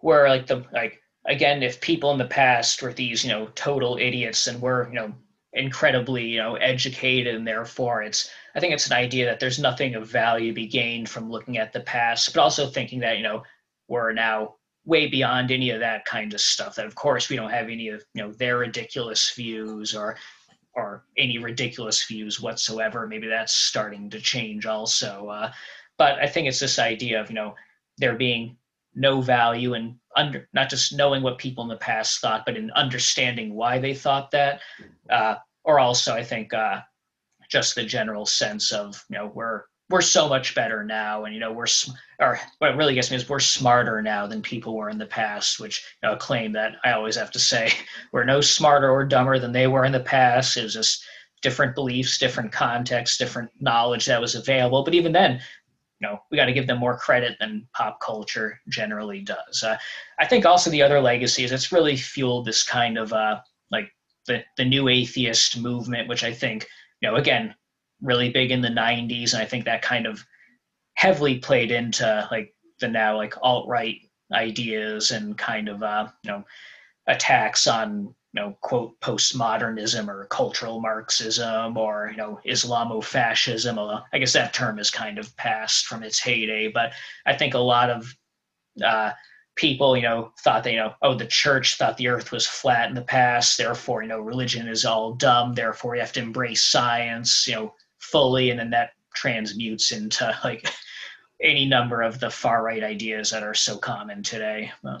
where 0.00 0.28
like 0.28 0.46
the 0.46 0.64
like 0.72 1.00
again 1.26 1.62
if 1.62 1.80
people 1.80 2.12
in 2.12 2.18
the 2.18 2.24
past 2.24 2.82
were 2.82 2.92
these 2.92 3.24
you 3.24 3.30
know 3.30 3.46
total 3.54 3.96
idiots 4.00 4.46
and 4.46 4.60
we're 4.60 4.88
you 4.88 4.94
know 4.94 5.12
incredibly 5.54 6.24
you 6.24 6.38
know 6.38 6.56
educated 6.56 7.34
and 7.34 7.46
therefore 7.46 8.02
it's 8.02 8.30
i 8.54 8.60
think 8.60 8.72
it's 8.72 8.86
an 8.86 8.92
idea 8.92 9.24
that 9.24 9.40
there's 9.40 9.58
nothing 9.58 9.94
of 9.94 10.08
value 10.08 10.48
to 10.48 10.54
be 10.54 10.66
gained 10.66 11.08
from 11.08 11.30
looking 11.30 11.58
at 11.58 11.72
the 11.72 11.80
past 11.80 12.32
but 12.32 12.40
also 12.40 12.66
thinking 12.68 13.00
that 13.00 13.16
you 13.16 13.22
know 13.22 13.42
we're 13.88 14.12
now 14.12 14.54
way 14.84 15.06
beyond 15.06 15.50
any 15.50 15.70
of 15.70 15.80
that 15.80 16.04
kind 16.04 16.32
of 16.32 16.40
stuff 16.40 16.76
that 16.76 16.86
of 16.86 16.94
course 16.94 17.28
we 17.28 17.36
don't 17.36 17.50
have 17.50 17.68
any 17.68 17.88
of 17.88 18.02
you 18.14 18.22
know 18.22 18.32
their 18.32 18.58
ridiculous 18.58 19.32
views 19.34 19.94
or 19.94 20.16
or 20.74 21.04
any 21.16 21.38
ridiculous 21.38 22.04
views 22.06 22.40
whatsoever. 22.40 23.08
Maybe 23.08 23.26
that's 23.26 23.52
starting 23.52 24.08
to 24.10 24.20
change 24.20 24.64
also 24.64 25.28
uh, 25.28 25.50
but 25.98 26.18
i 26.20 26.26
think 26.26 26.48
it's 26.48 26.60
this 26.60 26.78
idea 26.78 27.20
of 27.20 27.28
you 27.28 27.34
know 27.34 27.54
there 27.98 28.14
being 28.14 28.56
no 28.98 29.20
value 29.20 29.74
in 29.74 29.98
under 30.16 30.48
not 30.52 30.68
just 30.68 30.94
knowing 30.94 31.22
what 31.22 31.38
people 31.38 31.62
in 31.62 31.68
the 31.68 31.76
past 31.76 32.20
thought, 32.20 32.44
but 32.44 32.56
in 32.56 32.70
understanding 32.72 33.54
why 33.54 33.78
they 33.78 33.94
thought 33.94 34.30
that, 34.32 34.60
uh, 35.10 35.36
or 35.64 35.78
also 35.78 36.14
I 36.14 36.24
think 36.24 36.52
uh, 36.52 36.80
just 37.48 37.74
the 37.74 37.84
general 37.84 38.26
sense 38.26 38.72
of 38.72 39.02
you 39.08 39.16
know 39.16 39.30
we're 39.34 39.62
we're 39.90 40.02
so 40.02 40.28
much 40.28 40.54
better 40.54 40.84
now, 40.84 41.24
and 41.24 41.34
you 41.34 41.40
know 41.40 41.52
we're 41.52 41.66
or 42.18 42.38
what 42.58 42.76
really 42.76 42.94
gets 42.94 43.10
me 43.10 43.16
is 43.16 43.28
we're 43.28 43.40
smarter 43.40 44.02
now 44.02 44.26
than 44.26 44.42
people 44.42 44.76
were 44.76 44.90
in 44.90 44.98
the 44.98 45.06
past, 45.06 45.60
which 45.60 45.84
you 46.02 46.08
know, 46.08 46.14
a 46.14 46.18
claim 46.18 46.52
that 46.52 46.76
I 46.84 46.92
always 46.92 47.16
have 47.16 47.30
to 47.32 47.38
say 47.38 47.72
we're 48.12 48.24
no 48.24 48.40
smarter 48.40 48.90
or 48.90 49.04
dumber 49.04 49.38
than 49.38 49.52
they 49.52 49.66
were 49.66 49.84
in 49.84 49.92
the 49.92 50.00
past. 50.00 50.56
It 50.56 50.64
was 50.64 50.74
just 50.74 51.04
different 51.42 51.74
beliefs, 51.74 52.18
different 52.18 52.52
contexts, 52.52 53.16
different 53.16 53.50
knowledge 53.60 54.06
that 54.06 54.20
was 54.20 54.34
available. 54.34 54.82
But 54.82 54.94
even 54.94 55.12
then, 55.12 55.40
you 56.00 56.06
know 56.06 56.20
we 56.30 56.36
got 56.36 56.46
to 56.46 56.52
give 56.52 56.66
them 56.66 56.78
more 56.78 56.96
credit 56.96 57.36
than 57.40 57.66
pop 57.74 58.00
culture 58.00 58.60
generally 58.68 59.20
does. 59.20 59.62
Uh, 59.62 59.76
I 60.18 60.26
think 60.26 60.46
also 60.46 60.70
the 60.70 60.82
other 60.82 61.00
legacy 61.00 61.44
is 61.44 61.52
it's 61.52 61.72
really 61.72 61.96
fueled 61.96 62.46
this 62.46 62.62
kind 62.62 62.98
of 62.98 63.12
uh, 63.12 63.40
like 63.70 63.90
the 64.26 64.44
the 64.56 64.64
new 64.64 64.88
atheist 64.88 65.58
movement, 65.58 66.08
which 66.08 66.24
I 66.24 66.32
think 66.32 66.66
you 67.00 67.10
know 67.10 67.16
again 67.16 67.54
really 68.00 68.30
big 68.30 68.50
in 68.50 68.62
the 68.62 68.68
'90s, 68.68 69.32
and 69.32 69.42
I 69.42 69.46
think 69.46 69.64
that 69.64 69.82
kind 69.82 70.06
of 70.06 70.24
heavily 70.94 71.38
played 71.38 71.70
into 71.70 72.28
like 72.30 72.54
the 72.80 72.88
now 72.88 73.16
like 73.16 73.34
alt 73.42 73.68
right 73.68 73.96
ideas 74.32 75.10
and 75.10 75.36
kind 75.36 75.68
of 75.68 75.82
uh, 75.82 76.08
you 76.22 76.30
know 76.30 76.44
attacks 77.06 77.66
on 77.66 78.14
you 78.34 78.42
know, 78.42 78.56
quote, 78.60 79.00
postmodernism 79.00 80.06
or 80.06 80.26
cultural 80.26 80.80
Marxism 80.80 81.76
or, 81.76 82.08
you 82.10 82.16
know, 82.16 82.38
Islamofascism. 82.46 84.02
I 84.12 84.18
guess 84.18 84.34
that 84.34 84.52
term 84.52 84.78
is 84.78 84.90
kind 84.90 85.18
of 85.18 85.34
passed 85.36 85.86
from 85.86 86.02
its 86.02 86.18
heyday, 86.20 86.68
but 86.68 86.92
I 87.24 87.34
think 87.34 87.54
a 87.54 87.58
lot 87.58 87.88
of 87.88 88.14
uh, 88.84 89.12
people, 89.56 89.96
you 89.96 90.02
know, 90.02 90.32
thought 90.40 90.62
that, 90.64 90.72
you 90.72 90.76
know, 90.76 90.94
oh, 91.00 91.14
the 91.14 91.26
church 91.26 91.76
thought 91.76 91.96
the 91.96 92.08
earth 92.08 92.30
was 92.30 92.46
flat 92.46 92.88
in 92.88 92.94
the 92.94 93.02
past, 93.02 93.56
therefore, 93.56 94.02
you 94.02 94.08
know, 94.08 94.20
religion 94.20 94.68
is 94.68 94.84
all 94.84 95.14
dumb, 95.14 95.54
therefore 95.54 95.94
you 95.94 96.00
have 96.00 96.12
to 96.12 96.20
embrace 96.20 96.62
science, 96.62 97.46
you 97.48 97.54
know, 97.54 97.74
fully, 97.98 98.50
and 98.50 98.60
then 98.60 98.70
that 98.70 98.90
transmutes 99.14 99.90
into 99.90 100.38
like 100.44 100.70
any 101.42 101.64
number 101.64 102.02
of 102.02 102.20
the 102.20 102.30
far 102.30 102.62
right 102.62 102.84
ideas 102.84 103.30
that 103.30 103.42
are 103.42 103.54
so 103.54 103.78
common 103.78 104.22
today. 104.22 104.70
But, 104.82 105.00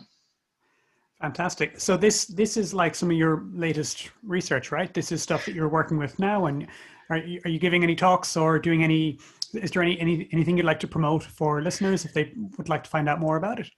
Fantastic. 1.20 1.80
So 1.80 1.96
this 1.96 2.26
this 2.26 2.56
is 2.56 2.72
like 2.72 2.94
some 2.94 3.10
of 3.10 3.16
your 3.16 3.44
latest 3.52 4.10
research, 4.22 4.70
right? 4.70 4.92
This 4.94 5.10
is 5.10 5.20
stuff 5.20 5.44
that 5.46 5.54
you're 5.54 5.68
working 5.68 5.98
with 5.98 6.16
now, 6.20 6.46
and 6.46 6.68
are 7.10 7.18
you, 7.18 7.40
are 7.44 7.50
you 7.50 7.58
giving 7.58 7.82
any 7.82 7.96
talks 7.96 8.36
or 8.36 8.58
doing 8.58 8.84
any? 8.84 9.18
Is 9.54 9.72
there 9.72 9.82
any, 9.82 9.98
any 9.98 10.28
anything 10.30 10.56
you'd 10.56 10.66
like 10.66 10.80
to 10.80 10.88
promote 10.88 11.24
for 11.24 11.60
listeners 11.60 12.04
if 12.04 12.12
they 12.12 12.32
would 12.56 12.68
like 12.68 12.84
to 12.84 12.90
find 12.90 13.08
out 13.08 13.18
more 13.18 13.36
about 13.36 13.58
it? 13.58 13.68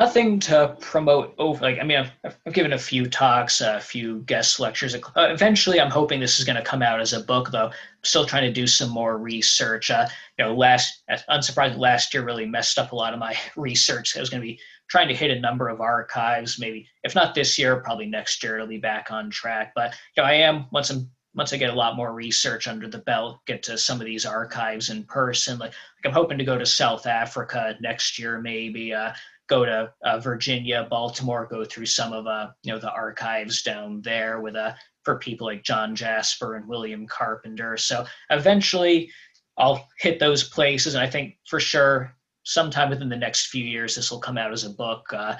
Nothing 0.00 0.40
to 0.40 0.76
promote 0.80 1.36
over. 1.38 1.62
Like 1.62 1.78
I 1.78 1.84
mean, 1.84 2.10
I've, 2.24 2.36
I've 2.44 2.52
given 2.52 2.72
a 2.72 2.78
few 2.78 3.06
talks, 3.06 3.60
a 3.60 3.78
few 3.78 4.22
guest 4.22 4.58
lectures. 4.58 4.96
Uh, 4.96 5.00
eventually, 5.16 5.80
I'm 5.80 5.90
hoping 5.90 6.18
this 6.18 6.40
is 6.40 6.44
going 6.44 6.56
to 6.56 6.62
come 6.62 6.82
out 6.82 7.00
as 7.00 7.12
a 7.12 7.20
book, 7.20 7.52
though. 7.52 7.66
I'm 7.66 7.72
still 8.02 8.26
trying 8.26 8.42
to 8.42 8.52
do 8.52 8.66
some 8.66 8.90
more 8.90 9.16
research. 9.16 9.92
Uh, 9.92 10.08
you 10.36 10.44
know, 10.44 10.56
last 10.56 11.04
unsurprisingly, 11.30 11.78
last 11.78 12.12
year 12.12 12.24
really 12.24 12.46
messed 12.46 12.80
up 12.80 12.90
a 12.90 12.96
lot 12.96 13.12
of 13.12 13.20
my 13.20 13.36
research. 13.56 14.16
It 14.16 14.20
was 14.20 14.30
going 14.30 14.40
to 14.40 14.46
be 14.46 14.58
trying 14.88 15.08
to 15.08 15.14
hit 15.14 15.30
a 15.30 15.40
number 15.40 15.68
of 15.68 15.80
archives. 15.80 16.58
Maybe 16.58 16.86
if 17.02 17.14
not 17.14 17.34
this 17.34 17.58
year, 17.58 17.76
probably 17.76 18.06
next 18.06 18.42
year 18.42 18.56
it'll 18.56 18.66
be 18.66 18.78
back 18.78 19.10
on 19.10 19.30
track. 19.30 19.72
But 19.74 19.94
you 20.16 20.22
know, 20.22 20.28
I 20.28 20.34
am 20.34 20.66
once 20.72 20.90
I'm 20.90 21.10
once 21.34 21.52
I 21.52 21.56
get 21.56 21.70
a 21.70 21.74
lot 21.74 21.96
more 21.96 22.12
research 22.12 22.68
under 22.68 22.88
the 22.88 22.98
belt, 22.98 23.40
get 23.46 23.62
to 23.64 23.76
some 23.76 24.00
of 24.00 24.06
these 24.06 24.24
archives 24.24 24.90
in 24.90 25.02
person. 25.04 25.58
Like, 25.58 25.72
like 25.72 26.06
I'm 26.06 26.12
hoping 26.12 26.38
to 26.38 26.44
go 26.44 26.56
to 26.56 26.66
South 26.66 27.06
Africa 27.06 27.76
next 27.80 28.18
year, 28.18 28.40
maybe. 28.40 28.94
Uh, 28.94 29.12
go 29.46 29.64
to 29.64 29.92
uh, 30.04 30.18
Virginia, 30.20 30.86
Baltimore, 30.88 31.46
go 31.50 31.64
through 31.64 31.86
some 31.86 32.12
of 32.12 32.26
uh, 32.26 32.50
you 32.62 32.72
know 32.72 32.78
the 32.78 32.92
archives 32.92 33.62
down 33.62 34.00
there 34.02 34.40
with 34.40 34.56
uh, 34.56 34.72
for 35.02 35.18
people 35.18 35.46
like 35.46 35.64
John 35.64 35.94
Jasper 35.94 36.56
and 36.56 36.68
William 36.68 37.06
Carpenter. 37.06 37.76
So 37.76 38.06
eventually, 38.30 39.10
I'll 39.58 39.88
hit 39.98 40.18
those 40.18 40.48
places, 40.48 40.94
and 40.94 41.02
I 41.02 41.10
think 41.10 41.36
for 41.46 41.60
sure 41.60 42.14
sometime 42.44 42.90
within 42.90 43.08
the 43.08 43.16
next 43.16 43.46
few 43.46 43.64
years 43.64 43.96
this 43.96 44.10
will 44.10 44.20
come 44.20 44.38
out 44.38 44.52
as 44.52 44.64
a 44.64 44.70
book. 44.70 45.12
Uh, 45.12 45.36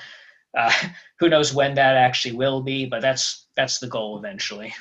uh, 0.56 0.72
who 1.18 1.28
knows 1.28 1.54
when 1.54 1.74
that 1.74 1.96
actually 1.96 2.34
will 2.34 2.62
be, 2.62 2.86
but 2.86 3.02
that's 3.02 3.46
that's 3.56 3.78
the 3.78 3.86
goal 3.86 4.18
eventually. 4.18 4.74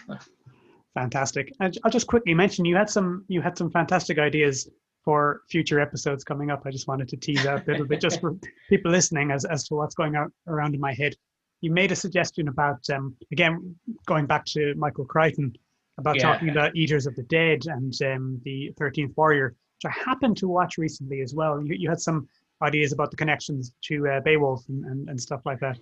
Fantastic. 0.93 1.51
And 1.59 1.77
I'll 1.83 1.91
just 1.91 2.07
quickly 2.07 2.33
mention 2.33 2.65
you 2.65 2.75
had 2.75 2.89
some 2.89 3.25
you 3.27 3.41
had 3.41 3.57
some 3.57 3.71
fantastic 3.71 4.19
ideas 4.19 4.69
for 5.03 5.41
future 5.49 5.79
episodes 5.79 6.23
coming 6.23 6.49
up. 6.49 6.63
I 6.65 6.71
just 6.71 6.87
wanted 6.87 7.09
to 7.09 7.17
tease 7.17 7.45
out 7.45 7.67
a 7.67 7.71
little 7.71 7.87
bit 7.87 8.01
just 8.01 8.21
for 8.21 8.35
people 8.69 8.91
listening 8.91 9.31
as, 9.31 9.45
as 9.45 9.65
to 9.67 9.75
what's 9.75 9.95
going 9.95 10.15
on 10.15 10.31
around 10.47 10.75
in 10.75 10.81
my 10.81 10.93
head. 10.93 11.13
You 11.61 11.71
made 11.71 11.91
a 11.91 11.95
suggestion 11.95 12.47
about, 12.47 12.79
um, 12.89 13.15
again, 13.31 13.75
going 14.05 14.25
back 14.25 14.45
to 14.47 14.73
Michael 14.75 15.05
Crichton, 15.05 15.53
about 15.97 16.15
yeah. 16.15 16.23
talking 16.23 16.49
about 16.49 16.75
Eaters 16.75 17.05
of 17.05 17.15
the 17.15 17.23
Dead 17.23 17.61
and 17.67 17.93
um, 18.03 18.41
the 18.43 18.73
13th 18.79 19.13
Warrior, 19.15 19.55
which 19.83 19.91
I 19.91 20.09
happened 20.09 20.37
to 20.37 20.47
watch 20.47 20.77
recently 20.77 21.21
as 21.21 21.33
well. 21.33 21.61
You, 21.61 21.75
you 21.75 21.89
had 21.89 21.99
some 21.99 22.27
ideas 22.61 22.93
about 22.93 23.11
the 23.11 23.17
connections 23.17 23.73
to 23.83 24.07
uh, 24.07 24.19
Beowulf 24.21 24.67
and, 24.69 24.85
and, 24.85 25.09
and, 25.09 25.19
stuff 25.19 25.41
like 25.45 25.59
that. 25.59 25.77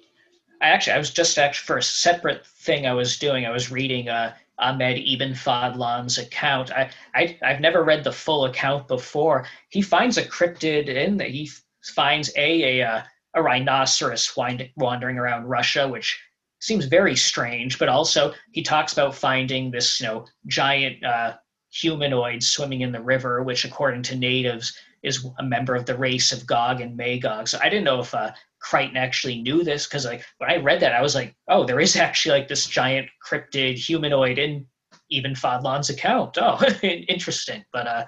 I 0.62 0.70
actually, 0.70 0.94
I 0.94 0.98
was 0.98 1.12
just 1.12 1.38
actually 1.38 1.66
for 1.66 1.78
a 1.78 1.84
separate 1.84 2.46
thing 2.46 2.86
I 2.86 2.94
was 2.94 3.18
doing, 3.18 3.46
I 3.46 3.52
was 3.52 3.72
reading 3.72 4.10
uh, 4.10 4.34
Ahmed 4.60 4.98
Ibn 4.98 5.34
Fadlan's 5.34 6.18
account. 6.18 6.72
I, 6.72 6.90
I 7.16 7.38
have 7.42 7.62
never 7.62 7.84
read 7.84 8.04
the 8.04 8.12
full 8.12 8.46
account 8.46 8.88
before. 8.88 9.46
He 9.70 9.82
finds 9.82 10.18
a 10.18 10.24
cryptid 10.24 10.88
in 10.88 11.18
that 11.18 11.30
he 11.30 11.50
finds 11.96 12.32
a 12.36 12.80
a, 12.80 12.88
uh, 12.88 13.02
a 13.36 13.42
rhinoceros 13.42 14.36
wandering 14.76 15.18
around 15.18 15.46
Russia, 15.46 15.88
which 15.88 16.20
seems 16.60 16.86
very 16.86 17.16
strange. 17.16 17.80
But 17.80 17.90
also 17.90 18.34
he 18.52 18.62
talks 18.62 18.94
about 18.94 19.16
finding 19.16 19.72
this 19.72 20.00
you 20.00 20.08
know 20.08 20.26
giant 20.46 21.04
uh, 21.04 21.34
humanoid 21.72 22.44
swimming 22.44 22.82
in 22.82 22.92
the 22.92 23.02
river, 23.02 23.44
which 23.44 23.66
according 23.66 24.04
to 24.04 24.16
natives 24.16 24.78
is 25.04 25.26
a 25.40 25.44
member 25.44 25.76
of 25.76 25.86
the 25.86 25.98
race 25.98 26.32
of 26.32 26.46
Gog 26.46 26.82
and 26.82 26.96
Magog. 26.96 27.48
So 27.48 27.58
I 27.62 27.70
didn't 27.70 27.86
know 27.86 28.02
if 28.02 28.14
uh, 28.14 28.32
Crichton 28.60 28.98
actually 28.98 29.42
knew 29.42 29.64
this 29.64 29.88
because 29.88 30.06
like 30.06 30.24
when 30.38 30.52
I 30.52 30.58
read 30.58 30.80
that, 30.82 30.94
I 30.94 31.02
was 31.02 31.16
like, 31.16 31.36
oh, 31.48 31.66
there 31.66 31.80
is 31.80 31.96
actually 32.08 32.40
like 32.40 32.48
this 32.48 32.68
giant 32.68 33.10
cryptid 33.26 33.78
humanoid 33.78 34.38
in 34.38 34.68
Ibn 35.10 35.34
Fadlan's 35.34 35.90
account. 35.90 36.38
Oh, 36.40 36.64
interesting. 36.84 37.64
But 37.74 37.88
uh, 37.88 38.06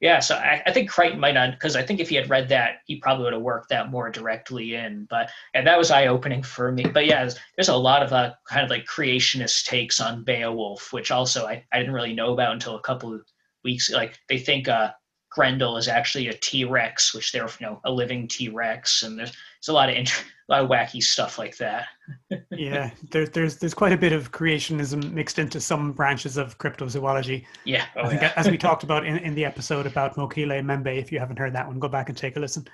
yeah, 0.00 0.20
so 0.20 0.36
I, 0.36 0.62
I 0.64 0.72
think 0.72 0.88
Crichton 0.88 1.18
might 1.18 1.34
not 1.34 1.50
because 1.52 1.74
I 1.74 1.82
think 1.82 1.98
if 1.98 2.08
he 2.08 2.14
had 2.14 2.30
read 2.30 2.48
that, 2.50 2.82
he 2.86 2.96
probably 2.96 3.24
would 3.24 3.32
have 3.32 3.42
worked 3.42 3.68
that 3.70 3.90
more 3.90 4.10
directly 4.10 4.76
in. 4.76 5.06
But 5.10 5.30
and 5.54 5.66
that 5.66 5.76
was 5.76 5.90
eye 5.90 6.06
opening 6.06 6.42
for 6.42 6.70
me. 6.70 6.84
But 6.84 7.06
yeah, 7.06 7.28
there's, 7.56 7.68
a 7.68 7.76
lot 7.76 8.04
of 8.04 8.12
uh, 8.12 8.34
kind 8.48 8.62
of 8.62 8.70
like 8.70 8.86
creationist 8.86 9.64
takes 9.64 10.00
on 10.00 10.22
Beowulf, 10.22 10.92
which 10.92 11.10
also 11.10 11.46
I, 11.46 11.64
I 11.72 11.78
didn't 11.78 11.94
really 11.94 12.14
know 12.14 12.32
about 12.32 12.52
until 12.52 12.76
a 12.76 12.82
couple 12.82 13.12
of 13.12 13.22
weeks. 13.64 13.90
Like 13.90 14.16
they 14.28 14.38
think 14.38 14.68
uh, 14.68 14.92
Grendel 15.30 15.76
is 15.76 15.88
actually 15.88 16.28
a 16.28 16.34
T 16.34 16.64
Rex, 16.64 17.12
which 17.12 17.32
they're 17.32 17.48
you 17.58 17.66
know 17.66 17.80
a 17.84 17.90
living 17.90 18.28
T 18.28 18.48
Rex, 18.48 19.02
and 19.02 19.18
there's 19.18 19.32
there's 19.32 19.68
a 19.68 19.72
lot 19.72 19.88
of 19.88 19.96
int- 19.96 20.24
a 20.48 20.52
lot 20.52 20.64
of 20.64 20.70
wacky 20.70 21.02
stuff 21.02 21.38
like 21.38 21.56
that. 21.58 21.86
yeah, 22.50 22.90
there's 23.10 23.30
there's 23.30 23.56
there's 23.56 23.74
quite 23.74 23.92
a 23.92 23.96
bit 23.96 24.12
of 24.12 24.32
creationism 24.32 25.12
mixed 25.12 25.38
into 25.38 25.60
some 25.60 25.92
branches 25.92 26.36
of 26.36 26.56
cryptozoology. 26.58 27.44
Yeah, 27.64 27.84
oh, 27.96 28.02
I 28.02 28.08
think 28.08 28.22
yeah. 28.22 28.32
as 28.36 28.50
we 28.50 28.56
talked 28.66 28.82
about 28.82 29.04
in, 29.04 29.18
in 29.18 29.34
the 29.34 29.44
episode 29.44 29.86
about 29.86 30.16
Mokele 30.16 30.62
Mbembe, 30.62 30.98
if 30.98 31.12
you 31.12 31.18
haven't 31.18 31.38
heard 31.38 31.54
that 31.54 31.66
one, 31.66 31.78
go 31.78 31.88
back 31.88 32.08
and 32.08 32.16
take 32.16 32.36
a 32.36 32.40
listen. 32.40 32.66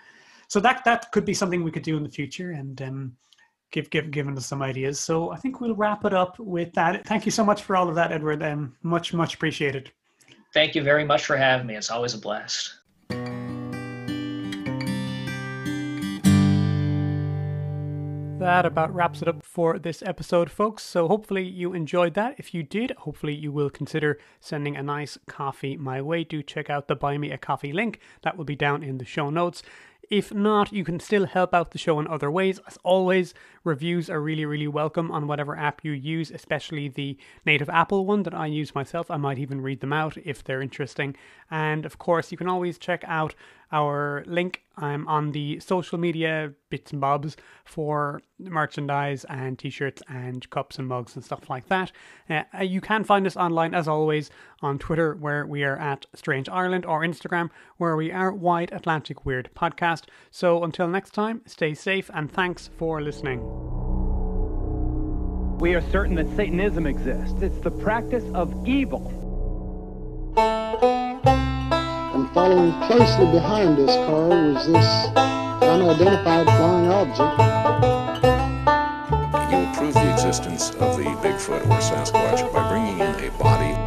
So 0.49 0.61
that 0.61 0.85
that 0.85 1.11
could 1.11 1.25
be 1.25 1.35
something 1.35 1.64
we 1.64 1.72
could 1.72 1.83
do 1.83 1.97
in 1.97 2.03
the 2.03 2.11
future, 2.11 2.53
and 2.53 2.81
um, 2.83 3.16
give 3.72 3.91
give 3.91 4.11
given 4.12 4.37
us 4.37 4.47
some 4.47 4.62
ideas. 4.62 5.01
So 5.01 5.33
I 5.33 5.37
think 5.37 5.61
we'll 5.61 5.75
wrap 5.75 6.05
it 6.05 6.14
up 6.14 6.39
with 6.39 6.72
that. 6.75 7.05
Thank 7.07 7.27
you 7.27 7.33
so 7.33 7.45
much 7.45 7.62
for 7.62 7.77
all 7.77 7.89
of 7.89 7.97
that, 7.97 8.12
Edward. 8.12 8.43
Um, 8.43 8.77
much 8.83 9.12
much 9.12 9.35
appreciated. 9.35 9.91
Thank 10.53 10.77
you 10.77 10.83
very 10.85 11.05
much 11.05 11.27
for 11.27 11.37
having 11.37 11.66
me. 11.66 11.75
It's 11.75 11.91
always 11.91 12.14
a 12.14 12.18
blast. 12.18 12.79
That 18.45 18.67
about 18.67 18.95
wraps 18.95 19.23
it 19.23 19.29
up 19.29 19.43
for 19.43 19.79
this 19.79 20.03
episode, 20.03 20.51
folks. 20.51 20.83
So 20.83 21.09
hopefully 21.09 21.45
you 21.45 21.73
enjoyed 21.73 22.13
that. 22.13 22.35
If 22.37 22.53
you 22.53 22.63
did, 22.63 22.91
hopefully 22.91 23.35
you 23.35 23.51
will 23.51 23.71
consider 23.71 24.19
sending 24.39 24.77
a 24.77 24.83
nice 24.83 25.17
coffee 25.27 25.79
my 25.79 26.03
way. 26.03 26.25
Do 26.25 26.43
check 26.43 26.69
out 26.69 26.87
the 26.87 26.95
Buy 26.95 27.17
Me 27.17 27.31
a 27.31 27.39
Coffee 27.39 27.73
link. 27.73 28.01
That 28.21 28.37
will 28.37 28.45
be 28.45 28.55
down 28.55 28.83
in 28.83 28.99
the 28.99 29.07
show 29.07 29.31
notes. 29.31 29.63
If 30.11 30.35
not, 30.35 30.71
you 30.75 30.85
can 30.85 31.01
still 31.01 31.25
help 31.25 31.55
out 31.55 31.71
the 31.71 31.79
show 31.79 31.99
in 31.99 32.07
other 32.07 32.31
ways. 32.31 32.61
As 32.67 32.77
always, 32.85 33.33
reviews 33.65 34.11
are 34.11 34.21
really, 34.21 34.45
really 34.45 34.69
welcome 34.69 35.11
on 35.11 35.27
whatever 35.27 35.57
app 35.57 35.83
you 35.83 35.93
use, 35.93 36.31
especially 36.31 36.89
the 36.89 37.17
native 37.47 37.71
Apple 37.71 38.05
one 38.05 38.25
that 38.25 38.35
I 38.35 38.45
use 38.45 38.75
myself. 38.75 39.11
I 39.11 39.17
might 39.17 39.39
even 39.39 39.63
read 39.63 39.81
them 39.81 39.95
out 39.95 40.19
if 40.23 40.45
they're 40.45 40.61
interesting. 40.61 41.17
And 41.51 41.87
of 41.87 41.99
course, 41.99 42.31
you 42.31 42.37
can 42.37 42.49
always 42.49 42.77
check 42.77 43.03
out 43.07 43.35
our 43.75 44.22
link 44.27 44.62
I'm 44.77 45.07
on 45.07 45.33
the 45.33 45.61
social 45.61 45.99
media 45.99 46.53
bits 46.70 46.93
and 46.93 47.01
bobs 47.01 47.37
for 47.64 48.22
merchandise 48.39 49.25
and 49.29 49.59
t-shirts 49.59 50.03
and 50.09 50.49
cups 50.51 50.79
and 50.79 50.89
mugs 50.89 51.14
and 51.14 51.25
stuff 51.25 51.51
like 51.51 51.68
that. 51.68 51.93
Uh, 52.29 52.43
you 52.62 52.81
can 52.81 53.05
find 53.05 53.27
us 53.27 53.37
online 53.37 53.75
as 53.75 53.87
always 53.87 54.31
on 54.62 54.79
Twitter 54.79 55.14
where 55.14 55.47
we 55.47 55.62
are 55.64 55.77
at 55.77 56.07
Strange 56.14 56.49
Ireland 56.49 56.87
or 56.87 57.01
Instagram 57.01 57.51
where 57.77 57.97
we 57.97 58.11
are 58.11 58.33
Wide 58.33 58.72
Atlantic 58.72 59.27
Weird 59.27 59.51
Podcast. 59.55 60.05
So 60.31 60.64
until 60.64 60.89
next 60.89 61.12
time, 61.12 61.43
stay 61.47 61.75
safe 61.75 62.11
and 62.14 62.31
thanks 62.31 62.70
for 62.79 63.01
listening. 63.01 63.41
We 65.59 65.75
are 65.75 65.83
certain 65.91 66.16
that 66.16 66.29
Satanism 66.37 66.87
exists. 66.87 67.41
It's 67.41 67.59
the 67.59 67.70
practice 67.70 68.25
of 68.35 68.66
evil 68.66 69.25
and 72.15 72.31
following 72.33 72.73
closely 72.87 73.27
behind 73.33 73.77
this 73.77 73.95
car 74.07 74.29
was 74.29 74.67
this 74.67 74.87
unidentified 75.62 76.47
flying 76.47 76.89
object. 76.89 77.41
You 79.51 79.67
prove 79.77 79.95
the 79.95 80.12
existence 80.12 80.71
of 80.71 80.97
the 80.97 81.05
Bigfoot 81.23 81.67
or 81.67 81.81
Sasquatch 81.81 82.53
by 82.53 82.69
bringing 82.69 83.01
in 83.01 83.15
a 83.25 83.31
body 83.39 83.84